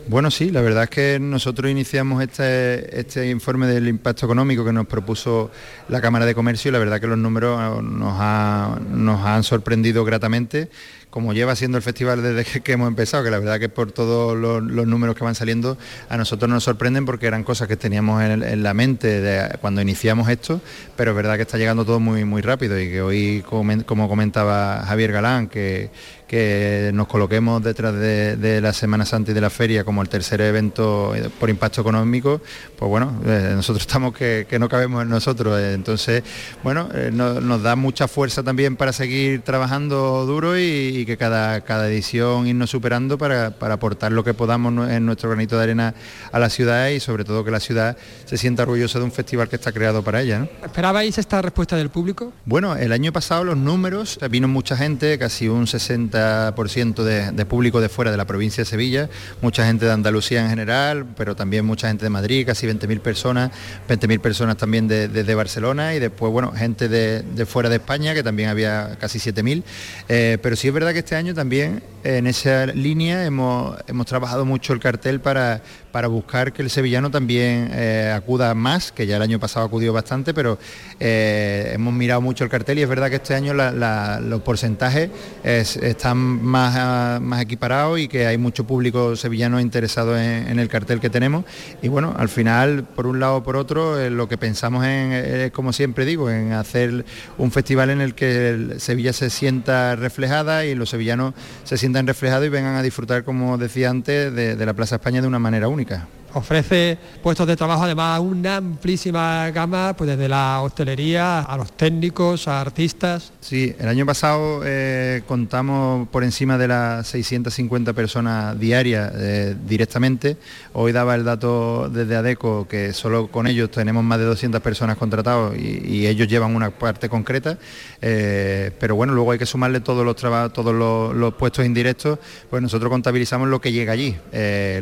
Bueno, 0.06 0.30
sí, 0.30 0.50
la 0.50 0.60
verdad 0.60 0.82
es 0.82 0.90
que 0.90 1.18
nosotros 1.18 1.70
iniciamos 1.70 2.22
este, 2.22 3.00
este 3.00 3.30
informe 3.30 3.66
del 3.66 3.88
impacto 3.88 4.26
económico 4.26 4.62
que 4.62 4.70
nos 4.72 4.86
propuso 4.86 5.50
la 5.88 6.02
Cámara 6.02 6.26
de 6.26 6.34
Comercio 6.34 6.68
y 6.68 6.72
la 6.72 6.78
verdad 6.78 7.00
que 7.00 7.06
los 7.06 7.16
números 7.16 7.82
nos, 7.82 8.12
ha- 8.18 8.78
nos 8.90 9.24
han 9.24 9.42
sorprendido 9.44 10.04
gratamente, 10.04 10.68
como 11.14 11.32
lleva 11.32 11.54
siendo 11.54 11.78
el 11.78 11.82
festival 11.84 12.24
desde 12.24 12.60
que, 12.60 12.72
hemos 12.72 12.88
empezado, 12.88 13.22
que 13.22 13.30
la 13.30 13.38
verdad 13.38 13.60
que 13.60 13.68
por 13.68 13.92
todos 13.92 14.36
los, 14.36 14.60
números 14.84 15.14
que 15.14 15.22
van 15.22 15.36
saliendo 15.36 15.78
a 16.08 16.16
nosotros 16.16 16.50
nos 16.50 16.64
sorprenden 16.64 17.06
porque 17.06 17.28
eran 17.28 17.44
cosas 17.44 17.68
que 17.68 17.76
teníamos 17.76 18.20
en, 18.20 18.64
la 18.64 18.74
mente 18.74 19.48
cuando 19.60 19.80
iniciamos 19.80 20.28
esto, 20.28 20.60
pero 20.96 21.12
es 21.12 21.16
verdad 21.16 21.36
que 21.36 21.42
está 21.42 21.56
llegando 21.56 21.84
todo 21.84 22.00
muy, 22.00 22.24
muy 22.24 22.42
rápido 22.42 22.80
y 22.80 22.90
que 22.90 23.00
hoy, 23.00 23.44
como 23.46 24.08
comentaba 24.08 24.82
Javier 24.88 25.12
Galán, 25.12 25.46
que, 25.46 25.92
que 26.34 26.90
nos 26.92 27.06
coloquemos 27.06 27.62
detrás 27.62 27.94
de, 27.94 28.36
de 28.36 28.60
la 28.60 28.72
Semana 28.72 29.06
Santa 29.06 29.30
y 29.30 29.34
de 29.34 29.40
la 29.40 29.50
feria 29.50 29.84
como 29.84 30.02
el 30.02 30.08
tercer 30.08 30.40
evento 30.40 31.14
eh, 31.14 31.30
por 31.38 31.48
impacto 31.48 31.80
económico, 31.80 32.40
pues 32.76 32.88
bueno, 32.88 33.20
eh, 33.24 33.52
nosotros 33.54 33.82
estamos 33.86 34.12
que, 34.14 34.44
que 34.50 34.58
no 34.58 34.68
cabemos 34.68 35.02
en 35.04 35.10
nosotros. 35.10 35.56
eh, 35.60 35.74
entonces, 35.74 36.24
bueno, 36.64 36.88
eh, 36.92 37.10
no- 37.12 37.40
nos 37.40 37.62
da 37.62 37.76
mucha 37.76 38.08
fuerza 38.08 38.42
también 38.42 38.74
para 38.74 38.92
seguir 38.92 39.42
trabajando 39.42 40.26
duro 40.26 40.58
y, 40.58 40.62
y 40.62 41.06
que 41.06 41.16
cada, 41.16 41.60
cada 41.60 41.88
edición 41.88 42.48
irnos 42.48 42.68
superando 42.70 43.16
para, 43.16 43.52
para 43.52 43.74
aportar 43.74 44.10
lo 44.10 44.24
que 44.24 44.34
podamos 44.34 44.90
en 44.90 45.06
nuestro 45.06 45.30
granito 45.30 45.56
de 45.56 45.62
arena 45.62 45.94
a 46.32 46.38
la 46.40 46.50
ciudad 46.50 46.88
y 46.88 46.98
sobre 46.98 47.24
todo 47.24 47.44
que 47.44 47.52
la 47.52 47.60
ciudad 47.60 47.96
se 48.24 48.36
sienta 48.36 48.64
orgullosa 48.64 48.98
de 48.98 49.04
un 49.04 49.12
festival 49.12 49.48
que 49.48 49.54
está 49.54 49.70
creado 49.70 50.02
para 50.02 50.20
ella. 50.22 50.40
¿no? 50.40 50.48
¿Esperabais 50.64 51.16
esta 51.16 51.40
respuesta 51.42 51.76
del 51.76 51.90
público? 51.90 52.32
Bueno, 52.44 52.74
el 52.74 52.90
año 52.90 53.12
pasado 53.12 53.44
los 53.44 53.56
números, 53.56 54.18
vino 54.30 54.48
mucha 54.48 54.76
gente, 54.76 55.16
casi 55.16 55.46
un 55.48 55.66
60% 55.66 56.23
de, 56.24 57.30
de 57.32 57.46
público 57.46 57.80
de 57.80 57.88
fuera 57.88 58.10
de 58.10 58.16
la 58.16 58.24
provincia 58.26 58.62
de 58.62 58.66
Sevilla, 58.70 59.08
mucha 59.42 59.66
gente 59.66 59.84
de 59.86 59.92
Andalucía 59.92 60.42
en 60.42 60.48
general, 60.50 61.06
pero 61.16 61.34
también 61.36 61.64
mucha 61.64 61.88
gente 61.88 62.04
de 62.04 62.10
Madrid, 62.10 62.46
casi 62.46 62.66
20.000 62.66 63.00
personas, 63.00 63.50
20.000 63.88 64.20
personas 64.20 64.56
también 64.56 64.88
de- 64.88 65.08
desde 65.08 65.34
Barcelona 65.34 65.94
y 65.94 65.98
después, 66.00 66.32
bueno, 66.32 66.52
gente 66.52 66.88
de, 66.88 67.22
de 67.22 67.46
fuera 67.46 67.68
de 67.68 67.76
España, 67.76 68.14
que 68.14 68.22
también 68.22 68.48
había 68.48 68.96
casi 68.98 69.18
7.000. 69.18 69.62
Eh, 70.08 70.38
pero 70.42 70.56
sí 70.56 70.68
es 70.68 70.74
verdad 70.74 70.92
que 70.92 71.00
este 71.00 71.16
año 71.16 71.34
también 71.34 71.82
en 72.02 72.26
esa 72.26 72.66
línea 72.66 73.24
hemos, 73.24 73.76
hemos 73.86 74.06
trabajado 74.06 74.44
mucho 74.44 74.72
el 74.72 74.80
cartel 74.80 75.20
para, 75.20 75.62
para 75.94 76.08
buscar 76.08 76.52
que 76.52 76.60
el 76.60 76.70
sevillano 76.70 77.08
también 77.08 77.70
eh, 77.72 78.12
acuda 78.12 78.52
más, 78.54 78.90
que 78.90 79.06
ya 79.06 79.14
el 79.14 79.22
año 79.22 79.38
pasado 79.38 79.64
acudió 79.64 79.92
bastante, 79.92 80.34
pero 80.34 80.58
eh, 80.98 81.70
hemos 81.72 81.94
mirado 81.94 82.20
mucho 82.20 82.42
el 82.42 82.50
cartel 82.50 82.80
y 82.80 82.82
es 82.82 82.88
verdad 82.88 83.10
que 83.10 83.16
este 83.16 83.32
año 83.32 83.54
los 83.54 84.40
porcentajes 84.42 85.08
es- 85.44 85.76
están 85.76 86.16
más, 86.18 86.74
ah, 86.76 87.20
más 87.22 87.40
equiparados 87.40 88.00
y 88.00 88.08
que 88.08 88.26
hay 88.26 88.38
mucho 88.38 88.66
público 88.66 89.14
sevillano 89.14 89.60
interesado 89.60 90.18
en, 90.18 90.58
el 90.58 90.68
cartel 90.68 90.98
que 90.98 91.10
tenemos. 91.10 91.44
Y 91.80 91.86
bueno, 91.86 92.12
al 92.18 92.28
final, 92.28 92.82
por 92.82 93.06
un 93.06 93.20
lado 93.20 93.36
o 93.36 93.42
por 93.44 93.54
otro, 93.54 94.00
eh, 94.00 94.10
lo 94.10 94.26
que 94.26 94.36
pensamos 94.36 94.84
en, 94.84 95.12
es, 95.12 95.52
como 95.52 95.72
siempre 95.72 96.04
digo, 96.04 96.28
en 96.28 96.54
hacer 96.54 97.04
un 97.38 97.52
festival 97.52 97.90
en 97.90 98.00
el 98.00 98.16
que 98.16 98.74
Sevilla 98.78 99.12
se 99.12 99.30
sienta 99.30 99.94
reflejada 99.94 100.64
y 100.66 100.74
los 100.74 100.90
sevillanos 100.90 101.34
se 101.62 101.78
sientan 101.78 102.08
reflejados 102.08 102.46
y 102.46 102.48
vengan 102.48 102.74
a 102.74 102.82
disfrutar, 102.82 103.22
como 103.22 103.58
decía 103.58 103.90
antes, 103.90 104.34
de 104.34 104.66
la 104.66 104.72
Plaza 104.72 104.96
España 104.96 105.22
de 105.22 105.28
una 105.28 105.38
manera 105.38 105.68
única 105.68 105.83
económica. 105.84 106.23
Ofrece 106.34 106.98
puestos 107.22 107.46
de 107.46 107.56
trabajo, 107.56 107.84
además, 107.84 108.18
una 108.18 108.56
amplísima 108.56 109.50
gama, 109.52 109.94
pues 109.96 110.10
desde 110.10 110.28
la 110.28 110.62
hostelería 110.62 111.42
a 111.42 111.56
los 111.56 111.72
técnicos, 111.72 112.48
a 112.48 112.60
artistas. 112.60 113.32
Sí, 113.40 113.72
el 113.78 113.86
año 113.86 114.04
pasado 114.04 114.62
eh, 114.64 115.22
contamos 115.28 116.08
por 116.08 116.24
encima 116.24 116.58
de 116.58 116.66
las 116.66 117.06
650 117.06 117.92
personas 117.92 118.58
diarias 118.58 119.12
eh, 119.14 119.54
directamente. 119.64 120.36
Hoy 120.72 120.90
daba 120.90 121.14
el 121.14 121.24
dato 121.24 121.88
desde 121.88 122.16
ADECO 122.16 122.66
que 122.66 122.92
solo 122.92 123.28
con 123.28 123.46
ellos 123.46 123.70
tenemos 123.70 124.02
más 124.02 124.18
de 124.18 124.24
200 124.24 124.60
personas 124.60 124.96
contratados 124.96 125.56
y, 125.56 126.04
ellos 126.04 126.28
llevan 126.28 126.54
una 126.54 126.70
parte 126.70 127.08
concreta. 127.08 127.58
Eh, 128.02 128.72
pero 128.80 128.96
bueno, 128.96 129.14
luego 129.14 129.30
hay 129.30 129.38
que 129.38 129.46
sumarle 129.46 129.80
todos 129.80 130.04
los 130.04 130.16
trabajos, 130.16 130.52
todos 130.52 130.74
los, 130.74 131.14
los 131.14 131.34
puestos 131.34 131.64
indirectos, 131.64 132.18
pues 132.50 132.60
nosotros 132.60 132.90
contabilizamos 132.90 133.48
lo 133.48 133.60
que 133.60 133.72
llega 133.72 133.92
allí. 133.92 134.16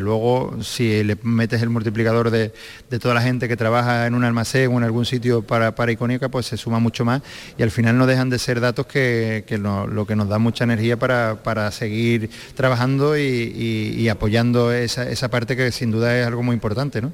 Luego, 0.01 0.57
si 0.63 1.05
le 1.05 1.17
metes 1.43 1.61
el 1.63 1.71
multiplicador 1.71 2.31
de, 2.31 2.53
de 2.91 2.99
toda 3.01 3.15
la 3.15 3.21
gente 3.23 3.49
que 3.49 3.57
trabaja 3.57 4.07
en 4.07 4.15
un 4.15 4.23
almacén 4.25 4.71
o 4.73 4.79
en 4.79 4.85
algún 4.85 5.05
sitio 5.05 5.43
para, 5.43 5.75
para 5.75 5.91
Icónica, 5.91 6.29
pues 6.29 6.47
se 6.47 6.57
suma 6.57 6.79
mucho 6.79 7.05
más 7.05 7.21
y 7.59 7.63
al 7.63 7.71
final 7.73 7.99
no 7.99 8.07
dejan 8.07 8.31
de 8.31 8.39
ser 8.39 8.61
datos 8.61 8.87
que, 8.87 9.45
que 9.47 9.59
lo 9.59 10.07
que 10.07 10.15
nos 10.15 10.29
da 10.29 10.39
mucha 10.39 10.63
energía 10.65 10.97
para, 10.99 11.43
para 11.43 11.71
seguir 11.73 12.31
trabajando 12.55 13.17
y, 13.17 13.23
y- 13.23 14.01
y 14.03 14.09
apoyando 14.09 14.73
esa, 14.73 15.09
esa 15.11 15.29
parte 15.29 15.57
que 15.57 15.73
sin 15.73 15.91
duda 15.91 16.17
es 16.19 16.27
algo 16.27 16.43
muy 16.43 16.55
importante. 16.55 17.01
¿no? 17.03 17.13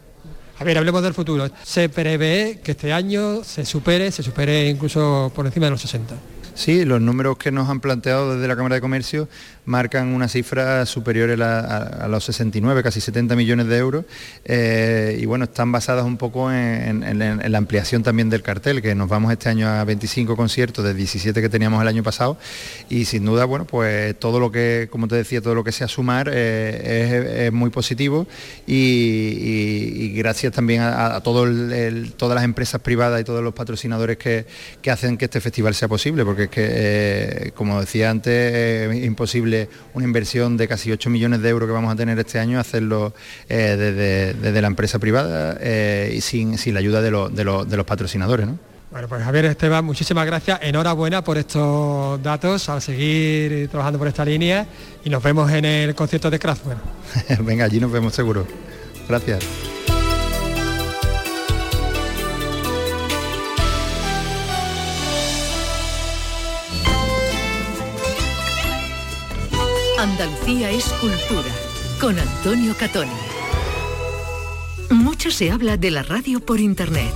A 0.59 0.65
ver, 0.65 0.77
hablemos 0.77 1.03
del 1.03 1.15
futuro. 1.15 1.49
Se 1.63 1.89
prevé 1.89 2.61
que 2.63 2.73
este 2.73 2.93
año 2.93 3.43
se 3.45 3.65
supere, 3.65 4.11
se 4.13 4.23
supere 4.23 4.69
incluso 4.69 5.31
por 5.35 5.47
encima 5.47 5.67
de 5.67 5.71
los 5.71 5.81
60. 5.81 6.15
Sí, 6.59 6.85
los 6.85 7.01
números 7.01 7.39
que 7.39 7.53
nos 7.53 7.69
han 7.69 7.79
planteado 7.79 8.35
desde 8.35 8.49
la 8.49 8.57
Cámara 8.57 8.75
de 8.75 8.81
Comercio 8.81 9.29
marcan 9.65 10.09
una 10.09 10.27
cifra 10.29 10.87
superior 10.87 11.31
a, 11.41 12.09
los 12.09 12.25
69, 12.25 12.83
casi 12.83 13.01
70 13.01 13.37
millones 13.37 13.69
de 13.69 13.77
euros, 13.77 14.05
eh, 14.45 15.19
y 15.21 15.27
bueno, 15.27 15.45
están 15.45 15.71
basadas 15.71 16.05
un 16.05 16.17
poco 16.17 16.51
en, 16.51 17.19
la 17.19 17.59
ampliación 17.59 18.03
también 18.03 18.29
del 18.31 18.43
cartel, 18.43 18.83
que 18.83 18.95
nos 18.97 19.09
vamos 19.09 19.31
este 19.31 19.51
año 19.51 19.69
a 19.69 19.85
25 19.85 20.35
conciertos 20.37 20.85
de 20.85 20.95
17 20.95 21.41
que 21.41 21.49
teníamos 21.49 21.81
el 21.81 21.87
año 21.87 22.03
pasado, 22.03 22.39
y 22.89 23.05
sin 23.05 23.25
duda, 23.25 23.45
bueno, 23.45 23.67
pues 23.67 24.19
todo 24.19 24.41
lo 24.41 24.51
que, 24.51 24.89
como 24.91 25.07
te 25.07 25.15
decía, 25.15 25.41
todo 25.41 25.55
lo 25.55 25.63
que 25.63 25.71
sea 25.71 25.87
sumar 25.87 26.31
eh, 26.33 27.47
es, 27.47 27.53
muy 27.53 27.71
positivo, 27.71 28.27
y, 28.67 30.13
gracias 30.17 30.55
también 30.55 30.81
a, 30.83 31.21
todas 31.21 32.35
las 32.35 32.45
empresas 32.45 32.81
privadas 32.81 33.21
y 33.21 33.25
todos 33.25 33.45
los 33.45 33.55
patrocinadores 33.55 34.17
que, 34.17 34.47
hacen 34.91 35.19
que 35.19 35.27
este 35.27 35.41
festival 35.43 35.75
sea 35.75 35.87
posible, 35.87 36.25
porque 36.25 36.48
que, 36.51 36.67
eh, 36.69 37.53
como 37.55 37.81
decía 37.81 38.11
antes, 38.11 38.55
es 38.55 39.05
imposible 39.05 39.69
una 39.95 40.05
inversión 40.05 40.57
de 40.57 40.69
casi 40.69 40.91
8 40.93 41.11
millones 41.11 41.43
de 41.43 41.49
euros 41.49 41.67
que 41.69 41.73
vamos 41.73 41.93
a 41.93 41.97
tener 41.97 42.19
este 42.19 42.39
año, 42.39 42.59
hacerlo 42.59 43.15
eh, 43.49 44.35
desde, 44.41 44.61
la 44.61 44.67
empresa 44.67 44.99
privada 44.99 45.57
eh, 45.61 46.13
y 46.17 46.21
sin, 46.21 46.57
la 46.73 46.81
ayuda 46.81 47.03
de, 47.03 47.11
los 47.11 47.87
patrocinadores. 47.87 48.49
Bueno, 48.91 49.07
pues 49.07 49.23
Javier 49.23 49.45
Esteban, 49.45 49.85
muchísimas 49.85 50.25
gracias, 50.25 50.61
enhorabuena 50.63 51.23
por 51.23 51.37
estos 51.37 52.23
datos, 52.23 52.69
a 52.69 52.81
seguir 52.81 53.69
trabajando 53.69 53.99
por 53.99 54.09
esta 54.09 54.25
línea 54.25 54.67
y 55.05 55.11
nos 55.11 55.23
vemos 55.23 55.51
en 55.53 55.65
el 55.65 55.95
concierto 55.95 56.31
de 56.31 56.39
Kraftwerk. 56.39 56.81
Venga, 57.41 57.67
allí 57.67 57.81
nos 57.81 57.93
vemos 57.93 58.15
seguro. 58.15 58.47
Gracias. 59.09 59.78
Andalucía 69.99 70.71
es 70.71 70.85
cultura, 71.01 71.49
con 72.01 72.17
Antonio 72.17 72.73
Catoni. 72.79 73.11
Mucho 74.91 75.33
se 75.33 75.51
habla 75.51 75.77
de 75.77 75.91
la 75.91 76.05
radio 76.05 76.39
por 76.39 76.61
Internet. 76.61 77.13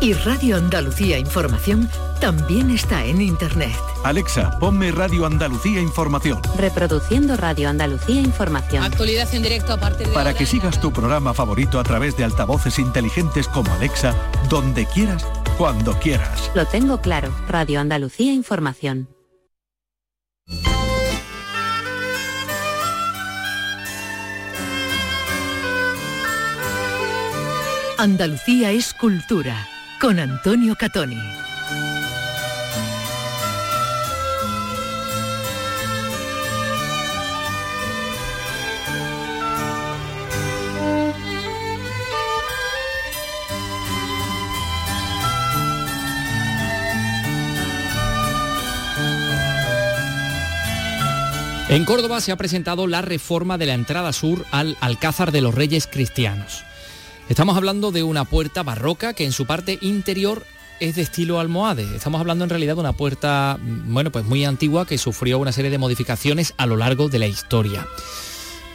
Y 0.00 0.12
Radio 0.12 0.56
Andalucía 0.56 1.20
Información 1.20 1.88
también 2.20 2.72
está 2.72 3.04
en 3.04 3.22
Internet. 3.22 3.76
Alexa, 4.02 4.58
ponme 4.58 4.90
Radio 4.90 5.24
Andalucía 5.24 5.80
Información. 5.80 6.40
Reproduciendo 6.58 7.36
Radio 7.36 7.68
Andalucía 7.68 8.20
Información. 8.20 8.82
Actualidad 8.82 9.32
en 9.32 9.44
directo 9.44 9.74
a 9.74 9.76
partir 9.76 10.08
de... 10.08 10.12
Para 10.12 10.34
que 10.34 10.46
sigas 10.46 10.80
tu 10.80 10.92
programa 10.92 11.32
favorito 11.32 11.78
a 11.78 11.84
través 11.84 12.16
de 12.16 12.24
altavoces 12.24 12.80
inteligentes 12.80 13.46
como 13.46 13.72
Alexa, 13.72 14.16
donde 14.48 14.84
quieras, 14.86 15.24
cuando 15.56 15.96
quieras. 16.00 16.50
Lo 16.56 16.66
tengo 16.66 17.00
claro. 17.00 17.30
Radio 17.46 17.78
Andalucía 17.78 18.32
Información. 18.32 19.08
Andalucía 27.98 28.72
es 28.72 28.92
cultura, 28.92 29.66
con 29.98 30.18
Antonio 30.18 30.76
Catoni. 30.76 31.18
En 51.70 51.84
Córdoba 51.86 52.20
se 52.20 52.30
ha 52.30 52.36
presentado 52.36 52.86
la 52.86 53.00
reforma 53.00 53.56
de 53.56 53.66
la 53.66 53.74
entrada 53.74 54.12
sur 54.12 54.44
al 54.50 54.76
Alcázar 54.80 55.32
de 55.32 55.40
los 55.40 55.54
Reyes 55.54 55.86
Cristianos. 55.86 56.66
Estamos 57.28 57.56
hablando 57.56 57.90
de 57.90 58.04
una 58.04 58.24
puerta 58.24 58.62
barroca 58.62 59.12
que 59.12 59.24
en 59.24 59.32
su 59.32 59.46
parte 59.46 59.78
interior 59.80 60.46
es 60.78 60.94
de 60.94 61.02
estilo 61.02 61.40
almohade. 61.40 61.82
Estamos 61.96 62.20
hablando 62.20 62.44
en 62.44 62.50
realidad 62.50 62.74
de 62.74 62.80
una 62.80 62.92
puerta, 62.92 63.58
mm, 63.60 63.92
bueno, 63.92 64.12
pues 64.12 64.24
muy 64.24 64.44
antigua 64.44 64.86
que 64.86 64.96
sufrió 64.96 65.40
una 65.40 65.50
serie 65.50 65.72
de 65.72 65.78
modificaciones 65.78 66.54
a 66.56 66.66
lo 66.66 66.76
largo 66.76 67.08
de 67.08 67.18
la 67.18 67.26
historia. 67.26 67.84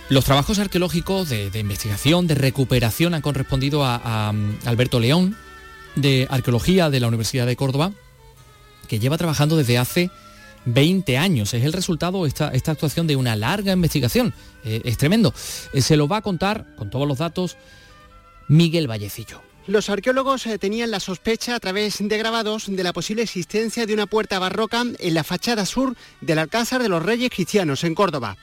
Los 0.09 0.25
trabajos 0.25 0.59
arqueológicos 0.59 1.29
de, 1.29 1.49
investigación, 1.57 2.27
de 2.27 2.35
recuperación 2.35 3.13
han 3.13 3.21
correspondido 3.21 3.85
a, 3.85 4.33
mm, 4.33 4.59
Alberto 4.65 4.99
León, 4.99 5.37
de 5.95 6.27
Arqueología 6.29 6.89
de 6.89 6.99
la 6.99 7.07
Universidad 7.07 7.45
de 7.45 7.55
Córdoba, 7.55 7.93
que 8.89 8.99
lleva 8.99 9.17
trabajando 9.17 9.55
desde 9.55 9.77
hace 9.77 10.11
20 10.65 11.17
años. 11.17 11.53
Es 11.53 11.63
el 11.63 11.71
resultado, 11.71 12.25
esta, 12.25 12.49
esta 12.49 12.73
actuación 12.73 13.07
de 13.07 13.15
una 13.15 13.37
larga 13.37 13.71
investigación. 13.71 14.33
Eh, 14.65 14.81
es 14.83 14.97
tremendo. 14.97 15.33
Eh, 15.71 15.81
se 15.81 15.95
lo 15.95 16.09
va 16.09 16.17
a 16.17 16.21
contar 16.21 16.65
con 16.75 16.89
todos 16.89 17.07
los 17.07 17.17
datos 17.17 17.55
Miguel 18.51 18.85
Vallecillo. 18.85 19.41
Los 19.65 19.89
arqueólogos 19.89 20.45
eh, 20.45 20.57
tenían 20.57 20.91
la 20.91 20.99
sospecha 20.99 21.55
a 21.55 21.59
través 21.61 21.99
de 21.99 22.17
grabados 22.17 22.65
de 22.67 22.83
la 22.83 22.91
posible 22.91 23.21
existencia 23.21 23.85
de 23.85 23.93
una 23.93 24.07
puerta 24.07 24.39
barroca 24.39 24.83
en 24.99 25.13
la 25.13 25.23
fachada 25.23 25.65
sur 25.65 25.95
del 26.19 26.37
Alcázar 26.37 26.83
de 26.83 26.89
los 26.89 27.01
Reyes 27.01 27.29
Cristianos 27.29 27.85
en 27.85 27.95
Córdoba. 27.95 28.35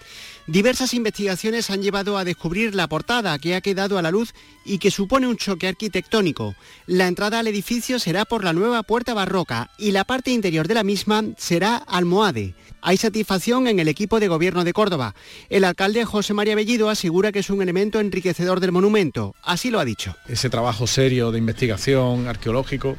Diversas 0.49 0.95
investigaciones 0.95 1.69
han 1.69 1.83
llevado 1.83 2.17
a 2.17 2.25
descubrir 2.25 2.75
la 2.75 2.89
portada 2.89 3.39
que 3.39 3.55
ha 3.55 3.61
quedado 3.61 3.99
a 3.99 4.03
la 4.03 4.11
luz 4.11 4.33
y 4.65 4.79
que 4.79 4.91
supone 4.91 5.29
un 5.29 5.37
choque 5.37 5.69
arquitectónico. 5.69 6.55
La 6.87 7.07
entrada 7.07 7.41
al 7.41 7.49
edificio 7.49 7.99
será 7.99 8.25
por 8.25 8.45
la 8.45 8.55
nueva 8.55 8.83
puerta 8.83 9.13
barroca 9.13 9.71
y 9.77 9.91
la 9.91 10.05
parte 10.05 10.31
interior 10.31 10.67
de 10.67 10.73
la 10.73 10.85
misma 10.85 11.23
será 11.37 11.77
almohade. 11.77 12.55
Hay 12.81 12.97
satisfacción 12.97 13.69
en 13.69 13.79
el 13.79 13.89
equipo 13.89 14.21
de 14.21 14.29
gobierno 14.29 14.65
de 14.65 14.73
Córdoba. 14.73 15.15
El 15.51 15.65
alcalde 15.65 16.07
José 16.07 16.33
María 16.33 16.55
Bellido 16.55 16.89
asegura 16.89 17.31
que 17.31 17.41
es 17.41 17.51
un 17.51 17.61
elemento 17.61 18.01
enriquecedor 18.01 18.61
del 18.61 18.73
monumento. 18.73 19.35
Así 19.43 19.71
lo 19.71 19.81
ha 19.81 19.85
dicho. 19.85 20.17
Ese 20.29 20.49
trabajo 20.49 20.87
serio 20.87 21.31
de 21.31 21.41
investigación 21.41 22.27
arqueológico 22.27 22.97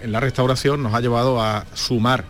en 0.00 0.12
la 0.12 0.20
restauración 0.20 0.80
nos 0.80 0.94
ha 0.94 1.00
llevado 1.00 1.42
a 1.42 1.66
sumar 1.74 2.24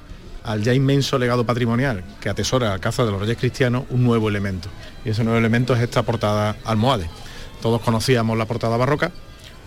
al 0.44 0.62
ya 0.62 0.74
inmenso 0.74 1.18
legado 1.18 1.44
patrimonial 1.44 2.04
que 2.20 2.28
atesora 2.28 2.74
el 2.74 2.80
Caza 2.80 3.04
de 3.04 3.10
los 3.10 3.20
Reyes 3.20 3.38
Cristianos 3.38 3.84
un 3.90 4.04
nuevo 4.04 4.28
elemento. 4.28 4.68
Y 5.04 5.10
ese 5.10 5.24
nuevo 5.24 5.38
elemento 5.38 5.74
es 5.74 5.80
esta 5.80 6.02
portada 6.02 6.56
almohade. 6.64 7.08
Todos 7.62 7.80
conocíamos 7.80 8.36
la 8.36 8.44
portada 8.44 8.76
barroca 8.76 9.10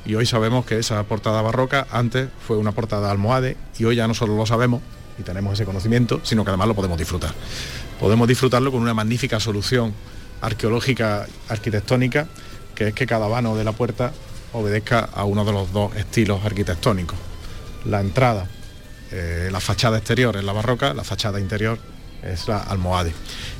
y 0.06 0.16
hoy 0.16 0.26
sabemos 0.26 0.66
que 0.66 0.78
esa 0.78 1.04
portada 1.04 1.42
barroca 1.42 1.88
antes 1.92 2.30
fue 2.40 2.58
una 2.58 2.72
portada 2.72 3.12
almohade 3.12 3.58
y 3.78 3.86
hoy 3.86 3.96
ya 3.96 4.08
no 4.08 4.14
solo 4.14 4.38
lo 4.38 4.46
sabemos 4.46 4.82
y 5.20 5.24
tenemos 5.24 5.54
ese 5.54 5.66
conocimiento, 5.66 6.22
sino 6.24 6.44
que 6.44 6.52
además 6.52 6.68
lo 6.68 6.76
podemos 6.76 6.98
disfrutar. 6.98 7.34
Podemos 8.00 8.28
disfrutarlo 8.28 8.72
con 8.72 8.82
una 8.82 8.94
magnífica 8.94 9.40
solución 9.40 9.94
arqueológica, 10.42 11.26
arquitectónica, 11.50 12.28
que 12.76 12.90
es 12.90 12.94
que 12.94 13.08
cada 13.08 13.28
vano 13.28 13.56
de 13.56 13.64
la 13.64 13.72
puerta 13.72 14.14
obedezca 14.54 15.00
a 15.00 15.24
uno 15.24 15.44
de 15.44 15.52
los 15.52 15.74
dos 15.74 15.96
estilos 15.96 16.46
arquitectónicos. 16.46 17.18
La 17.86 18.00
entrada 18.00 18.48
eh, 19.12 19.49
la 19.51 19.60
fachada 19.60 19.97
exterior 19.97 20.36
es 20.36 20.43
la 20.43 20.53
barroca, 20.53 20.93
la 20.93 21.03
fachada 21.03 21.39
interior 21.39 21.80
es 22.24 22.47
la 22.47 22.60
almohade. 22.60 23.14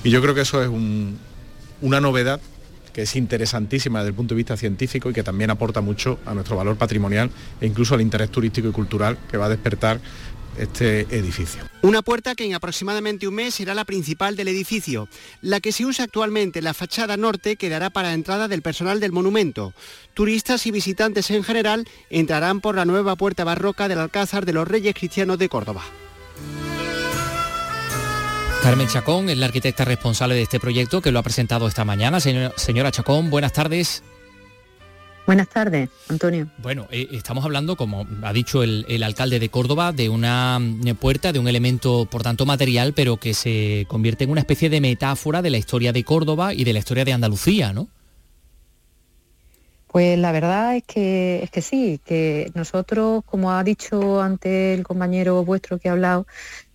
Y 0.04 0.10
yo 0.10 0.22
creo 0.22 0.36
que 0.36 0.42
eso 0.42 0.62
es 0.62 0.70
una 1.82 2.02
novedad 2.02 2.40
que 2.94 3.04
es 3.04 3.16
interesantísima 3.16 4.00
desde 4.00 4.10
el 4.10 4.16
punto 4.16 4.34
de 4.34 4.38
vista 4.38 4.58
científico 4.58 5.12
y 5.12 5.14
que 5.14 5.22
también 5.22 5.52
aporta 5.52 5.82
mucho 5.82 6.20
a 6.26 6.34
nuestro 6.34 6.58
valor 6.58 6.78
patrimonial 6.78 7.30
e 7.62 7.68
incluso 7.68 7.94
al 7.94 8.02
interés 8.02 8.32
turístico 8.32 8.70
y 8.70 8.72
cultural 8.72 9.20
que 9.30 9.38
va 9.38 9.46
a 9.46 9.50
despertar 9.50 10.00
este 10.58 11.02
edificio. 11.16 11.62
Una 11.82 12.02
puerta 12.02 12.36
que 12.36 12.46
en 12.46 12.54
aproximadamente 12.54 13.28
un 13.28 13.36
mes 13.36 13.56
será 13.56 13.74
la 13.74 13.86
principal 13.86 14.36
del 14.36 14.48
edificio. 14.48 15.08
La 15.42 15.60
que 15.60 15.72
se 15.72 15.86
usa 15.86 16.06
actualmente, 16.06 16.62
la 16.62 16.74
fachada 16.74 17.18
norte, 17.18 17.56
quedará 17.56 17.90
para 17.90 18.14
entrada 18.14 18.48
del 18.48 18.62
personal 18.62 19.00
del 19.00 19.12
monumento. 19.12 19.74
Turistas 20.14 20.66
y 20.66 20.72
visitantes 20.72 21.30
en 21.32 21.44
general 21.44 21.88
entrarán 22.10 22.62
por 22.62 22.76
la 22.76 22.86
nueva 22.86 23.16
puerta 23.16 23.44
barroca 23.44 23.88
del 23.88 24.00
Alcázar 24.00 24.46
de 24.46 24.54
los 24.54 24.68
Reyes 24.68 24.96
Cristianos 24.96 25.38
de 25.38 25.50
Córdoba. 25.50 25.84
Carmen 28.64 28.88
Chacón 28.88 29.30
es 29.30 29.38
la 29.38 29.46
arquitecta 29.46 29.86
responsable 29.86 30.36
de 30.36 30.42
este 30.42 30.60
proyecto 30.60 31.02
que 31.02 31.12
lo 31.12 31.20
ha 31.20 31.24
presentado 31.24 31.68
esta 31.68 31.86
mañana. 31.86 32.20
Señora 32.20 32.92
Chacón, 32.92 33.30
buenas 33.30 33.54
tardes. 33.54 34.04
Buenas 35.28 35.50
tardes, 35.50 35.90
Antonio. 36.08 36.48
Bueno, 36.60 36.88
eh, 36.90 37.10
estamos 37.12 37.44
hablando, 37.44 37.76
como 37.76 38.08
ha 38.24 38.32
dicho 38.32 38.64
el, 38.64 39.04
alcalde 39.04 39.40
de 39.42 39.50
Córdoba, 39.50 39.92
de 39.92 40.08
una 40.08 40.58
mm, 40.58 40.96
puerta, 40.96 41.34
de 41.34 41.40
un 41.40 41.50
elemento, 41.50 42.08
por 42.10 42.24
tanto, 42.24 42.46
material, 42.46 42.94
pero 42.94 43.18
que 43.18 43.34
se 43.34 43.86
convierte 43.90 44.24
en 44.24 44.30
una 44.30 44.40
especie 44.40 44.70
de 44.70 44.80
metáfora 44.80 45.42
de 45.42 45.50
la 45.50 45.58
historia 45.58 45.92
de 45.92 46.06
Córdoba 46.06 46.54
y 46.54 46.64
de 46.64 46.72
la 46.72 46.80
historia 46.80 47.04
de 47.04 47.12
Andalucía, 47.12 47.74
¿no? 47.74 47.90
Pues 49.88 50.18
la 50.18 50.32
verdad 50.32 50.78
es 50.78 50.84
que, 50.84 51.44
es 51.44 51.52
que 51.52 51.62
sí, 51.62 52.00
que 52.06 52.50
nosotros, 52.54 53.24
como 53.26 53.52
ha 53.52 53.64
dicho 53.66 54.22
antes 54.22 54.78
el 54.78 54.86
compañero 54.86 55.44
vuestro 55.44 55.78
que 55.78 55.90
ha 55.90 55.92
hablado, 55.92 56.26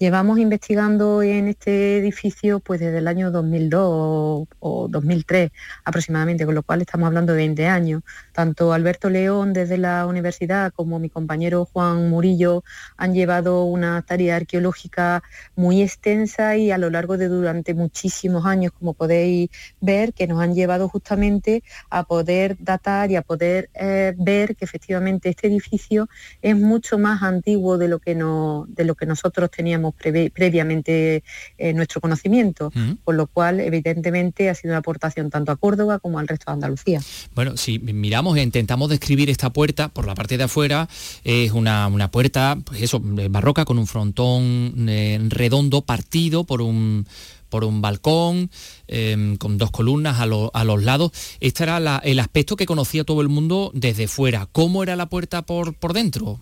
Llevamos 0.03 0.41
investigando 0.41 1.23
en 1.23 1.47
este 1.47 1.97
edificio 1.99 2.59
pues 2.59 2.81
desde 2.81 2.99
el 2.99 3.07
año 3.07 3.31
2002 3.31 3.81
o, 3.85 4.49
o 4.59 4.89
2003 4.89 5.53
aproximadamente, 5.85 6.45
con 6.45 6.57
lo 6.57 6.65
cual 6.65 6.81
estamos 6.81 7.07
hablando 7.07 7.35
de 7.35 7.37
20 7.37 7.69
años. 7.69 8.03
Tanto 8.33 8.73
Alberto 8.73 9.11
León 9.11 9.53
desde 9.53 9.79
la 9.79 10.05
universidad 10.07 10.73
como 10.73 10.99
mi 10.99 11.09
compañero 11.09 11.67
Juan 11.67 12.11
Murillo 12.11 12.65
han 12.97 13.15
llevado 13.15 13.63
una 13.63 14.03
tarea 14.03 14.35
arqueológica 14.35 15.23
muy 15.55 15.83
extensa 15.83 16.57
y 16.57 16.73
a 16.73 16.79
lo 16.79 16.91
largo 16.91 17.17
de 17.17 17.29
durante 17.29 17.73
muchísimos 17.73 18.45
años, 18.45 18.73
como 18.77 18.95
podéis 18.95 19.51
ver, 19.81 20.15
que 20.15 20.27
nos 20.27 20.43
han 20.43 20.57
llevado 20.57 20.89
justamente 20.89 21.63
a 21.91 22.03
poder 22.03 22.57
datar 22.59 23.13
y 23.13 23.15
a 23.15 23.23
poder 23.23 23.71
eh, 23.75 24.15
ver 24.19 24.57
que 24.57 24.65
efectivamente 24.65 25.29
este 25.29 25.47
edificio 25.47 26.09
es 26.41 26.57
mucho 26.57 26.99
más 26.99 27.23
antiguo 27.23 27.79
de 27.79 27.87
lo 27.87 28.01
que, 28.01 28.17
no, 28.17 28.67
de 28.67 28.85
lo 28.85 28.97
que 28.97 29.07
nosotros 29.07 29.49
teníamos 29.49 29.92
previ- 29.93 30.31
previamente 30.33 31.23
en 31.59 31.77
nuestro 31.77 32.01
conocimiento, 32.01 32.73
con 33.05 33.17
lo 33.17 33.27
cual 33.27 33.61
evidentemente 33.61 34.49
ha 34.51 34.55
sido 34.55 34.73
una 34.73 34.79
aportación 34.79 35.31
tanto 35.31 35.53
a 35.53 35.57
Córdoba 35.57 35.99
como 35.99 36.19
al 36.19 36.29
resto 36.29 36.47
de 36.51 36.55
Andalucía. 36.55 37.01
Bueno, 37.35 37.57
si 37.57 37.79
miramos 37.79 38.37
e 38.37 38.43
intentamos 38.43 38.91
describir 38.91 39.31
esta 39.31 39.51
puerta 39.53 39.89
por 39.89 40.07
la 40.07 40.15
parte 40.15 40.37
de 40.39 40.45
afuera, 40.45 40.89
es 41.25 41.53
una, 41.53 41.87
una 41.89 42.11
puerta, 42.11 42.59
pues 42.65 42.83
eso, 42.83 43.03
eh, 43.19 43.29
barroca 43.31 43.65
con 43.65 43.79
un 43.79 43.87
frontón 43.87 44.75
eh, 44.89 45.19
redondo 45.29 45.83
partido 45.83 46.45
por 46.45 46.63
un 46.63 47.07
por 47.49 47.65
un 47.65 47.83
balcón, 47.83 48.51
eh, 48.89 49.37
con 49.39 49.59
dos 49.59 49.71
columnas 49.71 50.21
a, 50.21 50.25
lo- 50.25 50.51
a 50.55 50.65
los 50.65 50.83
lados. 50.85 51.13
Este 51.39 51.65
era 51.65 51.81
la- 51.81 52.01
el 52.03 52.19
aspecto 52.19 52.57
que 52.57 52.65
conocía 52.65 53.05
todo 53.05 53.21
el 53.21 53.29
mundo 53.29 53.71
desde 53.75 54.09
fuera. 54.09 54.49
¿Cómo 54.53 54.83
era 54.83 54.97
la 54.97 55.05
puerta 55.11 55.43
por, 55.43 55.75
por 55.75 55.93
dentro? 55.93 56.41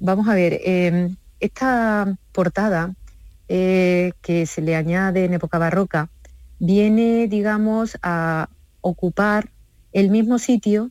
Vamos 0.00 0.26
a 0.28 0.34
ver, 0.34 0.60
eh, 0.64 1.10
esta 1.42 2.16
portada 2.32 2.94
eh, 3.48 4.12
que 4.22 4.46
se 4.46 4.62
le 4.62 4.76
añade 4.76 5.24
en 5.24 5.34
época 5.34 5.58
barroca 5.58 6.10
viene, 6.58 7.26
digamos, 7.28 7.98
a 8.02 8.48
ocupar 8.80 9.50
el 9.92 10.10
mismo 10.10 10.38
sitio 10.38 10.90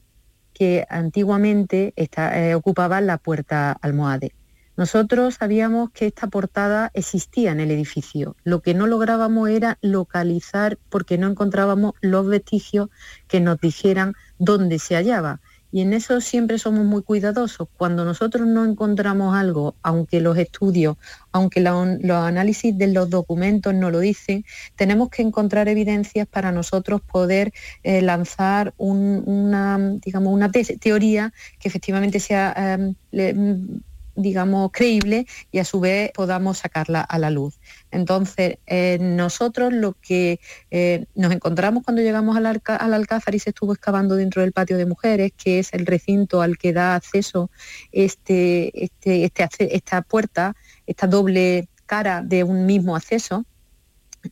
que 0.54 0.86
antiguamente 0.89 1.93
esta- 1.95 2.38
eh, 2.39 2.56
ocupaba 2.56 3.02
la 3.02 3.18
puerta 3.18 3.72
almohade. 3.82 4.34
Nosotros 4.78 5.36
sabíamos 5.36 5.91
que 5.91 6.08
esta 6.08 6.28
portada 6.28 6.91
existía 6.93 7.52
en 7.52 7.60
el 7.60 7.72
edificio. 7.72 8.36
Lo 8.43 8.62
que 8.62 8.74
no 8.74 8.88
lográbamos 8.88 9.49
era 9.49 9.78
localizar 9.82 10.78
porque 10.89 11.18
no 11.18 11.28
encontrábamos 11.28 11.93
los 12.02 12.28
vestigios 12.28 12.89
que 13.28 13.39
nos 13.39 13.60
dijeran 13.60 14.14
dónde 14.39 14.80
se 14.80 14.95
hallaba. 14.95 15.39
Y 15.72 15.82
en 15.82 15.93
eso 15.93 16.19
siempre 16.22 16.59
somos 16.59 16.86
muy 16.86 17.01
cuidadosos. 17.03 17.67
Cuando 17.78 18.03
nosotros 18.05 18.45
no 18.47 18.65
encontramos 18.65 19.36
algo, 19.36 19.78
aunque 19.84 20.19
los 20.22 20.38
estudios, 20.38 20.97
aunque 21.32 21.61
los 21.61 22.17
análisis 22.17 22.78
de 22.78 22.88
los 22.88 23.09
documentos 23.09 23.74
no 23.74 23.89
lo 23.91 23.99
dicen, 23.99 24.43
tenemos 24.76 25.09
que 25.09 25.22
encontrar 25.22 25.67
evidencias 25.69 26.28
para 26.28 26.51
nosotros 26.51 27.01
poder 27.11 27.51
eh, 27.84 28.01
lanzar 28.01 28.74
un- 28.78 29.24
una, 29.26 29.78
digamos, 30.03 30.34
una 30.34 30.51
te- 30.51 30.78
teoría 30.78 31.32
que 31.59 31.67
efectivamente 31.69 32.19
sea 32.19 32.78
mm, 32.78 33.76
digamos, 34.16 34.72
creíble 34.72 35.26
y 35.51 35.59
a 35.59 35.66
su 35.66 35.80
vez 35.80 36.12
podamos 36.14 36.59
sacarla 36.59 37.01
a 37.01 37.20
la 37.20 37.30
luz. 37.30 37.59
Entonces, 37.91 38.57
eh, 38.68 38.97
nosotros 38.99 39.74
lo 39.74 39.93
que 39.93 40.39
eh, 40.70 41.05
nos 41.16 41.32
encontramos 41.32 41.84
cuando 41.84 42.01
llegamos 42.01 42.38
al, 42.38 42.45
al 42.45 42.93
Alcázar 42.93 43.36
y 43.36 43.39
se 43.39 43.49
estuvo 43.51 43.74
excavando 43.74 44.16
dentro 44.16 44.41
del 44.41 44.53
patio 44.53 44.78
de 44.78 44.86
mujeres, 44.86 45.32
que 45.36 45.59
es 45.59 45.74
el 45.74 45.86
recinto 45.86 46.41
al 46.41 46.57
que 46.57 46.74
da 46.74 46.95
acceso 46.95 47.49
este, 47.91 48.84
este, 48.84 49.26
este 49.26 49.76
esta 49.76 50.01
puerta, 50.01 50.55
esta 50.88 51.07
doble 51.07 51.70
cara 51.86 52.22
de 52.22 52.43
un 52.43 52.66
mismo 52.66 52.95
acceso, 52.95 53.45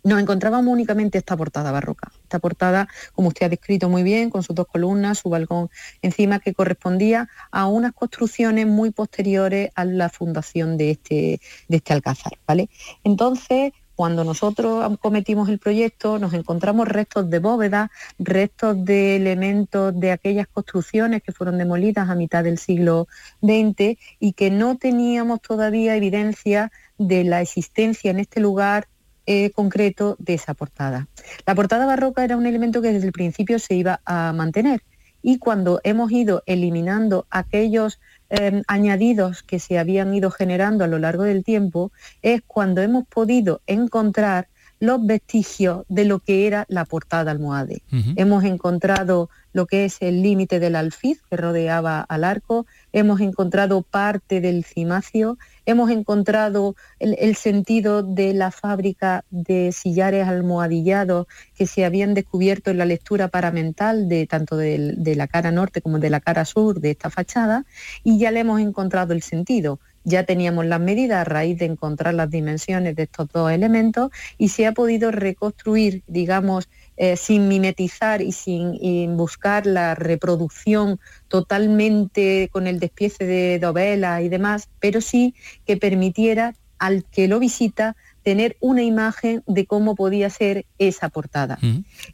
nos 0.04 0.22
encontrábamos 0.22 0.72
únicamente 0.72 1.18
esta 1.18 1.36
portada 1.38 1.72
barroca. 1.72 2.12
Esta 2.24 2.40
portada, 2.40 2.88
como 3.14 3.30
usted 3.30 3.48
ha 3.48 3.50
descrito 3.50 3.90
muy 3.90 4.04
bien, 4.04 4.30
con 4.30 4.44
sus 4.44 4.56
dos 4.56 4.68
columnas, 4.68 5.20
su 5.20 5.30
balcón 5.30 5.70
encima, 6.02 6.40
que 6.40 6.54
correspondía 6.54 7.30
a 7.52 7.68
unas 7.68 7.94
construcciones 7.94 8.68
muy 8.68 8.92
posteriores 8.92 9.72
a 9.76 9.86
la 9.86 10.10
fundación 10.10 10.78
de 10.78 10.92
este, 10.92 11.42
este 11.68 11.94
alcázar. 11.94 12.34
¿vale? 12.48 12.70
Entonces, 13.04 13.74
cuando 14.00 14.24
nosotros 14.24 14.98
cometimos 15.00 15.50
el 15.50 15.60
proyecto, 15.60 16.20
nos 16.20 16.34
encontramos 16.34 16.88
restos 16.88 17.30
de 17.30 17.40
bóvedas, 17.40 17.90
restos 18.18 18.86
de 18.86 19.18
elementos 19.18 20.00
de 20.00 20.12
aquellas 20.12 20.48
construcciones 20.48 21.22
que 21.22 21.34
fueron 21.34 21.58
demolidas 21.58 22.08
a 22.08 22.16
mitad 22.16 22.46
del 22.46 22.60
siglo 22.60 23.10
XX 23.42 23.98
y 24.18 24.32
que 24.38 24.52
no 24.52 24.78
teníamos 24.78 25.42
todavía 25.42 25.98
evidencia 25.98 26.72
de 26.98 27.26
la 27.26 27.42
existencia 27.42 28.10
en 28.10 28.20
este 28.20 28.40
lugar 28.40 28.88
eh, 29.32 29.52
concreto 29.52 30.16
de 30.18 30.34
esa 30.34 30.56
portada. 30.56 31.08
La 31.46 31.54
portada 31.54 31.86
barroca 31.86 32.24
era 32.24 32.36
un 32.36 32.48
elemento 32.48 32.82
que 32.82 32.92
desde 32.92 33.06
el 33.06 33.14
principio 33.14 33.60
se 33.60 33.76
iba 33.76 34.02
a 34.04 34.34
mantener 34.34 34.82
y 35.22 35.38
cuando 35.38 35.82
hemos 35.84 36.12
ido 36.12 36.42
eliminando 36.48 37.28
aquellos 37.30 38.00
eh, 38.32 38.64
añadidos 38.68 39.44
que 39.44 39.60
se 39.60 39.78
habían 39.78 40.16
ido 40.16 40.32
generando 40.32 40.84
a 40.84 40.88
lo 40.88 40.98
largo 40.98 41.26
del 41.26 41.44
tiempo, 41.44 41.92
es 42.24 42.42
cuando 42.48 42.82
hemos 42.82 43.06
podido 43.06 43.62
encontrar 43.68 44.48
los 44.80 45.06
vestigios 45.06 45.86
de 45.90 46.06
lo 46.06 46.20
que 46.20 46.48
era 46.48 46.66
la 46.70 46.86
portada 46.86 47.32
almohade. 47.32 47.84
Hemos 48.16 48.44
encontrado 48.44 49.30
lo 49.52 49.66
que 49.66 49.86
es 49.86 49.98
el 50.02 50.22
límite 50.22 50.60
del 50.60 50.76
alfiz 50.76 51.22
que 51.30 51.36
rodeaba 51.36 52.02
al 52.02 52.24
arco, 52.24 52.66
hemos 52.94 53.20
encontrado 53.20 53.82
parte 53.82 54.42
del 54.42 54.64
cimacio, 54.64 55.38
hemos 55.66 55.90
encontrado 55.90 56.76
el, 57.00 57.16
el 57.20 57.36
sentido 57.36 58.04
de 58.04 58.34
la 58.34 58.52
fábrica 58.52 59.26
de 59.32 59.72
sillares 59.72 60.28
almohadillados 60.28 61.28
que 61.56 61.68
se 61.68 61.84
habían 61.84 62.14
descubierto 62.14 62.72
en 62.72 62.78
la 62.78 62.86
lectura 62.86 63.28
paramental 63.28 64.08
de 64.08 64.28
tanto 64.28 64.56
de 64.56 65.14
la 65.16 65.28
cara 65.28 65.52
norte 65.52 65.82
como 65.82 66.00
de 66.00 66.10
la 66.10 66.20
cara 66.20 66.46
sur 66.46 66.80
de 66.80 66.92
esta 66.92 67.10
fachada 67.10 67.66
y 68.04 68.20
ya 68.20 68.32
le 68.32 68.42
hemos 68.42 68.62
encontrado 68.62 69.14
el 69.14 69.24
sentido. 69.24 69.80
Ya 70.04 70.24
teníamos 70.24 70.66
las 70.66 70.80
medidas 70.80 71.22
a 71.22 71.24
raíz 71.24 71.58
de 71.58 71.66
encontrar 71.66 72.14
las 72.14 72.30
dimensiones 72.30 72.96
de 72.96 73.04
estos 73.04 73.28
dos 73.30 73.52
elementos 73.52 74.12
y 74.38 74.50
se 74.50 74.66
ha 74.66 74.74
podido 74.74 75.12
reconstruir, 75.12 76.04
digamos, 76.08 76.70
eh, 76.98 77.16
sin 77.16 77.48
mimetizar 77.48 78.22
y 78.22 78.32
sin 78.32 78.76
y 78.76 79.08
buscar 79.08 79.66
la 79.66 79.96
reproducción 79.96 81.00
totalmente 81.28 82.50
con 82.52 82.68
el 82.68 82.80
despiece 82.80 83.26
de 83.26 83.60
dovelas 83.60 84.22
y 84.22 84.30
demás, 84.30 84.70
pero 84.80 85.02
sí 85.02 85.34
que 85.66 85.78
permitiera 85.78 86.56
al 86.78 87.04
que 87.06 87.28
lo 87.28 87.40
visita 87.40 87.96
tener 88.24 88.58
una 88.60 88.84
imagen 88.84 89.44
de 89.48 89.66
cómo 89.66 89.96
podía 89.96 90.30
ser 90.30 90.66
esa 90.78 91.10
portada. 91.10 91.58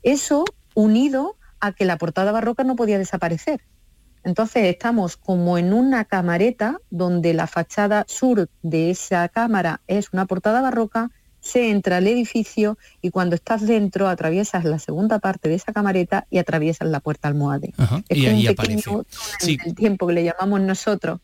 Eso 0.04 0.46
unido 0.74 1.36
a 1.60 1.72
que 1.72 1.86
la 1.86 1.98
portada 1.98 2.32
barroca 2.32 2.64
no 2.64 2.76
podía 2.76 2.98
desaparecer. 2.98 3.62
Entonces 4.26 4.64
estamos 4.66 5.18
como 5.18 5.60
en 5.60 5.72
una 5.72 6.04
camareta 6.04 6.80
donde 6.90 7.36
la 7.36 7.46
fachada 7.46 8.06
sur 8.08 8.50
de 8.64 8.90
esa 8.90 9.30
cámara 9.30 9.82
es 9.86 10.12
una 10.14 10.26
portada 10.26 10.62
barroca, 10.62 11.12
se 11.46 11.70
entra 11.70 11.98
al 11.98 12.08
edificio 12.08 12.76
y 13.04 13.12
cuando 13.12 13.36
estás 13.36 13.68
dentro 13.68 14.08
atraviesas 14.10 14.66
la 14.66 14.80
segunda 14.80 15.20
parte 15.20 15.48
de 15.48 15.54
esa 15.54 15.74
camareta 15.74 16.26
y 16.32 16.40
atraviesas 16.40 16.88
la 16.90 17.00
puerta 17.02 17.28
almohade. 17.28 17.72
Ajá, 17.78 18.02
Es 18.10 18.18
y 18.18 18.26
ahí 18.26 18.48
un 18.48 18.56
pequeño 18.56 18.80
aparece. 18.80 18.92
túnel 19.40 19.58
del 19.64 19.76
tiempo 19.76 20.08
que 20.08 20.14
le 20.14 20.24
llamamos 20.24 20.60
nosotros, 20.62 21.20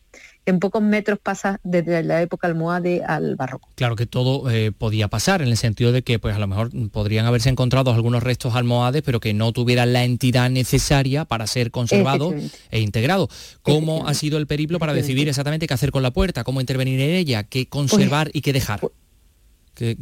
en 0.46 0.60
pocos 0.60 0.80
metros 0.80 1.18
pasa 1.20 1.58
desde 1.64 2.04
la 2.04 2.22
época 2.22 2.46
almohade 2.46 3.02
al 3.04 3.34
barroco. 3.34 3.68
Claro 3.74 3.96
que 3.96 4.06
todo 4.06 4.48
eh, 4.48 4.70
podía 4.70 5.08
pasar, 5.08 5.42
en 5.42 5.48
el 5.48 5.56
sentido 5.56 5.90
de 5.90 6.02
que 6.02 6.20
pues 6.20 6.36
a 6.36 6.38
lo 6.38 6.46
mejor 6.46 6.70
podrían 6.90 7.26
haberse 7.26 7.48
encontrado 7.48 7.92
algunos 7.92 8.22
restos 8.22 8.54
almohades, 8.54 9.02
pero 9.02 9.18
que 9.18 9.34
no 9.34 9.52
tuvieran 9.52 9.92
la 9.92 10.04
entidad 10.04 10.50
necesaria 10.50 11.24
para 11.24 11.48
ser 11.48 11.72
conservados 11.72 12.28
Efectivamente. 12.32 12.58
e 12.70 12.80
integrados. 12.80 13.28
¿Cómo 13.62 14.06
ha 14.06 14.14
sido 14.14 14.38
el 14.38 14.46
periplo 14.46 14.78
para 14.78 14.94
decidir 14.94 15.28
exactamente 15.28 15.66
qué 15.66 15.74
hacer 15.74 15.90
con 15.90 16.04
la 16.04 16.12
puerta, 16.12 16.44
cómo 16.44 16.60
intervenir 16.60 17.00
en 17.00 17.10
ella, 17.10 17.42
qué 17.42 17.66
conservar 17.66 18.30
y 18.32 18.40
qué 18.42 18.52
dejar? 18.52 18.80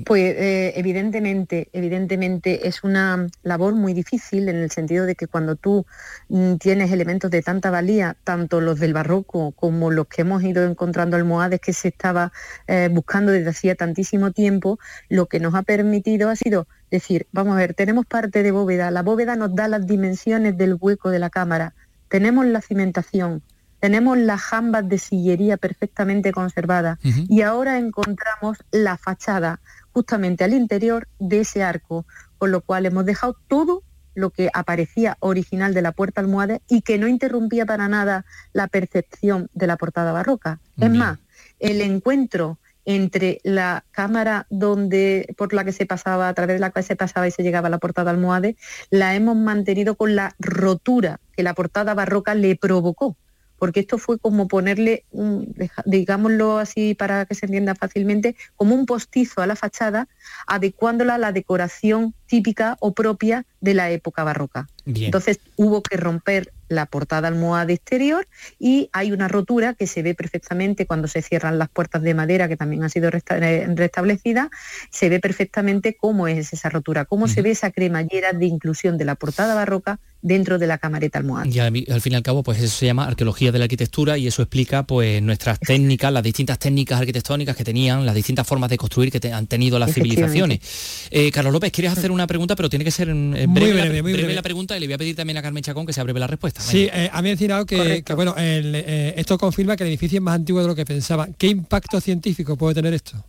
Pues 0.05 0.35
eh, 0.37 0.73
evidentemente, 0.77 1.69
evidentemente 1.73 2.67
es 2.67 2.83
una 2.83 3.29
labor 3.45 3.75
muy 3.75 3.95
difícil 3.95 4.49
en 4.49 4.57
el 4.57 4.71
sentido 4.71 5.07
de 5.07 5.15
que 5.15 5.29
cuando 5.29 5.55
tú 5.55 5.87
mm, 6.29 6.57
tienes 6.57 6.91
elementos 6.91 7.31
de 7.31 7.41
tanta 7.41 7.71
valía, 7.71 8.17
tanto 8.25 8.61
los 8.61 8.81
del 8.81 8.93
barroco 8.93 9.53
como 9.53 9.93
los 9.93 10.09
que 10.09 10.23
hemos 10.23 10.43
ido 10.43 10.65
encontrando 10.65 11.17
almohades 11.17 11.61
que 11.61 11.73
se 11.73 11.89
estaba 11.89 12.33
eh, 12.67 12.89
buscando 12.91 13.31
desde 13.31 13.51
hacía 13.51 13.77
tantísimo 13.77 14.33
tiempo, 14.33 14.81
lo 15.09 15.27
que 15.27 15.39
nos 15.39 15.55
ha 15.55 15.63
permitido 15.63 16.31
ha 16.31 16.37
sido 16.37 16.67
decir, 16.91 17.29
vamos 17.31 17.55
a 17.55 17.59
ver, 17.59 17.75
tenemos 17.75 18.07
parte 18.07 18.43
de 18.43 18.51
bóveda, 18.51 18.91
la 18.91 19.03
bóveda 19.03 19.37
nos 19.37 19.55
da 19.55 19.69
las 19.69 19.87
dimensiones 19.87 20.59
del 20.59 20.77
hueco 20.81 21.11
de 21.11 21.21
la 21.21 21.31
cámara, 21.31 21.75
tenemos 22.09 22.45
la 22.45 22.61
cimentación, 22.61 23.43
tenemos 23.81 24.19
las 24.19 24.41
jambas 24.41 24.89
de 24.89 24.99
sillería 24.99 25.57
perfectamente 25.57 26.33
conservadas 26.33 26.99
y 27.03 27.43
ahora 27.43 27.79
encontramos 27.79 28.59
la 28.71 28.97
fachada 28.97 29.61
justamente 29.93 30.45
al 30.45 30.53
interior 30.53 31.09
de 31.19 31.41
ese 31.41 31.63
arco, 31.63 32.07
con 32.39 32.53
lo 32.53 32.61
cual 32.61 32.87
hemos 32.87 33.05
dejado 33.05 33.37
todo 33.49 33.83
lo 34.15 34.31
que 34.31 34.51
aparecía 34.53 35.17
original 35.21 35.73
de 35.73 35.83
la 35.83 35.93
puerta 35.93 36.21
almohade 36.21 36.61
y 36.69 36.83
que 36.83 36.99
no 36.99 37.09
interrumpía 37.09 37.65
para 37.65 37.89
nada 37.89 38.25
la 38.53 38.69
percepción 38.69 39.49
de 39.55 39.67
la 39.67 39.77
portada 39.77 40.13
barroca. 40.13 40.61
Es 40.79 40.91
más, 40.91 41.19
el 41.59 41.81
encuentro 41.81 42.59
entre 42.85 43.41
la 43.45 43.85
cámara 43.93 44.47
donde 44.51 45.33
por 45.37 45.53
la 45.53 45.65
que 45.65 45.73
se 45.73 45.87
pasaba, 45.87 46.29
a 46.29 46.35
través 46.35 46.57
de 46.57 46.61
la 46.61 46.71
cual 46.71 46.85
se 46.85 46.97
pasaba 46.97 47.29
y 47.29 47.31
se 47.31 47.43
llegaba 47.43 47.69
a 47.69 47.71
la 47.71 47.79
portada 47.79 48.11
almohade, 48.11 48.57
la 48.91 49.15
hemos 49.15 49.37
mantenido 49.37 49.95
con 49.95 50.17
la 50.17 50.35
rotura 50.39 51.21
que 51.37 51.43
la 51.43 51.55
portada 51.55 51.95
barroca 51.95 52.35
le 52.35 52.57
provocó 52.57 53.17
porque 53.61 53.81
esto 53.81 53.99
fue 53.99 54.19
como 54.19 54.49
ponerle, 54.49 55.05
un, 55.11 55.55
digámoslo 55.85 56.57
así 56.57 56.95
para 56.95 57.27
que 57.27 57.35
se 57.35 57.45
entienda 57.45 57.75
fácilmente, 57.75 58.35
como 58.57 58.75
un 58.75 58.87
postizo 58.87 59.43
a 59.43 59.47
la 59.47 59.55
fachada, 59.55 60.09
adecuándola 60.47 61.17
a 61.17 61.19
la 61.19 61.31
decoración 61.31 62.15
típica 62.27 62.79
o 62.81 62.95
propia 62.95 63.45
de 63.61 63.75
la 63.75 63.91
época 63.91 64.25
barroca. 64.25 64.67
Entonces 64.87 65.41
hubo 65.57 65.83
que 65.83 65.99
romper 65.99 66.53
la 66.69 66.87
portada 66.87 67.29
almohada 67.29 67.73
exterior 67.73 68.27
y 68.59 68.89
hay 68.93 69.13
una 69.13 69.29
rotura 69.29 69.75
que 69.75 69.87
se 69.87 70.03
ve 70.03 70.15
perfectamente 70.15 70.87
cuando 70.87 71.07
se 71.07 71.21
cierran 71.21 71.59
las 71.59 71.69
puertas 71.69 72.01
de 72.01 72.15
madera 72.15 72.49
que 72.49 72.57
también 72.57 72.83
han 72.83 72.91
sido 72.91 73.11
eh, 73.11 73.67
restablecida, 73.75 74.51
se 74.91 75.11
ve 75.11 75.21
perfectamente 75.21 75.97
cómo 76.01 76.29
es 76.29 76.53
esa 76.53 76.71
rotura, 76.71 77.05
cómo 77.05 77.29
se 77.29 77.43
ve 77.43 77.51
esa 77.51 77.73
cremallera 77.73 78.33
de 78.33 78.47
inclusión 78.47 78.97
de 78.97 79.05
la 79.05 79.17
portada 79.17 79.55
barroca 79.55 79.99
dentro 80.23 80.59
de 80.59 80.67
la 80.67 80.79
camareta 80.79 81.19
almohada. 81.19 81.49
Y 81.49 81.59
al, 81.59 82.01
fin 82.01 82.13
y 82.13 82.17
al 82.17 82.23
cabo, 82.23 82.43
pues 82.43 82.59
eso 82.61 82.77
se 82.77 82.87
llama 82.87 83.07
arqueología 83.07 83.53
de 83.53 83.59
la 83.59 83.65
arquitectura 83.65 84.19
y 84.19 84.27
eso 84.27 84.43
explica 84.43 84.83
pues 84.85 85.23
nuestras 85.23 85.59
técnicas, 85.59 86.13
las 86.13 86.23
distintas 86.23 86.59
técnicas 86.59 87.01
arquitectónicas 87.01 87.57
que 87.57 87.65
tenían, 87.65 88.05
las 88.05 88.15
distintas 88.15 88.47
formas 88.47 88.71
de 88.71 88.77
construir 88.77 89.11
que 89.11 89.33
han 89.33 89.47
tenido 89.47 89.79
las 89.79 89.93
civilizaciones. 89.93 90.61
Eh, 91.11 91.31
Carlos 91.31 91.53
López, 91.53 91.73
¿quieres 91.73 91.93
hacer 91.93 92.11
una 92.11 92.27
pregunta? 92.27 92.57
Pero 92.57 92.69
tiene 92.69 92.85
que 92.85 92.91
ser 92.91 93.09
en, 93.09 93.33
breve, 93.55 94.35
la, 94.35 94.43
pregunta 94.43 94.77
y 94.77 94.81
le 94.81 94.87
voy 94.87 94.95
a 94.95 94.99
pedir 94.99 95.17
también 95.17 95.39
a 95.39 95.43
Carmen 95.43 95.63
Chacón 95.63 95.87
que 95.87 95.93
sea 95.93 96.05
breve 96.05 96.21
la 96.21 96.27
respuesta. 96.27 96.61
Sí, 96.61 96.89
eh, 96.93 97.11
a 97.13 97.23
mí 97.23 97.31
me 97.31 97.65
que, 97.67 98.03
que 98.05 98.15
bueno, 98.15 98.35
eh, 98.37 99.15
esto 99.17 99.39
confirma 99.39 99.77
que 99.77 99.85
el 99.85 99.89
edificio 99.89 100.19
es 100.19 100.23
más 100.23 100.35
antiguo 100.35 100.61
de 100.61 100.69
lo 100.69 100.75
que 100.75 100.85
pensaba. 100.85 101.29
¿Qué 101.39 101.49
impacto 101.49 102.01
científico 102.01 102.57
puede 102.57 102.75
tener 102.75 102.95
esto? 102.95 103.25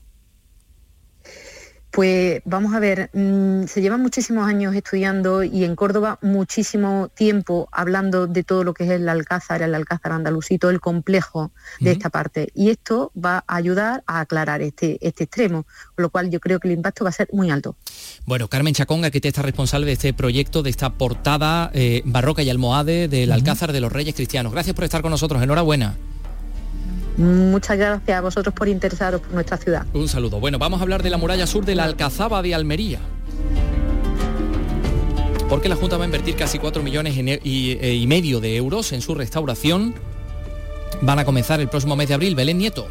Pues 1.91 2.41
vamos 2.45 2.73
a 2.73 2.79
ver, 2.79 3.09
mm, 3.13 3.65
se 3.65 3.81
llevan 3.81 4.01
muchísimos 4.01 4.47
años 4.47 4.73
estudiando 4.73 5.43
y 5.43 5.65
en 5.65 5.75
Córdoba 5.75 6.19
muchísimo 6.21 7.09
tiempo 7.09 7.67
hablando 7.71 8.27
de 8.27 8.43
todo 8.43 8.63
lo 8.63 8.73
que 8.73 8.85
es 8.85 8.91
el 8.91 9.09
Alcázar, 9.09 9.61
el 9.61 9.75
Alcázar 9.75 10.13
andalusí, 10.13 10.57
todo 10.57 10.71
el 10.71 10.79
complejo 10.79 11.51
de 11.81 11.91
esta 11.91 12.09
parte. 12.09 12.49
Y 12.55 12.69
esto 12.69 13.11
va 13.13 13.43
a 13.45 13.55
ayudar 13.57 14.03
a 14.07 14.21
aclarar 14.21 14.61
este, 14.61 14.97
este 15.01 15.25
extremo, 15.25 15.65
con 15.95 16.03
lo 16.03 16.09
cual 16.09 16.29
yo 16.29 16.39
creo 16.39 16.61
que 16.61 16.69
el 16.69 16.75
impacto 16.75 17.03
va 17.03 17.09
a 17.09 17.13
ser 17.13 17.27
muy 17.33 17.49
alto. 17.49 17.75
Bueno, 18.25 18.47
Carmen 18.47 18.73
Chaconga, 18.73 19.11
que 19.11 19.19
te 19.19 19.27
está 19.27 19.41
responsable 19.41 19.85
de 19.85 19.93
este 19.93 20.13
proyecto, 20.13 20.63
de 20.63 20.69
esta 20.69 20.91
portada 20.93 21.71
eh, 21.73 22.03
barroca 22.05 22.41
y 22.41 22.49
almohade 22.49 23.09
del 23.09 23.33
Alcázar 23.33 23.73
de 23.73 23.81
los 23.81 23.91
Reyes 23.91 24.15
Cristianos. 24.15 24.53
Gracias 24.53 24.75
por 24.75 24.85
estar 24.85 25.01
con 25.01 25.11
nosotros, 25.11 25.43
enhorabuena. 25.43 25.97
Muchas 27.17 27.77
gracias 27.77 28.17
a 28.17 28.21
vosotros 28.21 28.53
por 28.55 28.67
interesaros 28.67 29.21
por 29.21 29.31
nuestra 29.33 29.57
ciudad. 29.57 29.85
Un 29.93 30.07
saludo. 30.07 30.39
Bueno, 30.39 30.57
vamos 30.59 30.79
a 30.79 30.83
hablar 30.83 31.03
de 31.03 31.09
la 31.09 31.17
muralla 31.17 31.45
sur 31.45 31.65
de 31.65 31.75
la 31.75 31.83
Alcazaba 31.83 32.41
de 32.41 32.55
Almería. 32.55 32.99
Porque 35.49 35.67
la 35.67 35.75
Junta 35.75 35.97
va 35.97 36.03
a 36.03 36.05
invertir 36.05 36.35
casi 36.35 36.59
4 36.59 36.81
millones 36.81 37.17
e- 37.17 37.41
eh, 37.43 37.93
y 37.95 38.07
medio 38.07 38.39
de 38.39 38.55
euros 38.55 38.93
en 38.93 39.01
su 39.01 39.13
restauración. 39.15 39.93
Van 41.01 41.19
a 41.19 41.25
comenzar 41.25 41.59
el 41.59 41.67
próximo 41.67 41.95
mes 41.97 42.07
de 42.07 42.13
abril. 42.13 42.35
Belén 42.35 42.57
Nieto. 42.57 42.87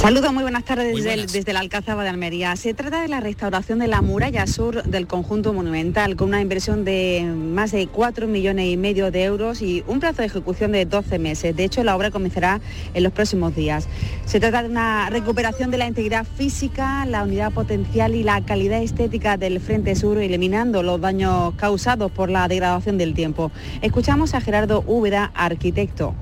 Saludos, 0.00 0.32
muy 0.32 0.42
buenas 0.42 0.64
tardes 0.64 0.96
desde, 0.96 1.26
desde, 1.26 1.52
la 1.52 1.60
Alcázaba 1.60 2.02
de 2.04 2.08
Almería. 2.08 2.56
Se 2.56 2.72
trata 2.72 3.02
de 3.02 3.08
la 3.08 3.20
restauración 3.20 3.80
de 3.80 3.86
la 3.86 4.00
muralla 4.00 4.46
sur 4.46 4.82
del 4.84 5.06
conjunto 5.06 5.52
monumental, 5.52 6.16
con 6.16 6.28
una 6.28 6.40
inversión 6.40 6.86
de 6.86 7.30
más 7.36 7.72
de 7.72 7.86
4 7.86 8.26
millones 8.26 8.66
y 8.68 8.78
medio 8.78 9.10
de 9.10 9.24
euros 9.24 9.60
y 9.60 9.84
un 9.86 10.00
plazo 10.00 10.22
de 10.22 10.28
ejecución 10.28 10.72
de 10.72 10.86
12 10.86 11.18
meses. 11.18 11.54
De 11.54 11.64
hecho, 11.64 11.84
la 11.84 11.94
obra 11.94 12.10
comenzará 12.10 12.62
en 12.94 13.02
los 13.02 13.12
próximos 13.12 13.54
días. 13.54 13.88
Se 14.24 14.40
trata 14.40 14.62
de 14.62 14.70
una 14.70 15.10
recuperación 15.10 15.70
de 15.70 15.76
la 15.76 15.86
integridad 15.86 16.24
física, 16.24 17.04
la 17.04 17.22
unidad 17.22 17.52
potencial 17.52 18.14
y 18.14 18.22
la 18.22 18.42
calidad 18.42 18.82
estética 18.82 19.36
del 19.36 19.60
Frente 19.60 19.94
Sur, 19.96 20.16
eliminando 20.16 20.82
los 20.82 20.98
daños 20.98 21.52
causados 21.56 22.10
por 22.10 22.30
la 22.30 22.48
degradación 22.48 22.96
del 22.96 23.12
tiempo. 23.12 23.52
Escuchamos 23.82 24.32
a 24.32 24.40
Gerardo 24.40 24.82
Úbeda, 24.86 25.30
arquitecto. 25.34 26.14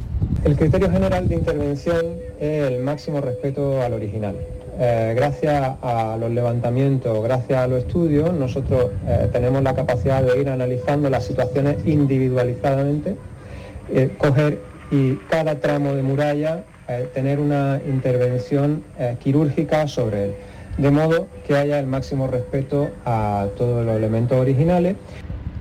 El 0.45 0.57
criterio 0.57 0.91
general 0.91 1.29
de 1.29 1.35
intervención 1.35 2.07
es 2.41 2.71
el 2.71 2.81
máximo 2.81 3.21
respeto 3.21 3.83
al 3.83 3.93
original. 3.93 4.37
Eh, 4.81 5.13
gracias 5.17 5.75
a 5.83 6.17
los 6.21 6.31
levantamientos, 6.31 7.21
gracias 7.25 7.59
a 7.59 7.67
los 7.67 7.81
estudios, 7.81 8.33
nosotros 8.33 8.93
eh, 9.09 9.29
tenemos 9.33 9.65
la 9.65 9.75
capacidad 9.75 10.23
de 10.23 10.41
ir 10.41 10.49
analizando 10.49 11.11
las 11.11 11.25
situaciones 11.25 11.79
individualizadamente, 11.85 13.17
eh, 13.93 14.15
coger 14.17 14.61
y 14.93 15.17
cada 15.29 15.57
tramo 15.57 15.95
de 15.95 16.03
muralla 16.03 16.65
tener 17.13 17.39
una 17.39 17.83
intervención 17.87 18.83
quirúrgica 19.23 19.87
sobre 19.89 20.25
él, 20.25 20.35
de 20.79 20.91
modo 20.91 21.27
que 21.47 21.55
haya 21.55 21.79
el 21.79 21.87
máximo 21.87 22.29
respeto 22.29 22.89
a 23.05 23.49
todos 23.59 23.85
los 23.85 23.95
elementos 23.95 24.39
originales. 24.39 24.97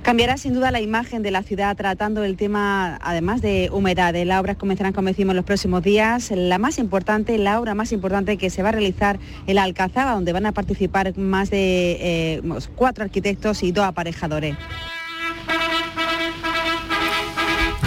Cambiará 0.08 0.38
sin 0.38 0.54
duda 0.54 0.70
la 0.70 0.80
imagen 0.80 1.22
de 1.22 1.30
la 1.30 1.42
ciudad 1.42 1.76
tratando 1.76 2.24
el 2.24 2.38
tema, 2.38 2.96
además 3.02 3.42
de 3.42 3.68
humedad. 3.70 4.14
Las 4.24 4.40
obras 4.40 4.56
comenzarán, 4.56 4.94
como 4.94 5.08
decimos, 5.08 5.36
los 5.36 5.44
próximos 5.44 5.82
días. 5.82 6.30
La 6.30 6.56
más 6.56 6.78
importante, 6.78 7.36
la 7.36 7.60
obra 7.60 7.74
más 7.74 7.92
importante 7.92 8.38
que 8.38 8.48
se 8.48 8.62
va 8.62 8.70
a 8.70 8.72
realizar 8.72 9.18
en 9.46 9.56
la 9.56 9.64
Alcazaba, 9.64 10.12
donde 10.12 10.32
van 10.32 10.46
a 10.46 10.52
participar 10.52 11.14
más 11.18 11.50
de 11.50 11.98
eh, 12.00 12.42
cuatro 12.74 13.04
arquitectos 13.04 13.62
y 13.62 13.70
dos 13.70 13.84
aparejadores. 13.84 14.56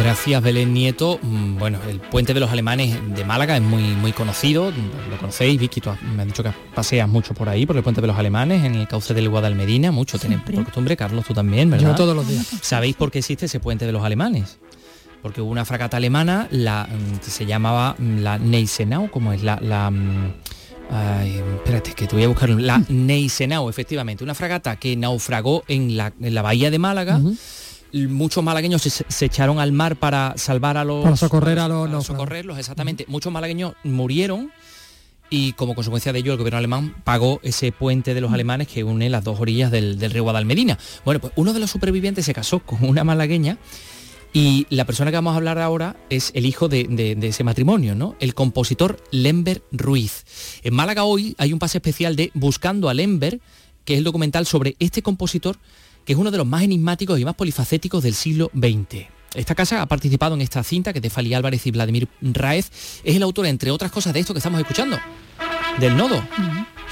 Gracias, 0.01 0.41
Belén 0.41 0.73
Nieto. 0.73 1.19
Mm, 1.21 1.59
bueno, 1.59 1.77
el 1.87 1.99
puente 1.99 2.33
de 2.33 2.39
los 2.39 2.49
alemanes 2.49 2.97
de 3.13 3.23
Málaga 3.23 3.55
es 3.55 3.61
muy, 3.61 3.83
muy 3.83 4.11
conocido, 4.13 4.71
lo 4.71 5.17
conocéis, 5.19 5.59
Vicky, 5.59 5.79
tú 5.79 5.91
me 6.15 6.23
has 6.23 6.27
dicho 6.27 6.41
que 6.41 6.51
paseas 6.73 7.07
mucho 7.07 7.35
por 7.35 7.47
ahí, 7.49 7.67
por 7.67 7.77
el 7.77 7.83
puente 7.83 8.01
de 8.01 8.07
los 8.07 8.17
alemanes, 8.17 8.65
en 8.65 8.73
el 8.73 8.87
cauce 8.87 9.13
del 9.13 9.29
Guadalmedina, 9.29 9.91
mucho 9.91 10.17
tenéis 10.17 10.41
por 10.41 10.63
costumbre, 10.63 10.97
Carlos, 10.97 11.23
tú 11.25 11.35
también, 11.35 11.69
¿verdad? 11.69 11.89
Yo 11.89 11.95
todos 11.95 12.15
los 12.15 12.27
días. 12.27 12.47
¿Sabéis 12.61 12.95
por 12.95 13.11
qué 13.11 13.19
existe 13.19 13.45
ese 13.45 13.59
puente 13.59 13.85
de 13.85 13.91
los 13.91 14.03
alemanes? 14.03 14.57
Porque 15.21 15.39
hubo 15.39 15.51
una 15.51 15.65
fragata 15.65 15.97
alemana, 15.97 16.47
la, 16.49 16.89
mm, 16.89 17.17
que 17.17 17.29
se 17.29 17.45
llamaba 17.45 17.95
mm, 17.99 18.17
la 18.21 18.39
Neisenau, 18.39 19.11
como 19.11 19.33
es 19.33 19.43
la... 19.43 19.59
la 19.61 19.91
Ay, 20.93 21.41
espérate, 21.55 21.93
que 21.93 22.05
te 22.05 22.15
voy 22.15 22.25
a 22.25 22.27
buscar 22.27 22.49
la 22.49 22.83
Neisenau, 22.89 23.69
efectivamente, 23.69 24.25
una 24.25 24.35
fragata 24.35 24.75
que 24.75 24.97
naufragó 24.97 25.63
en 25.69 25.95
la, 25.95 26.11
bahía 26.41 26.69
de 26.69 26.79
Málaga 26.79 27.21
muchos 27.93 28.43
malagueños 28.43 28.81
se, 28.81 29.25
echaron 29.25 29.59
al 29.59 29.71
mar 29.71 29.95
para 29.95 30.33
salvar 30.37 30.77
a 30.77 30.83
los... 30.83 31.03
Para 31.03 31.17
socorrer 31.17 31.59
a 31.59 31.67
los... 31.67 32.05
socorrerlos, 32.05 32.57
exactamente. 32.57 33.05
Muchos 33.07 33.31
malagueños 33.31 33.73
murieron 33.83 34.51
y 35.29 35.53
como 35.53 35.75
consecuencia 35.75 36.11
de 36.13 36.19
ello 36.19 36.33
el 36.33 36.37
gobierno 36.37 36.57
alemán 36.57 36.95
pagó 37.03 37.39
ese 37.41 37.71
puente 37.71 38.13
de 38.13 38.21
los 38.21 38.33
alemanes 38.33 38.67
que 38.67 38.83
une 38.83 39.09
las 39.09 39.23
dos 39.23 39.39
orillas 39.39 39.71
del, 39.71 39.99
río 40.11 40.23
Guadalmedina. 40.23 40.77
Bueno, 41.05 41.21
pues 41.21 41.33
uno 41.37 41.53
de 41.53 41.59
los 41.59 41.71
supervivientes 41.71 42.25
se 42.25 42.33
casó 42.33 42.59
con 42.59 42.83
una 42.83 43.03
malagueña 43.03 43.57
y 44.33 44.67
la 44.69 44.85
persona 44.85 45.09
que 45.09 45.17
vamos 45.17 45.33
a 45.33 45.37
hablar 45.37 45.57
ahora 45.57 45.95
es 46.09 46.31
el 46.35 46.45
hijo 46.45 46.67
de, 46.67 46.83
de, 46.85 47.27
ese 47.27 47.43
matrimonio, 47.43 47.95
¿no? 47.95 48.15
El 48.19 48.33
compositor 48.33 49.01
Lember 49.11 49.63
Ruiz. 49.71 50.25
En 50.63 50.73
Málaga 50.73 51.05
hoy 51.05 51.35
hay 51.37 51.53
un 51.53 51.59
pase 51.59 51.79
especial 51.79 52.15
de 52.15 52.31
Buscando 52.33 52.89
a 52.89 52.93
Lember, 52.93 53.39
que 53.85 53.93
es 53.93 53.97
el 53.97 54.03
documental 54.03 54.45
sobre 54.45 54.75
este 54.79 55.01
compositor 55.01 55.57
que 56.05 56.13
es 56.13 56.19
uno 56.19 56.31
de 56.31 56.37
los 56.37 56.47
más 56.47 56.63
enigmáticos 56.63 57.19
y 57.19 57.25
más 57.25 57.35
polifacéticos 57.35 58.03
del 58.03 58.13
siglo 58.13 58.51
XX. 58.53 59.07
Esta 59.33 59.55
casa 59.55 59.81
ha 59.81 59.85
participado 59.85 60.35
en 60.35 60.41
esta 60.41 60.63
cinta 60.63 60.91
que 60.91 60.99
de 60.99 61.09
Fali 61.09 61.33
Álvarez 61.33 61.65
y 61.65 61.71
Vladimir 61.71 62.07
Raez 62.21 62.69
es 63.03 63.15
el 63.15 63.23
autor, 63.23 63.45
entre 63.45 63.71
otras 63.71 63.91
cosas, 63.91 64.13
de 64.13 64.19
esto 64.19 64.33
que 64.33 64.39
estamos 64.39 64.59
escuchando, 64.59 64.97
del 65.79 65.95
nodo. 65.95 66.21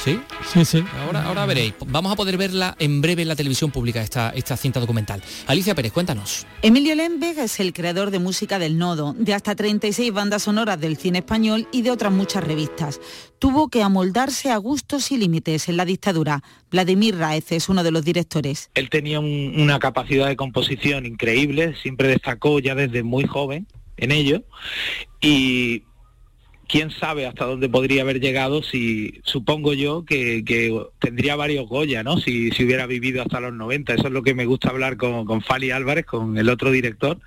¿Sí? 0.04 0.18
Sí, 0.45 0.64
sí. 0.64 0.84
Ahora, 1.02 1.26
ahora 1.26 1.45
veréis. 1.45 1.74
Vamos 1.88 2.14
a 2.14 2.16
poder 2.16 2.38
verla 2.38 2.74
en 2.80 3.02
breve 3.02 3.22
en 3.22 3.28
la 3.28 3.36
televisión 3.36 3.70
pública, 3.70 4.02
esta, 4.02 4.30
esta 4.30 4.56
cinta 4.56 4.80
documental. 4.80 5.22
Alicia 5.45 5.76
Pérez, 5.76 5.91
cuéntanos. 5.91 6.47
Emilio 6.62 6.95
Lemberg 6.95 7.38
es 7.39 7.60
el 7.60 7.74
creador 7.74 8.10
de 8.10 8.20
música 8.20 8.60
del 8.60 8.78
Nodo, 8.78 9.14
de 9.18 9.34
hasta 9.34 9.56
36 9.56 10.14
bandas 10.14 10.43
sonoras 10.43 10.80
del 10.80 10.95
cine 10.95 11.20
español 11.20 11.68
y 11.74 11.82
de 11.82 11.91
otras 11.91 12.14
muchas 12.14 12.45
revistas. 12.45 13.02
Tuvo 13.39 13.68
que 13.68 13.84
amoldarse 13.84 14.52
a 14.52 14.58
gustos 14.58 15.12
y 15.12 15.18
límites 15.18 15.68
en 15.68 15.76
la 15.76 15.84
dictadura. 15.84 16.43
Vladimir 16.72 17.18
Raez 17.18 17.52
es 17.52 17.68
uno 17.68 17.84
de 17.84 17.91
los 17.91 18.06
directores. 18.06 18.70
Él 18.76 18.89
tenía 18.89 19.20
una 19.20 19.80
capacidad 19.80 20.28
de 20.28 20.38
composición 20.38 21.06
increíble, 21.06 21.76
siempre 21.82 22.08
destacó 22.08 22.60
ya 22.60 22.74
desde 22.74 23.04
muy 23.04 23.26
joven 23.26 23.68
en 23.97 24.12
ello 24.12 24.43
y 25.20 25.84
quién 26.70 26.91
sabe 26.91 27.26
hasta 27.26 27.45
dónde 27.45 27.67
podría 27.67 28.03
haber 28.03 28.22
llegado 28.22 28.61
si 28.61 29.20
supongo 29.24 29.74
yo 29.74 30.05
que, 30.05 30.43
tendría 30.99 31.36
varios 31.36 31.67
Goya, 31.67 32.03
¿no? 32.03 32.17
Si, 32.17 32.49
hubiera 32.63 32.86
vivido 32.86 33.22
hasta 33.22 33.39
los 33.39 33.53
90. 33.53 33.95
Eso 33.95 34.07
es 34.07 34.13
lo 34.13 34.24
que 34.24 34.36
me 34.36 34.45
gusta 34.45 34.70
hablar 34.70 34.95
con, 34.95 35.26
con 35.26 35.41
Fali 35.41 35.72
Álvarez, 35.72 36.05
con 36.05 36.38
el 36.38 36.47
otro 36.47 36.72
director. 36.72 37.17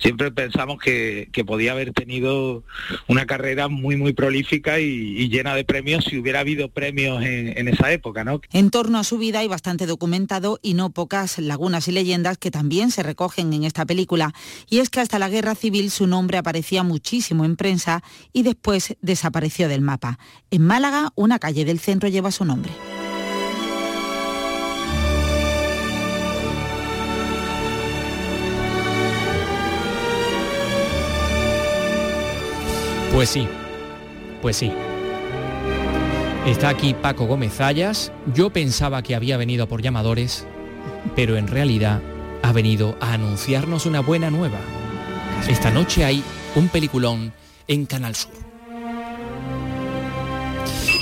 Siempre 0.00 0.30
pensamos 0.30 0.78
que, 0.78 1.28
podía 1.46 1.72
haber 1.72 1.92
tenido 1.92 2.64
una 3.08 3.26
carrera 3.26 3.68
muy, 3.68 3.96
muy 3.96 4.12
prolífica 4.12 4.78
y, 4.78 5.28
llena 5.30 5.54
de 5.54 5.64
premios 5.64 6.04
si 6.04 6.18
hubiera 6.18 6.40
habido 6.40 6.68
premios 6.68 7.22
en, 7.22 7.56
en, 7.56 7.68
esa 7.68 7.92
época, 7.92 8.24
¿no? 8.24 8.40
En 8.52 8.70
torno 8.70 8.98
a 8.98 9.04
su 9.04 9.16
vida 9.16 9.38
hay 9.38 9.48
bastante 9.48 9.86
documentado 9.86 10.58
y 10.62 10.74
no 10.74 10.90
pocas 10.90 11.38
lagunas 11.38 11.88
y 11.88 11.92
leyendas 11.92 12.36
que 12.36 12.50
también 12.50 12.90
se 12.90 13.02
recogen 13.02 13.52
en 13.52 13.64
esta 13.64 13.86
película. 13.86 14.32
Y 14.68 14.80
es 14.80 14.90
que 14.90 15.00
hasta 15.00 15.18
la 15.18 15.28
guerra 15.28 15.54
civil 15.54 15.90
su 15.90 16.06
nombre 16.06 16.38
aparecía 16.38 16.82
muchísimo 16.82 17.44
en 17.44 17.56
prensa 17.56 18.02
y 18.32 18.42
después 18.42 18.96
desapareció 19.00 19.68
del 19.68 19.80
mapa. 19.80 20.18
En 20.50 20.62
Málaga, 20.66 21.12
una 21.14 21.38
calle 21.38 21.64
del 21.64 21.78
centro 21.78 22.08
lleva 22.08 22.30
su 22.30 22.44
nombre. 22.44 22.72
Pues 33.20 33.28
sí, 33.28 33.46
pues 34.40 34.56
sí. 34.56 34.72
Está 36.46 36.70
aquí 36.70 36.94
Paco 36.94 37.26
Gómez 37.26 37.60
Ayas. 37.60 38.12
Yo 38.34 38.48
pensaba 38.48 39.02
que 39.02 39.14
había 39.14 39.36
venido 39.36 39.68
por 39.68 39.82
llamadores, 39.82 40.46
pero 41.14 41.36
en 41.36 41.46
realidad 41.46 42.00
ha 42.42 42.52
venido 42.52 42.96
a 42.98 43.12
anunciarnos 43.12 43.84
una 43.84 44.00
buena 44.00 44.30
nueva. 44.30 44.58
Esta 45.46 45.70
noche 45.70 46.02
hay 46.06 46.24
un 46.54 46.70
peliculón 46.70 47.34
en 47.68 47.84
Canal 47.84 48.14
Sur. 48.14 48.32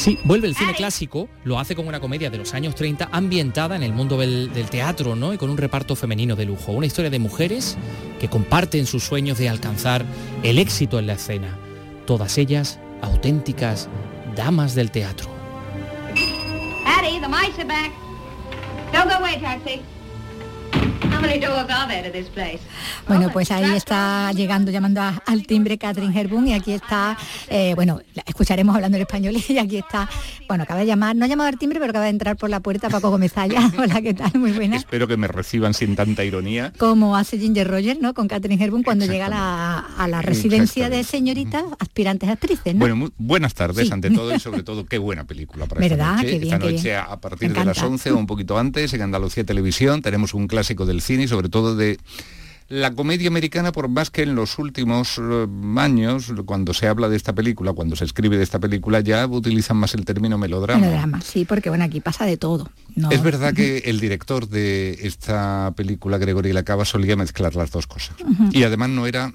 Sí, 0.01 0.19
vuelve 0.25 0.49
el 0.49 0.57
cine 0.57 0.75
clásico, 0.75 1.29
lo 1.45 1.61
hace 1.61 1.77
con 1.77 1.87
una 1.87 2.01
comedia 2.01 2.31
de 2.31 2.39
los 2.39 2.53
años 2.53 2.75
30 2.75 3.11
ambientada 3.13 3.77
en 3.77 3.85
el 3.85 3.93
mundo 3.93 4.19
del, 4.19 4.53
del, 4.53 4.69
teatro, 4.69 5.15
¿no? 5.15 5.33
Y 5.35 5.39
con 5.39 5.51
un 5.51 5.57
reparto 5.57 5.95
femenino 5.95 6.35
de 6.35 6.47
lujo. 6.47 6.73
Una 6.73 6.87
historia 6.87 7.13
de 7.13 7.21
mujeres 7.21 7.79
que 8.19 8.29
comparten 8.29 8.87
sus 8.87 9.05
sueños 9.05 9.39
de 9.39 9.49
alcanzar 9.49 10.05
el 10.43 10.59
éxito 10.59 10.99
en 10.99 11.07
la 11.07 11.13
escena 11.13 11.57
todas 12.09 12.39
ellas 12.39 12.81
auténticas 13.03 13.87
damas 14.35 14.75
del 14.75 14.91
teatro. 14.91 15.29
Don't 18.91 19.11
go 19.11 19.17
away. 19.19 19.98
Bueno, 23.07 23.31
pues 23.33 23.51
ahí 23.51 23.75
está 23.75 24.31
llegando, 24.33 24.71
llamando 24.71 25.01
al 25.01 25.47
timbre 25.47 25.79
Catherine 25.79 26.19
Herbun 26.19 26.49
y 26.49 26.55
aquí 26.55 26.73
está, 26.73 27.17
eh, 27.49 27.73
bueno, 27.75 28.01
escucharemos 28.27 28.75
hablando 28.75 28.97
en 28.97 29.03
español 29.03 29.35
y 29.49 29.59
aquí 29.59 29.79
está, 29.79 30.09
bueno, 30.47 30.65
acaba 30.65 30.81
de 30.81 30.87
llamar, 30.87 31.17
no 31.17 31.25
ha 31.25 31.29
llamado 31.29 31.49
al 31.49 31.59
timbre, 31.59 31.81
pero 31.81 31.91
acaba 31.91 32.05
de 32.05 32.11
entrar 32.11 32.37
por 32.37 32.51
la 32.51 32.61
puerta 32.61 32.89
Paco 32.91 33.11
Gómez 33.11 33.33
Hola, 33.79 34.03
¿qué 34.03 34.15
tal? 34.15 34.33
Muy 34.35 34.53
buena. 34.53 34.77
Espero 34.77 35.07
que 35.07 35.17
me 35.17 35.29
reciban 35.29 35.75
sin 35.75 35.97
tanta 35.97 36.25
ironía. 36.25 36.73
Como 36.77 37.17
hace 37.17 37.39
Ginger 37.39 37.69
Rogers, 37.69 38.01
¿no? 38.01 38.15
Con 38.15 38.29
Catherine 38.29 38.63
Herbun 38.63 38.83
cuando 38.83 39.07
llega 39.07 39.27
a 39.27 40.09
la, 40.09 40.23
residencia 40.23 40.91
de 40.91 41.05
señoritas 41.05 41.65
aspirantes 41.79 42.29
actrices, 42.29 42.75
¿no? 42.75 42.81
Bueno, 42.81 43.11
buenas 43.19 43.55
tardes 43.55 43.91
ante 43.93 44.11
todo 44.11 44.35
y 44.35 44.41
sobre 44.41 44.63
todo 44.65 44.85
qué 44.87 44.99
buena 44.99 45.25
película 45.25 45.67
para 45.67 45.81
¿Verdad? 45.81 46.25
esta 46.25 46.25
noche. 46.25 46.45
esta 46.45 46.59
noche 46.59 46.97
a 46.97 47.21
partir 47.21 47.53
de 47.53 47.65
las 47.65 47.83
11 47.83 48.11
o 48.11 48.19
un 48.19 48.27
poquito 48.27 48.59
antes 48.59 48.93
en 48.93 49.03
Andalucía 49.03 49.45
Televisión 49.45 50.03
tenemos 50.03 50.35
un 50.35 50.49
clásico 50.49 50.87
del 50.87 51.01
cine 51.09 51.25
y 51.25 51.29
sobre 51.29 51.49
todo 51.49 51.75
de 51.75 51.99
la 52.69 52.93
comedia 52.93 53.29
americana, 53.29 53.73
por 53.73 53.89
más 53.89 54.11
que 54.11 54.23
en 54.23 54.35
los 54.35 54.59
últimos 54.59 55.19
eh, 55.19 55.47
años, 55.79 56.33
cuando 56.45 56.75
se 56.75 56.87
habla 56.87 57.09
de 57.09 57.17
esta 57.17 57.35
película, 57.35 57.73
cuando 57.73 57.97
se 57.97 58.05
escribe 58.05 58.37
de 58.37 58.43
esta 58.43 58.59
película, 58.59 59.01
ya 59.01 59.27
utilizan 59.27 59.79
más 59.79 59.95
el 59.95 60.05
término 60.05 60.37
melodrama. 60.37 60.81
Melodrama, 60.81 61.21
sí, 61.23 61.47
porque 61.47 61.71
bueno, 61.71 61.85
aquí 61.85 62.01
pasa 62.01 62.27
de 62.27 62.37
todo. 62.37 62.71
Es 63.11 63.23
verdad 63.23 63.55
que 63.55 63.79
el 63.87 64.01
director 64.01 64.49
de 64.49 64.99
esta 65.03 65.73
película, 65.77 66.19
Gregory 66.19 66.53
Lacaba, 66.53 66.85
solía 66.85 67.17
mezclar 67.17 67.57
las 67.57 67.71
dos 67.71 67.87
cosas. 67.87 68.17
Y 68.53 68.65
además 68.65 68.91
no 68.91 69.07
era 69.07 69.33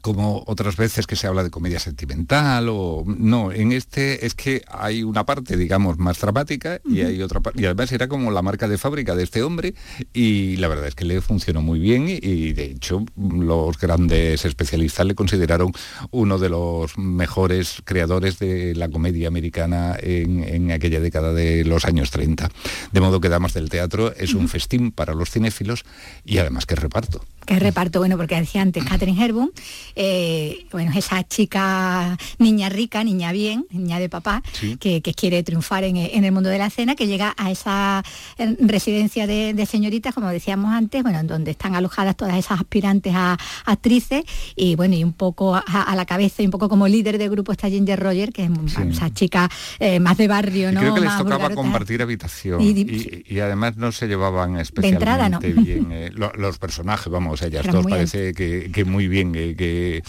como 0.00 0.42
otras 0.46 0.76
veces 0.76 1.06
que 1.06 1.16
se 1.16 1.26
habla 1.26 1.44
de 1.44 1.50
comedia 1.50 1.78
sentimental 1.78 2.68
o 2.70 3.04
no, 3.06 3.52
en 3.52 3.72
este 3.72 4.24
es 4.26 4.34
que 4.34 4.62
hay 4.68 5.02
una 5.02 5.24
parte, 5.24 5.56
digamos, 5.56 5.98
más 5.98 6.20
dramática 6.20 6.80
y 6.84 7.02
hay 7.02 7.20
otra 7.22 7.40
parte, 7.40 7.60
y 7.60 7.66
además 7.66 7.92
era 7.92 8.08
como 8.08 8.30
la 8.30 8.42
marca 8.42 8.68
de 8.68 8.78
fábrica 8.78 9.14
de 9.14 9.24
este 9.24 9.42
hombre 9.42 9.74
y 10.12 10.56
la 10.56 10.68
verdad 10.68 10.86
es 10.86 10.94
que 10.94 11.04
le 11.04 11.20
funcionó 11.20 11.60
muy 11.60 11.78
bien 11.78 12.08
y, 12.08 12.52
de 12.52 12.64
hecho 12.64 13.04
los 13.16 13.78
grandes 13.78 14.44
especialistas 14.44 15.06
le 15.06 15.14
consideraron 15.14 15.72
uno 16.10 16.38
de 16.38 16.48
los 16.48 16.96
mejores 16.96 17.82
creadores 17.84 18.38
de 18.38 18.74
la 18.74 18.88
comedia 18.88 19.28
americana 19.28 19.96
en, 20.00 20.70
aquella 20.72 21.00
década 21.00 21.32
de 21.32 21.64
los 21.64 21.84
años 21.84 22.10
30. 22.10 22.50
De 22.92 23.00
modo 23.00 23.20
que 23.20 23.28
Damas 23.28 23.54
del 23.54 23.68
Teatro 23.68 24.14
es 24.14 24.34
un 24.34 24.48
festín 24.48 24.92
para 24.92 25.14
los 25.14 25.30
cinéfilos 25.30 25.84
y 26.24 26.38
además 26.38 26.66
que 26.66 26.76
reparto. 26.76 27.24
Que 27.46 27.58
reparto, 27.58 27.98
bueno, 27.98 28.16
porque 28.16 28.36
decía 28.36 28.62
antes 28.62 28.84
Catherine 28.84 29.22
Herbun, 29.22 29.50
eh, 29.96 30.66
bueno, 30.70 30.92
esa 30.94 31.26
chica 31.26 32.16
niña 32.38 32.68
rica, 32.68 33.02
niña 33.02 33.32
bien, 33.32 33.66
niña 33.70 33.98
de 33.98 34.08
papá, 34.08 34.42
que, 34.78 35.02
quiere 35.16 35.42
triunfar 35.42 35.84
en, 35.84 35.96
el 35.96 36.32
mundo 36.32 36.48
de 36.48 36.58
la 36.58 36.66
escena, 36.66 36.94
que 36.94 37.06
llega 37.06 37.34
a 37.36 37.50
esa 37.50 38.02
eh, 38.38 38.56
residencia 38.60 39.26
de, 39.26 39.66
señoritas, 39.66 40.14
como 40.14 40.28
decíamos 40.28 40.72
antes, 40.72 41.02
bueno, 41.02 41.22
donde 41.24 41.50
están 41.50 41.74
alojadas 41.74 42.16
todas 42.16 42.36
esas 42.36 42.60
aspirantes 42.60 43.12
a, 43.14 43.36
actrices, 43.64 44.24
y 44.54 44.76
bueno, 44.76 44.94
y 44.94 45.04
un 45.04 45.12
poco 45.12 45.54
a, 45.56 45.94
la 45.96 46.06
cabeza 46.06 46.42
y 46.42 46.46
un 46.46 46.50
poco 46.50 46.68
como 46.68 46.86
líder 46.88 47.18
del 47.18 47.30
grupo 47.30 47.52
está 47.52 47.68
Ginger 47.68 47.98
Roger, 47.98 48.32
que 48.32 48.44
es 48.44 48.50
esa 48.90 49.12
chica 49.12 49.50
eh, 49.78 50.00
más 50.00 50.16
de 50.16 50.28
barrio, 50.28 50.72
¿no? 50.72 50.80
creo 50.80 50.94
que 50.94 51.00
les 51.00 51.16
tocaba 51.16 51.50
compartir 51.50 52.02
habitación 52.02 52.60
y, 52.62 53.40
además 53.40 53.76
no 53.76 53.90
se 53.90 54.06
llevaban 54.06 54.58
especialmente 54.58 55.52
bien 55.52 56.12
los 56.14 56.58
personajes, 56.58 57.10
vamos 57.10 57.31
o 57.32 57.36
sea, 57.36 57.48
ellas 57.48 57.66
dos 57.70 57.86
parece 57.86 58.32
que, 58.32 58.84
muy 58.84 59.08
bien. 59.08 59.32
Que, 59.32 60.02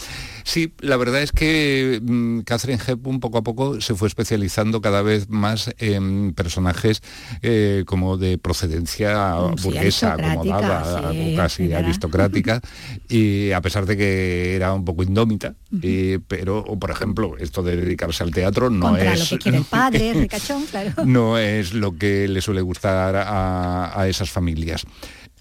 Sí, 0.44 0.74
la 0.80 0.98
verdad 0.98 1.22
es 1.22 1.32
que 1.32 2.00
mm, 2.02 2.40
Catherine 2.40 2.80
Hepburn 2.86 3.18
poco 3.18 3.38
a 3.38 3.42
poco 3.42 3.80
se 3.80 3.94
fue 3.94 4.08
especializando 4.08 4.82
cada 4.82 5.00
vez 5.00 5.30
más 5.30 5.74
en 5.78 6.34
personajes 6.34 7.02
eh, 7.40 7.84
como 7.86 8.18
de 8.18 8.36
procedencia 8.36 9.36
burguesa, 9.62 10.14
acomodada, 10.14 11.12
casi 11.34 11.72
aristocrática, 11.72 12.60
y 13.08 13.52
a 13.52 13.62
pesar 13.62 13.86
de 13.86 13.96
que 13.96 14.54
era 14.54 14.74
un 14.74 14.84
poco 14.84 15.02
indómita, 15.02 15.54
pero, 16.28 16.64
por 16.78 16.90
ejemplo, 16.90 17.36
esto 17.38 17.62
de 17.62 17.76
dedicarse 17.76 18.22
al 18.22 18.30
teatro 18.30 18.68
no 18.68 18.96
es... 18.98 19.30
Lo 19.30 19.38
que 19.38 19.42
quiere 19.42 19.58
el 19.58 19.64
padre, 19.64 20.28
No 21.04 21.38
es 21.38 21.72
lo 21.72 21.96
que 21.96 22.28
le 22.28 22.42
suele 22.42 22.60
gustar 22.60 23.16
a 23.16 24.06
esas 24.08 24.30
familias. 24.30 24.84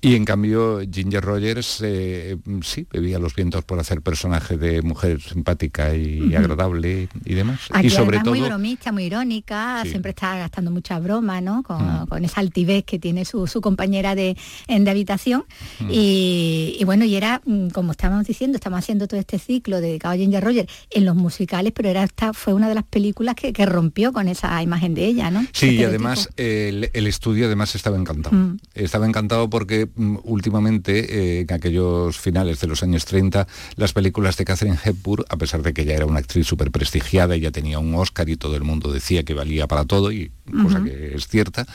Y 0.03 0.15
en 0.15 0.25
cambio 0.25 0.81
Ginger 0.81 1.23
Rogers 1.23 1.79
eh, 1.81 2.35
sí 2.61 2.85
bebía 2.91 3.19
los 3.19 3.33
vientos 3.35 3.63
por 3.63 3.79
hacer 3.79 4.01
personaje 4.01 4.57
de 4.57 4.81
mujer 4.81 5.21
simpática 5.21 5.95
y 5.95 6.35
agradable 6.35 7.07
y 7.23 7.33
demás. 7.33 7.61
y 7.81 7.89
sobre 7.89 8.19
todo 8.19 8.31
muy 8.31 8.41
bromista, 8.41 8.91
muy 8.91 9.05
irónica, 9.05 9.81
siempre 9.85 10.09
está 10.09 10.37
gastando 10.37 10.71
mucha 10.71 10.99
broma, 10.99 11.39
¿no? 11.39 11.63
Con, 11.63 11.77
mm. 11.81 12.25
esa 12.25 12.41
altivez 12.41 12.83
que 12.83 12.99
tiene 12.99 13.23
su, 13.23 13.47
compañera 13.61 14.13
de, 14.13 14.35
de 14.67 14.89
habitación. 14.89 15.45
Mm. 15.79 15.87
Y, 15.89 16.81
bueno, 16.83 17.05
y 17.05 17.15
era, 17.15 17.41
mm, 17.45 17.69
como 17.69 17.93
estábamos 17.93 18.27
diciendo, 18.27 18.57
estamos 18.57 18.79
haciendo 18.79 19.07
todo 19.07 19.21
este 19.21 19.39
ciclo 19.39 19.79
dedicado 19.79 20.15
a 20.15 20.17
Ginger 20.17 20.43
Rogers 20.43 20.69
en 20.89 21.05
los 21.05 21.15
musicales, 21.15 21.71
pero 21.73 21.87
era 21.87 22.03
esta 22.03 22.33
fue 22.33 22.53
una 22.53 22.67
de 22.67 22.75
las 22.75 22.83
películas 22.83 23.35
que, 23.35 23.53
rompió 23.63 24.11
con 24.11 24.27
esa 24.27 24.61
imagen 24.61 24.93
de 24.95 25.05
ella, 25.05 25.31
¿no? 25.31 25.45
Sí, 25.53 25.77
y 25.77 25.83
además 25.85 26.27
el, 26.35 26.89
el, 26.91 27.07
estudio 27.07 27.45
además 27.45 27.73
estaba 27.75 27.95
encantado. 27.95 28.35
Estaba 28.73 29.07
encantado 29.07 29.49
porque 29.49 29.87
últimamente, 29.95 31.39
eh, 31.39 31.45
en 31.47 31.53
aquellos 31.53 32.17
finales 32.17 32.59
de 32.59 32.67
los 32.67 32.83
años 32.83 33.05
30, 33.05 33.47
las 33.75 33.93
películas 33.93 34.37
de 34.37 34.45
Catherine 34.45 34.77
Hepburn, 34.83 35.25
a 35.29 35.37
pesar 35.37 35.61
de 35.61 35.73
que 35.73 35.83
ella 35.83 35.95
era 35.95 36.05
una 36.05 36.19
actriz 36.19 36.47
súper 36.47 36.71
prestigiada, 36.71 37.35
ella 37.35 37.51
tenía 37.51 37.79
un 37.79 37.93
Oscar 37.95 38.29
y 38.29 38.37
todo 38.37 38.55
el 38.55 38.63
mundo 38.63 38.91
decía 38.91 39.23
que 39.23 39.33
valía 39.33 39.67
para 39.67 39.85
todo, 39.85 40.11
y 40.11 40.31
cosa 40.63 40.83
que 40.83 41.15
es 41.15 41.27
cierta, 41.27 41.65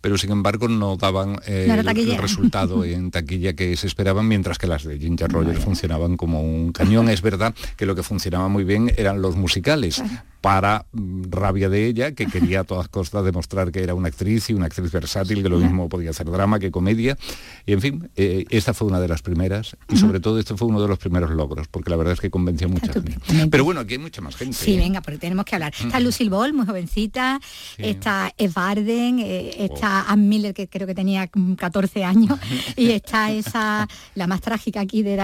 pero 0.00 0.16
sin 0.16 0.30
embargo 0.30 0.68
no 0.68 0.96
daban 0.96 1.40
eh, 1.46 1.66
el, 1.68 2.18
resultado 2.18 2.84
en 2.84 3.10
taquilla 3.10 3.54
que 3.54 3.76
se 3.76 3.86
esperaban, 3.86 4.28
mientras 4.28 4.58
que 4.58 4.66
las 4.66 4.84
de 4.84 4.98
Ginger 4.98 5.30
Rogers 5.30 5.62
funcionaban 5.62 6.16
como 6.16 6.42
un 6.42 6.72
cañón. 6.72 7.08
Es 7.08 7.20
verdad 7.20 7.54
que 7.76 7.86
lo 7.86 7.94
que 7.94 8.02
funcionaba 8.02 8.48
muy 8.48 8.64
bien 8.64 8.92
eran 8.96 9.20
los 9.20 9.36
musicales, 9.36 10.02
para 10.40 10.86
mm, 10.92 11.24
rabia 11.30 11.68
de 11.68 11.86
ella, 11.86 12.12
que 12.12 12.26
quería 12.26 12.60
a 12.60 12.64
todas 12.64 12.88
costas 12.88 13.24
demostrar 13.24 13.70
que 13.70 13.82
era 13.82 13.94
una 13.94 14.08
actriz 14.08 14.48
y 14.50 14.54
una 14.54 14.66
actriz 14.66 14.90
versátil, 14.90 15.42
que 15.42 15.48
lo 15.48 15.58
mismo 15.58 15.88
podía 15.88 16.10
hacer 16.10 16.30
drama 16.30 16.58
que 16.58 16.70
comedia. 16.70 17.18
Y 17.66 17.72
en 17.72 17.80
fin, 17.80 18.10
eh, 18.16 18.44
esta 18.50 18.74
fue 18.74 18.88
una 18.88 19.00
de 19.00 19.08
las 19.08 19.22
primeras 19.22 19.76
y 19.88 19.96
sobre 19.96 20.20
todo 20.20 20.38
este 20.38 20.56
fue 20.56 20.68
uno 20.68 20.80
de 20.80 20.88
los 20.88 20.98
primeros 20.98 21.30
logros, 21.30 21.68
porque 21.68 21.90
la 21.90 21.96
verdad 21.96 22.14
es 22.14 22.20
que 22.20 22.30
convenció 22.30 22.68
a 22.68 22.70
mucha 22.70 22.92
gente. 22.92 23.18
Pero 23.50 23.64
bueno, 23.64 23.80
aquí 23.80 23.94
hay 23.94 23.98
mucha 23.98 24.20
más 24.22 24.36
gente. 24.36 24.56
Sí, 24.56 24.74
¿eh? 24.74 24.78
venga, 24.78 25.02
porque 25.02 25.18
tenemos 25.18 25.44
que 25.44 25.56
hablar. 25.56 25.74
Está 25.78 26.00
Lucille 26.00 26.30
Ball, 26.30 26.52
muy 26.52 26.66
jovencita, 26.66 27.40
está 27.76 28.32
Eva 28.38 28.70
Arden, 28.70 29.18
eh, 29.18 29.64
está 29.64 30.06
oh. 30.08 30.12
Ann 30.12 30.28
Miller, 30.28 30.54
que 30.54 30.68
creo 30.68 30.86
que 30.86 30.94
tenía 30.94 31.28
14 31.28 32.04
años, 32.04 32.38
y 32.76 32.90
está 32.92 33.30
esa, 33.30 33.88
la 34.14 34.26
más 34.26 34.40
trágica 34.40 34.80
aquí 34.80 35.02
de 35.02 35.18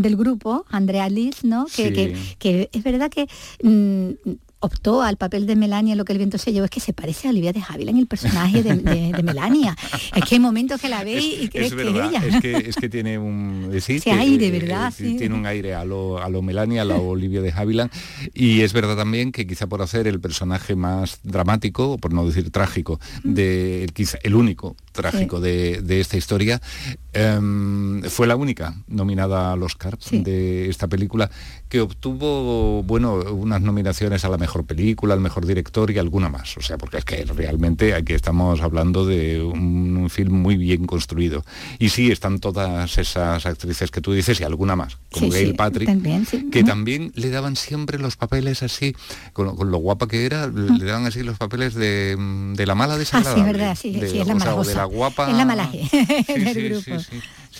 del 0.00 0.16
grupo, 0.16 0.66
Andrea 0.68 1.08
Liz, 1.08 1.42
¿no? 1.42 1.66
Que, 1.74 2.16
que, 2.38 2.68
es 2.72 2.82
verdad 2.82 3.10
que... 3.10 3.26
Mm, 3.62 4.10
optó 4.60 5.02
al 5.02 5.16
papel 5.16 5.46
de 5.46 5.56
Melania 5.56 5.94
lo 5.94 6.04
que 6.04 6.12
el 6.12 6.18
viento 6.18 6.38
se 6.38 6.52
llevó 6.52 6.64
es 6.64 6.70
que 6.70 6.80
se 6.80 6.92
parece 6.92 7.28
a 7.28 7.30
Olivia 7.30 7.52
de 7.52 7.62
Havilland 7.66 7.96
en 7.96 7.98
el 7.98 8.06
personaje 8.06 8.62
de, 8.62 9.22
Melania. 9.22 9.76
Es 10.14 10.24
que 10.24 10.36
hay 10.36 10.40
momentos 10.40 10.80
que 10.80 10.88
la 10.88 11.04
veis 11.04 11.42
y 11.42 11.48
crees 11.48 11.74
que 11.74 11.82
es 11.82 11.88
ella. 11.88 12.22
Es 12.26 12.40
que, 12.40 12.56
es 12.56 12.76
que 12.76 12.88
tiene 12.88 13.18
un... 13.18 13.68
Sí, 13.88 14.02
aire, 14.10 14.50
¿verdad? 14.50 14.92
Tiene 14.96 15.34
un 15.34 15.46
aire 15.46 15.74
a 15.74 15.84
lo, 15.84 16.22
a 16.22 16.28
lo 16.28 16.42
Melania, 16.42 16.82
a 16.82 16.84
la 16.84 16.96
Olivia 16.96 17.40
de 17.40 17.52
Havilland. 17.52 17.90
Y 18.34 18.62
es 18.62 18.72
verdad 18.72 18.96
también 18.96 19.32
que 19.32 19.46
quizá 19.46 19.66
por 19.66 19.80
hacer 19.82 20.06
el 20.06 20.20
personaje 20.20 20.74
más 20.74 21.20
dramático, 21.22 21.96
por 21.96 22.12
no 22.12 22.26
decir 22.26 22.50
trágico, 22.50 23.00
de 23.22 23.88
quizá 23.94 24.18
el 24.22 24.34
único 24.34 24.76
trágico 24.92 25.40
de, 25.40 26.00
esta 26.00 26.16
historia, 26.16 26.60
em, 27.12 28.02
fue 28.02 28.26
la 28.26 28.36
única 28.36 28.74
nominada 28.88 29.52
al 29.52 29.62
Oscar 29.62 29.96
de 30.10 30.68
esta 30.68 30.88
película 30.88 31.30
que 31.68 31.80
obtuvo, 31.80 32.82
bueno, 32.82 33.14
unas 33.32 33.60
nominaciones 33.60 34.24
a 34.24 34.28
la 34.28 34.38
mejor 34.38 34.47
película, 34.64 35.14
al 35.14 35.20
mejor 35.20 35.46
director 35.46 35.90
y 35.90 35.98
alguna 35.98 36.28
más. 36.28 36.56
O 36.56 36.62
sea, 36.62 36.78
porque 36.78 36.98
es 36.98 37.04
que 37.04 37.24
realmente 37.24 37.94
aquí 37.94 38.12
estamos 38.12 38.60
hablando 38.60 39.06
de 39.06 39.42
un, 39.42 40.08
film 40.10 40.32
muy 40.32 40.56
bien 40.56 40.86
construido. 40.86 41.44
Y 41.78 41.90
sí, 41.90 42.10
están 42.10 42.38
todas 42.38 42.96
esas 42.96 43.44
actrices 43.44 43.90
que 43.90 44.00
tú 44.00 44.12
dices 44.12 44.40
y 44.40 44.44
alguna 44.44 44.74
más, 44.74 44.96
como 45.10 45.30
Gail 45.30 45.54
Patrick, 45.54 46.50
que 46.50 46.64
también 46.64 47.12
le 47.14 47.30
daban 47.30 47.56
siempre 47.56 47.98
los 47.98 48.16
papeles 48.16 48.62
así, 48.62 48.94
con 49.32 49.46
lo, 49.70 49.78
guapa 49.78 50.08
que 50.08 50.24
era, 50.24 50.46
le 50.46 50.84
daban 50.84 51.04
así 51.04 51.22
los 51.22 51.36
papeles 51.36 51.74
de, 51.74 52.16
la 52.66 52.74
mala 52.74 52.96
desagradable. 52.96 53.42
Ah, 53.64 53.74
sí, 53.76 53.90
verdad, 53.90 54.08
sí, 54.10 54.18
es 54.20 54.26
la 54.26 54.34
mala. 54.34 54.62
de 54.62 54.74
la 54.74 54.84
guapa. 54.84 55.30
Es 55.30 55.36
la 55.36 55.44
malaje 55.44 55.88
del 56.54 56.70
grupo 56.70 57.02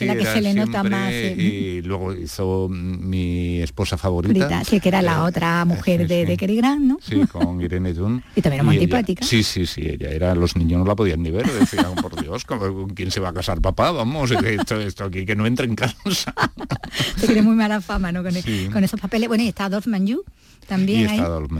la 0.06 0.16
que 0.16 0.24
se 0.24 0.40
le 0.40 0.54
nota 0.54 0.82
más. 0.82 1.12
Y 1.12 1.82
luego 1.82 2.14
hizo 2.14 2.68
mi 2.68 3.60
esposa 3.60 3.96
favorita. 3.96 4.64
sí, 4.64 4.80
que 4.80 4.88
era 4.88 5.02
la 5.02 5.18
eh, 5.18 5.28
otra 5.28 5.64
mujer 5.64 6.06
de, 6.06 6.26
de 6.26 6.36
Cary 6.36 6.56
Grant, 6.56 6.82
¿no? 6.82 6.98
Sí, 7.00 7.20
con 7.26 7.60
Irene 7.60 7.92
Dunn. 7.92 8.22
y 8.36 8.42
también 8.42 8.60
era 8.60 8.64
muy 8.64 8.76
antipática. 8.76 9.24
Sí, 9.24 9.42
sí, 9.42 9.66
sí, 9.66 9.82
ella 9.82 10.10
era, 10.10 10.34
los 10.34 10.56
niños 10.56 10.80
no 10.80 10.84
la 10.84 10.96
podían 10.96 11.22
ni 11.22 11.30
ver, 11.30 11.46
decían, 11.50 11.94
por 11.96 12.20
Dios, 12.20 12.44
¿con, 12.44 12.90
quién 12.90 13.10
se 13.10 13.20
va 13.20 13.30
a 13.30 13.32
casar 13.32 13.60
papá? 13.60 13.92
Vamos, 13.92 14.30
esto, 14.30 14.80
esto 14.80 15.04
aquí 15.04 15.24
que 15.24 15.36
no 15.36 15.46
entra 15.46 15.64
en 15.64 15.74
casa. 15.74 15.96
se 17.16 17.26
tiene 17.26 17.42
muy 17.42 17.56
mala 17.56 17.80
fama, 17.80 18.12
¿no? 18.12 18.22
Con, 18.22 18.36
e, 18.36 18.70
con 18.72 18.84
esos 18.84 19.00
papeles. 19.00 19.28
Bueno, 19.28 19.44
y 19.44 19.48
está 19.48 19.66
Adolf 19.66 19.86
Manju 19.86 20.24
también 20.68 21.00
y 21.00 21.04
está 21.04 21.24
Adolf 21.24 21.50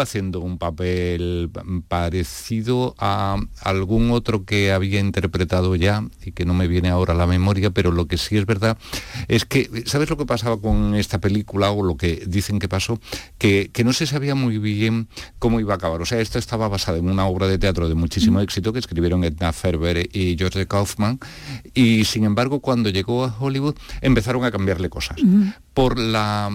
haciendo 0.00 0.40
un 0.40 0.56
papel 0.58 1.50
parecido 1.86 2.94
a 2.98 3.36
algún 3.60 4.10
otro 4.10 4.44
que 4.44 4.72
había 4.72 5.00
interpretado 5.00 5.76
ya 5.76 6.02
y 6.24 6.32
que 6.32 6.46
no 6.46 6.54
me 6.54 6.66
viene 6.66 6.88
ahora 6.88 7.12
a 7.12 7.16
la 7.16 7.26
memoria, 7.26 7.70
pero 7.70 7.83
lo 7.92 8.06
que 8.06 8.18
sí 8.18 8.36
es 8.36 8.46
verdad 8.46 8.78
es 9.28 9.44
que, 9.44 9.84
¿sabes 9.86 10.10
lo 10.10 10.16
que 10.16 10.26
pasaba 10.26 10.60
con 10.60 10.94
esta 10.94 11.18
película 11.18 11.70
o 11.70 11.82
lo 11.82 11.96
que 11.96 12.24
dicen 12.26 12.58
que 12.58 12.68
pasó? 12.68 13.00
Que, 13.38 13.70
no 13.84 13.92
se 13.92 14.06
sabía 14.06 14.34
muy 14.34 14.56
bien 14.56 15.08
cómo 15.38 15.60
iba 15.60 15.74
a 15.74 15.76
acabar. 15.76 16.00
O 16.00 16.06
sea, 16.06 16.20
esto 16.20 16.38
estaba 16.38 16.68
basado 16.68 16.96
en 16.96 17.10
una 17.10 17.26
obra 17.26 17.46
de 17.46 17.58
teatro 17.58 17.86
de 17.86 17.94
muchísimo 17.94 18.40
éxito 18.40 18.72
que 18.72 18.78
escribieron 18.78 19.24
Edna 19.24 19.52
Ferber 19.52 20.08
y 20.10 20.36
George 20.38 20.66
Kaufman 20.66 21.20
y 21.74 22.04
sin 22.06 22.24
embargo 22.24 22.60
cuando 22.60 22.88
llegó 22.88 23.24
a 23.24 23.36
Hollywood 23.38 23.74
empezaron 24.00 24.44
a 24.44 24.50
cambiarle 24.50 24.88
cosas. 24.88 25.18
Por 25.74 25.98
la 25.98 26.50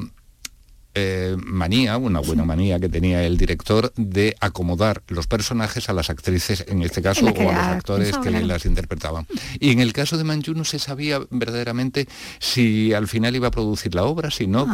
eh, 0.95 1.35
manía, 1.37 1.97
una 1.97 2.19
buena 2.19 2.45
manía 2.45 2.79
que 2.79 2.89
tenía 2.89 3.23
el 3.23 3.37
director 3.37 3.93
de 3.95 4.35
acomodar 4.39 5.03
los 5.07 5.27
personajes 5.27 5.87
a 5.87 5.93
las 5.93 6.09
actrices, 6.09 6.65
en 6.67 6.81
este 6.81 7.01
caso, 7.01 7.25
o 7.25 7.49
a 7.49 7.53
los 7.53 7.63
actores 7.63 8.17
que 8.17 8.31
las 8.31 8.65
interpretaban. 8.65 9.27
Y 9.59 9.71
en 9.71 9.79
el 9.79 9.93
caso 9.93 10.17
de 10.17 10.23
Manju 10.23 10.53
no 10.53 10.65
se 10.65 10.79
sabía 10.79 11.19
verdaderamente 11.29 12.07
si 12.39 12.93
al 12.93 13.07
final 13.07 13.35
iba 13.35 13.49
a 13.49 13.51
producir 13.51 13.93
la 13.93 14.03
obra, 14.03 14.31
si 14.31 14.47
no, 14.47 14.67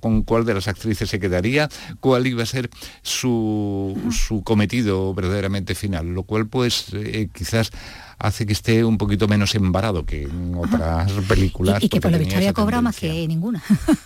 con, 0.00 0.22
cuál 0.22 0.44
de 0.44 0.54
las 0.54 0.68
actrices 0.68 1.10
se 1.10 1.18
quedaría, 1.18 1.68
cuál 2.00 2.26
iba 2.26 2.42
a 2.42 2.46
ser 2.46 2.70
su, 3.02 3.96
su 4.10 4.42
cometido 4.44 5.12
verdaderamente 5.12 5.74
final, 5.74 6.14
lo 6.14 6.22
cual 6.22 6.46
pues 6.46 6.86
eh, 6.94 7.28
quizás 7.32 7.70
hace 8.18 8.46
que 8.46 8.52
esté 8.52 8.84
un 8.84 8.98
poquito 8.98 9.28
menos 9.28 9.54
embarado 9.54 10.04
que 10.04 10.24
en 10.24 10.54
otras 10.56 11.10
películas. 11.28 11.82
Y, 11.82 11.88
que 11.88 12.00
por 12.00 12.10
lo 12.10 12.18
visto 12.18 12.36
había 12.36 12.52
cobrado 12.52 12.82
más 12.82 12.96
que 12.96 13.26
ninguna. 13.26 13.62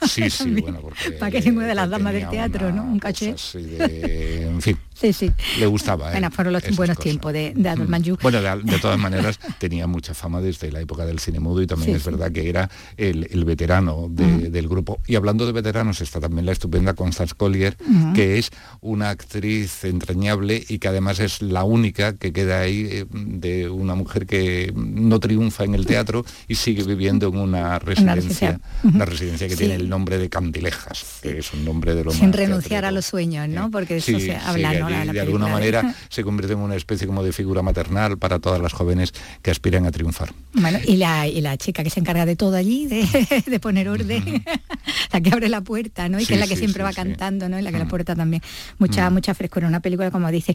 Sí, 0.07 0.29
sí, 0.31 0.51
bueno, 0.63 0.81
porque... 0.81 1.13
Para 1.13 1.31
que 1.31 1.41
ninguna 1.41 1.67
de 1.67 1.75
las 1.75 1.89
damas 1.89 2.13
del 2.13 2.29
teatro, 2.29 2.73
¿no? 2.73 2.85
Un 2.85 2.99
caché. 2.99 3.35
en 3.55 4.61
fin, 4.61 4.79
sí, 4.95 5.13
sí. 5.13 5.33
le 5.59 5.67
gustaba. 5.67 6.11
Bueno, 6.11 6.31
fueron 6.31 6.53
los 6.53 6.77
buenos 6.77 6.99
tiempos 6.99 7.33
de, 7.33 7.53
de 7.55 7.69
Adolf 7.69 7.89
mm. 7.89 8.17
Bueno, 8.23 8.41
de, 8.41 8.79
todas 8.79 8.99
maneras, 8.99 9.39
tenía 9.59 9.87
mucha 9.87 10.15
fama 10.15 10.41
desde 10.41 10.71
la 10.71 10.81
época 10.81 11.05
del 11.07 11.19
cine 11.19 11.41
mudo 11.41 11.63
y 11.63 11.67
también 11.67 11.97
es 11.97 12.05
verdad 12.05 12.31
que 12.31 12.49
era 12.49 12.71
el, 12.97 13.45
veterano 13.45 14.07
del 14.09 14.69
grupo. 14.69 15.01
Y 15.07 15.17
hablando 15.17 15.47
de 15.47 15.53
veteranos, 15.53 16.01
está 16.01 16.21
también 16.21 16.47
la 16.47 16.53
estupenda 16.53 16.95
Constance 16.95 17.35
Collier, 17.37 17.77
que 18.15 18.39
es 18.39 18.51
una 18.81 19.11
actriz 19.11 19.85
entrañable 19.85 20.63
y 20.69 20.79
que 20.79 20.89
además 20.89 21.21
es 21.21 21.43
la 21.43 21.65
única 21.65 22.17
que 22.17 22.33
queda 22.33 22.61
ahí 22.61 22.87
eh, 22.91 23.07
de 23.11 23.69
una 23.69 23.95
mujer 23.95 24.27
que 24.27 24.73
no 24.75 25.21
triunfa 25.21 25.65
en 25.65 25.75
el 25.75 25.87
teatro 25.87 26.25
y 26.49 26.55
sigue 26.55 26.85
viviendo 26.85 27.29
en 27.29 27.39
una 27.39 27.79
residencia, 27.79 28.61
una 28.83 29.05
residencia, 29.05 29.49
que 29.49 29.57
tiene 29.57 29.75
el 29.75 29.89
nombre 29.89 30.19
de 30.19 30.29
Candilejas, 30.29 31.19
que 31.23 31.39
es 31.39 31.53
un 31.53 31.65
nombre 31.65 31.95
de 31.95 32.05
lo 32.05 32.13
Sin 32.13 32.33
renunciar 32.33 32.85
a 32.85 32.91
los 32.91 33.07
sueños, 33.07 33.49
¿no? 33.49 33.71
Porque 33.71 33.97
eso 33.97 34.19
se 34.19 34.37
habla, 34.37 34.82
¿no? 34.83 35.13
de, 35.13 35.21
alguna 35.21 35.47
manera 35.47 35.95
se 36.09 36.23
convierte 36.23 36.55
en 36.55 36.61
una 36.61 36.77
especie 36.77 37.07
como 37.07 37.23
de 37.23 37.33
figura 37.33 37.63
maternal 37.63 38.19
para 38.19 38.39
todas 38.39 38.61
las 38.61 38.73
jóvenes 38.73 39.13
que 39.43 39.51
aspiran 39.51 39.87
a 39.87 39.91
triunfar. 39.91 40.33
Bueno, 40.55 40.79
y 40.87 40.97
la, 40.97 41.27
y 41.27 41.41
la 41.41 41.57
chica 41.57 41.83
que 41.83 41.91
se 41.91 42.01
encarga 42.01 42.27
de 42.27 42.37
todo 42.37 42.57
allí, 42.57 42.87
de, 42.87 43.61
poner 43.61 43.89
orden, 43.89 44.45
la 45.13 45.21
que 45.21 45.31
abre 45.31 45.49
la 45.49 45.61
puerta, 45.61 46.09
¿no? 46.09 46.21
Y 46.21 46.27
que 46.27 46.35
es 46.35 46.41
la 46.41 46.47
que 46.47 46.57
siempre 46.57 46.83
va 46.83 46.93
cantando, 46.93 47.49
¿no? 47.49 47.59
Y 47.59 47.63
la 47.63 47.73
que 47.73 47.79
la 47.79 47.89
puerta 47.89 48.15
también 48.15 48.43
mucha, 48.79 49.09
mucha 49.11 49.35
frescura. 49.35 49.67
Una 49.67 49.81
película, 49.81 50.11
como 50.11 50.31
dice, 50.31 50.55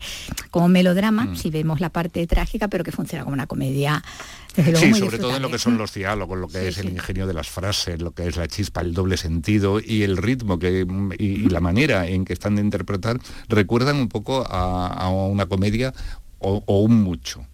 como 0.51 0.67
melodrama, 0.67 1.35
si 1.35 1.49
vemos 1.49 1.79
la 1.79 1.89
parte 1.89 2.25
trágica, 2.27 2.67
pero 2.67 2.83
que 2.83 2.91
funciona 2.91 3.23
como 3.23 3.33
una 3.33 3.47
comedia 3.47 4.03
sí, 4.63 4.93
sobre 4.93 5.17
todo 5.17 5.35
en 5.35 5.41
lo 5.41 5.49
que 5.49 5.59
son 5.59 5.77
los 5.77 5.93
diálogos, 5.93 6.37
lo 6.37 6.47
que 6.47 6.67
es 6.67 6.77
el 6.77 6.89
ingenio 6.89 7.27
de 7.27 7.33
las 7.33 7.49
frases, 7.49 8.01
lo 8.01 8.11
que 8.11 8.27
es 8.27 8.37
la 8.37 8.47
chispa, 8.47 8.81
el 8.81 8.93
doble 8.93 9.17
sentido 9.17 9.79
y 9.83 10.03
el 10.03 10.17
ritmo 10.17 10.59
que, 10.59 10.85
y, 11.17 11.49
la 11.49 11.59
manera 11.59 12.07
en 12.07 12.25
que 12.25 12.33
están 12.33 12.55
de 12.55 12.61
interpretar 12.61 13.19
recuerdan 13.47 13.97
un 13.97 14.09
poco 14.09 14.16
a, 14.47 15.09
una 15.09 15.45
comedia 15.45 15.93
o, 16.39 16.61
un 16.81 17.01
mucho, 17.01 17.45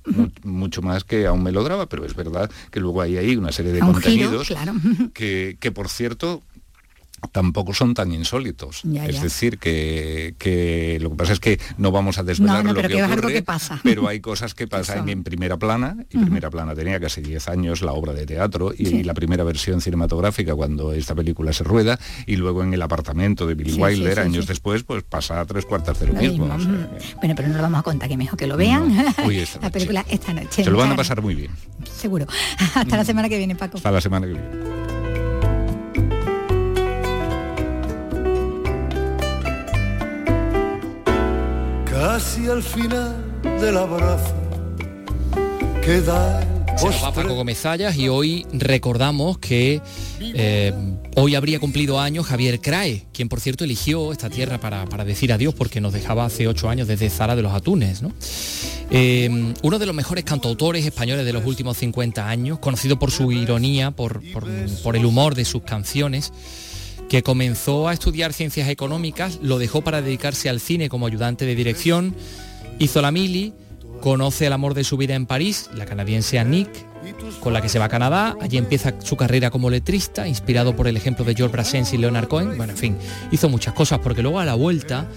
mucho 0.43 0.81
más 0.81 1.03
que 1.03 1.25
a 1.25 1.31
un 1.31 1.41
melodrama, 1.41 1.87
pero 1.87 2.05
es 2.05 2.15
verdad 2.15 2.51
que 2.69 2.79
luego 2.79 3.01
hay 3.01 3.17
ahí 3.17 3.35
una 3.35 3.51
serie 3.51 3.71
de 3.71 3.79
contenidos 3.79 4.53
que, 5.13 5.57
que, 5.59 5.71
por 5.71 5.87
cierto, 5.87 6.41
tampoco 7.31 7.73
son 7.73 7.93
tan 7.93 8.11
insólitos. 8.11 8.81
Es 8.85 9.21
decir, 9.21 9.57
que, 9.59 10.97
lo 11.01 11.09
que 11.11 11.15
pasa 11.15 11.33
es 11.33 11.39
que 11.39 11.59
no 11.77 11.91
vamos 11.91 12.17
a 12.17 12.23
desvelar 12.23 12.65
lo 12.65 12.73
que 12.73 13.03
ocurre, 13.03 13.41
pasa. 13.41 13.79
pero 13.83 14.07
hay 14.07 14.19
cosas 14.19 14.53
que 14.53 14.67
pasan 14.73 15.09
en 15.09 15.23
primera 15.23 15.57
plana, 15.57 15.97
y 16.09 16.17
primera 16.17 16.49
plana 16.49 16.75
tenía 16.75 16.99
casi 16.99 17.21
10 17.21 17.47
años 17.49 17.81
la 17.81 17.93
obra 17.93 18.13
de 18.13 18.25
teatro 18.25 18.73
y, 18.77 19.03
la 19.03 19.13
primera 19.13 19.43
versión 19.43 19.81
cinematográfica 19.81 20.55
cuando 20.55 20.93
esta 20.93 21.13
película 21.13 21.51
se 21.51 21.63
rueda, 21.63 21.99
y 22.25 22.35
luego 22.35 22.63
en 22.63 22.73
el 22.73 22.81
apartamento 22.81 23.45
de 23.47 23.55
Billy 23.55 23.73
Wilder, 23.73 24.19
años 24.19 24.47
después, 24.47 24.83
pues 24.83 25.03
pasa 25.03 25.41
a 25.41 25.45
tres 25.45 25.65
cuartas 25.65 25.99
de 25.99 26.07
lo, 26.07 26.13
mismo. 26.13 26.47
Bueno, 26.47 27.35
pero 27.35 27.47
no 27.47 27.55
lo 27.55 27.63
vamos 27.63 27.79
a 27.79 27.83
contar, 27.83 28.07
que 28.07 28.17
mejor 28.17 28.37
que 28.37 28.47
lo 28.47 28.57
vean. 28.57 28.95
la 29.61 29.69
película 29.69 30.05
esta 30.09 30.33
noche. 30.33 30.63
Se 30.63 30.71
lo 30.71 30.77
van 30.77 30.91
a 30.91 30.95
pasar 30.95 31.21
muy 31.21 31.35
bien. 31.35 31.51
Seguro. 31.95 32.27
Hasta 32.75 32.97
la 32.97 33.05
semana 33.05 33.29
que 33.29 33.37
viene, 33.37 33.55
Paco. 33.55 33.77
Hasta 33.77 33.91
la 33.91 34.01
semana 34.01 34.27
que 34.27 34.33
viene. 34.33 34.82
Casi 42.03 42.47
al 42.47 42.61
final 42.61 43.15
del 43.61 43.77
abrazo 43.77 44.35
que 45.81 46.01
da 46.01 46.41
se 46.75 46.85
nos 46.87 47.01
va 47.01 47.13
Paco 47.13 47.33
Gómez 47.33 47.63
y 47.95 48.09
hoy 48.09 48.45
recordamos 48.51 49.37
que 49.37 49.81
eh, 50.19 50.73
hoy 51.15 51.35
habría 51.35 51.61
cumplido 51.61 52.01
años 52.01 52.25
Javier 52.25 52.59
Crae, 52.59 53.05
quien 53.13 53.29
por 53.29 53.39
cierto 53.39 53.63
eligió 53.63 54.11
esta 54.11 54.29
tierra 54.29 54.59
para, 54.59 55.05
decir 55.05 55.31
adiós 55.31 55.53
porque 55.53 55.79
nos 55.79 55.93
dejaba 55.93 56.25
hace 56.25 56.45
ocho 56.45 56.67
años 56.67 56.89
desde 56.89 57.09
Zara 57.09 57.37
de 57.37 57.41
los 57.41 57.53
Atunes. 57.53 58.01
Eh, 58.91 59.53
uno 59.61 59.79
de 59.79 59.85
los 59.85 59.95
mejores 59.95 60.25
cantautores 60.25 60.85
españoles 60.85 61.25
de 61.25 61.31
los 61.31 61.45
últimos 61.45 61.77
50 61.77 62.27
años, 62.27 62.59
conocido 62.59 62.99
por 62.99 63.11
su 63.11 63.31
ironía, 63.31 63.91
por, 63.91 64.21
por 64.83 64.97
el 64.97 65.05
humor 65.05 65.35
de 65.35 65.45
sus 65.45 65.61
canciones 65.61 66.33
que 67.13 67.21
comenzó 67.21 67.89
a 67.89 67.93
estudiar 67.93 68.33
ciencias 68.33 68.69
económicas, 68.69 69.37
lo 69.39 69.59
dejó 69.59 69.83
para 69.83 70.01
dedicarse 70.01 70.49
al 70.49 70.59
cine 70.59 70.89
como 70.89 71.05
ayudante 71.05 71.45
de 71.45 71.53
dirección, 71.53 72.15
hizo 72.79 73.03
la 73.03 73.11
mili, 73.11 73.53
conoce 74.01 74.47
el 74.47 74.53
amor 74.53 74.73
de 74.73 74.83
su 74.83 74.97
vida 74.97 75.13
en 75.13 75.27
París, 75.27 75.69
la 75.75 75.85
canadiense 75.85 76.39
Annick, 76.39 76.71
con 77.39 77.53
la 77.53 77.61
que 77.61 77.69
se 77.69 77.77
va 77.77 77.85
a 77.85 77.89
Canadá, 77.89 78.35
allí 78.41 78.57
empieza 78.57 78.95
su 78.99 79.15
carrera 79.15 79.51
como 79.51 79.69
letrista, 79.69 80.27
inspirado 80.27 80.75
por 80.75 80.87
el 80.87 80.97
ejemplo 80.97 81.23
de 81.23 81.35
George 81.35 81.51
Brassens 81.51 81.93
y 81.93 81.99
Leonard 81.99 82.27
Cohen, 82.27 82.57
bueno, 82.57 82.73
en 82.73 82.79
fin, 82.79 82.97
hizo 83.31 83.47
muchas 83.47 83.75
cosas, 83.75 83.99
porque 83.99 84.23
luego 84.23 84.39
a 84.39 84.45
la 84.45 84.55
vuelta, 84.55 85.07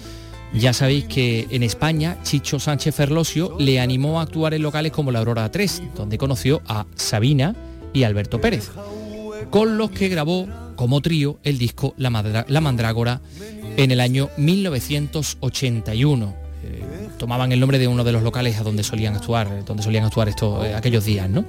ya 0.52 0.74
sabéis 0.74 1.06
que 1.06 1.46
en 1.48 1.62
España 1.62 2.18
Chicho 2.24 2.60
Sánchez 2.60 2.94
Ferlosio 2.94 3.56
le 3.58 3.80
animó 3.80 4.20
a 4.20 4.24
actuar 4.24 4.52
en 4.52 4.60
locales 4.60 4.92
como 4.92 5.12
la 5.12 5.20
Aurora 5.20 5.50
3, 5.50 5.82
donde 5.96 6.18
conoció 6.18 6.60
a 6.68 6.84
Sabina 6.94 7.56
y 7.94 8.02
Alberto 8.02 8.38
Pérez, 8.38 8.70
con 9.50 9.78
los 9.78 9.90
que 9.90 10.08
grabó 10.08 10.46
como 10.76 11.00
trío 11.00 11.38
el 11.42 11.58
disco 11.58 11.94
La, 11.96 12.10
Mandrágora 12.10 13.20
en 13.76 13.90
el 13.90 14.00
año 14.00 14.28
1981. 14.36 16.46
Eh, 16.64 17.08
tomaban 17.18 17.52
el 17.52 17.60
nombre 17.60 17.78
de 17.78 17.88
uno 17.88 18.04
de 18.04 18.12
los 18.12 18.22
locales 18.22 18.58
a 18.58 18.62
donde 18.62 18.84
solían 18.84 19.16
actuar, 19.16 19.64
donde 19.64 19.82
solían 19.82 20.04
actuar 20.04 20.28
estos, 20.28 20.64
eh, 20.66 20.74
aquellos 20.74 21.04
días, 21.04 21.28
¿no? 21.28 21.44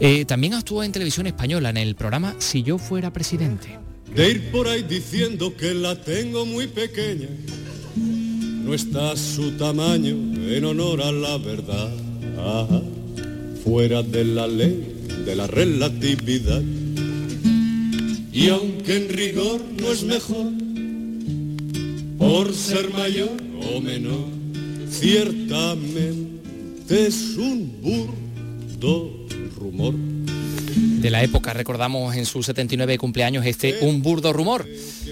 Eh, 0.00 0.24
también 0.24 0.54
actuó 0.54 0.82
en 0.82 0.92
televisión 0.92 1.26
española 1.26 1.70
en 1.70 1.76
el 1.76 1.94
programa 1.94 2.34
Si 2.38 2.62
yo 2.62 2.78
fuera 2.78 3.12
presidente. 3.12 3.78
De 4.14 4.30
ir 4.30 4.50
por 4.50 4.68
ahí 4.68 4.82
diciendo 4.82 5.54
que 5.56 5.74
la 5.74 6.00
tengo 6.00 6.46
muy 6.46 6.68
pequeña, 6.68 7.28
no 7.96 8.72
está 8.72 9.16
su 9.16 9.52
tamaño 9.52 10.16
en 10.48 10.64
honor 10.64 11.02
a 11.02 11.12
la 11.12 11.38
verdad. 11.38 11.90
fuera 13.62 14.02
de 14.02 14.24
la 14.24 14.46
ley, 14.46 14.96
de 15.24 15.36
la 15.36 15.46
relatividad. 15.46 16.62
Y 18.36 18.50
aunque 18.50 18.96
en 18.96 19.08
rigor 19.08 19.62
no 19.80 19.90
es 19.90 20.02
mejor, 20.04 20.52
por 22.18 22.52
ser 22.52 22.92
mayor 22.92 23.30
o 23.74 23.80
menor, 23.80 24.26
ciertamente 24.90 26.36
es 26.90 27.34
un 27.38 27.80
burdo 27.80 29.10
rumor. 29.58 29.94
De 29.94 31.10
la 31.10 31.22
época, 31.22 31.54
recordamos 31.54 32.14
en 32.14 32.26
su 32.26 32.42
79 32.42 32.98
cumpleaños 32.98 33.46
este 33.46 33.78
Un 33.80 34.02
burdo 34.02 34.34
rumor. 34.34 34.66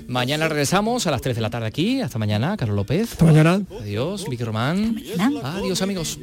Mañana 0.06 0.46
regresamos 0.46 1.06
a 1.06 1.10
las 1.10 1.22
3 1.22 1.36
de 1.36 1.40
la 1.40 1.48
tarde 1.48 1.68
aquí. 1.68 2.02
Hasta 2.02 2.18
mañana, 2.18 2.58
Carlos 2.58 2.76
López. 2.76 3.12
Hasta 3.12 3.24
mañana. 3.24 3.62
Adiós, 3.80 4.28
Vicky 4.28 4.44
Román. 4.44 5.02
Adiós, 5.42 5.80
amigos. 5.80 6.18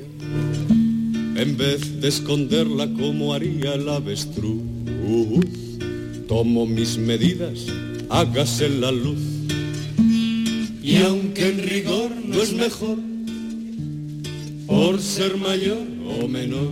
En 0.70 1.58
vez 1.58 2.00
de 2.00 2.08
esconderla 2.08 2.88
como 2.94 3.34
haría 3.34 3.74
el 3.74 3.90
avestruz, 3.90 4.62
tomo 6.32 6.66
mis 6.66 6.98
medidas, 6.98 7.66
hágase 8.10 8.70
la 8.70 8.90
luz. 8.90 9.20
Y 10.82 10.96
aunque 11.06 11.50
en 11.50 11.68
rigor 11.68 12.10
no 12.26 12.42
es 12.42 12.54
mejor, 12.54 12.98
por 14.66 15.02
ser 15.02 15.36
mayor 15.36 15.86
o 16.08 16.30
menor, 16.30 16.70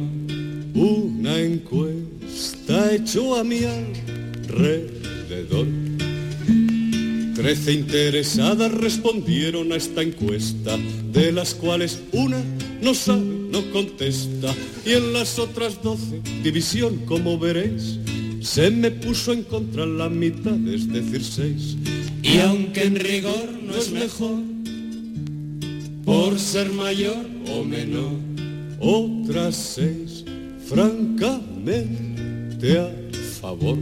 una 0.74 1.38
encuesta 1.42 2.96
hecho 2.96 3.36
a 3.36 3.44
mi 3.44 3.66
alrededor. 3.66 5.68
Trece 7.36 7.74
interesadas 7.74 8.72
respondieron 8.72 9.74
a 9.74 9.76
esta 9.76 10.04
encuesta, 10.04 10.78
de 11.12 11.34
las 11.34 11.54
cuales 11.54 12.00
una 12.14 12.42
no 12.82 12.94
sabe, 12.94 13.26
no 13.52 13.70
contesta, 13.72 14.56
y 14.86 14.94
en 14.94 15.12
las 15.12 15.38
otras 15.38 15.84
doce, 15.84 16.22
división 16.44 17.02
como 17.06 17.38
veréis, 17.38 18.00
se 18.42 18.72
me 18.72 18.90
puso 18.92 19.34
en 19.34 19.44
contra 19.44 19.86
la 19.86 20.08
mitad, 20.10 20.58
es 20.68 20.88
decir, 20.88 21.24
seis. 21.24 21.76
Y 22.24 22.40
aunque 22.40 22.84
en 22.84 22.96
rigor 22.96 23.50
no 23.64 23.76
es 23.76 23.92
mejor, 23.92 24.40
por 26.06 26.40
ser 26.40 26.72
mayor 26.72 27.26
o 27.52 27.64
menor, 27.64 28.14
otras 28.80 29.56
seis, 29.56 30.26
francamente 30.68 32.80
a 32.80 32.90
favor. 33.40 33.78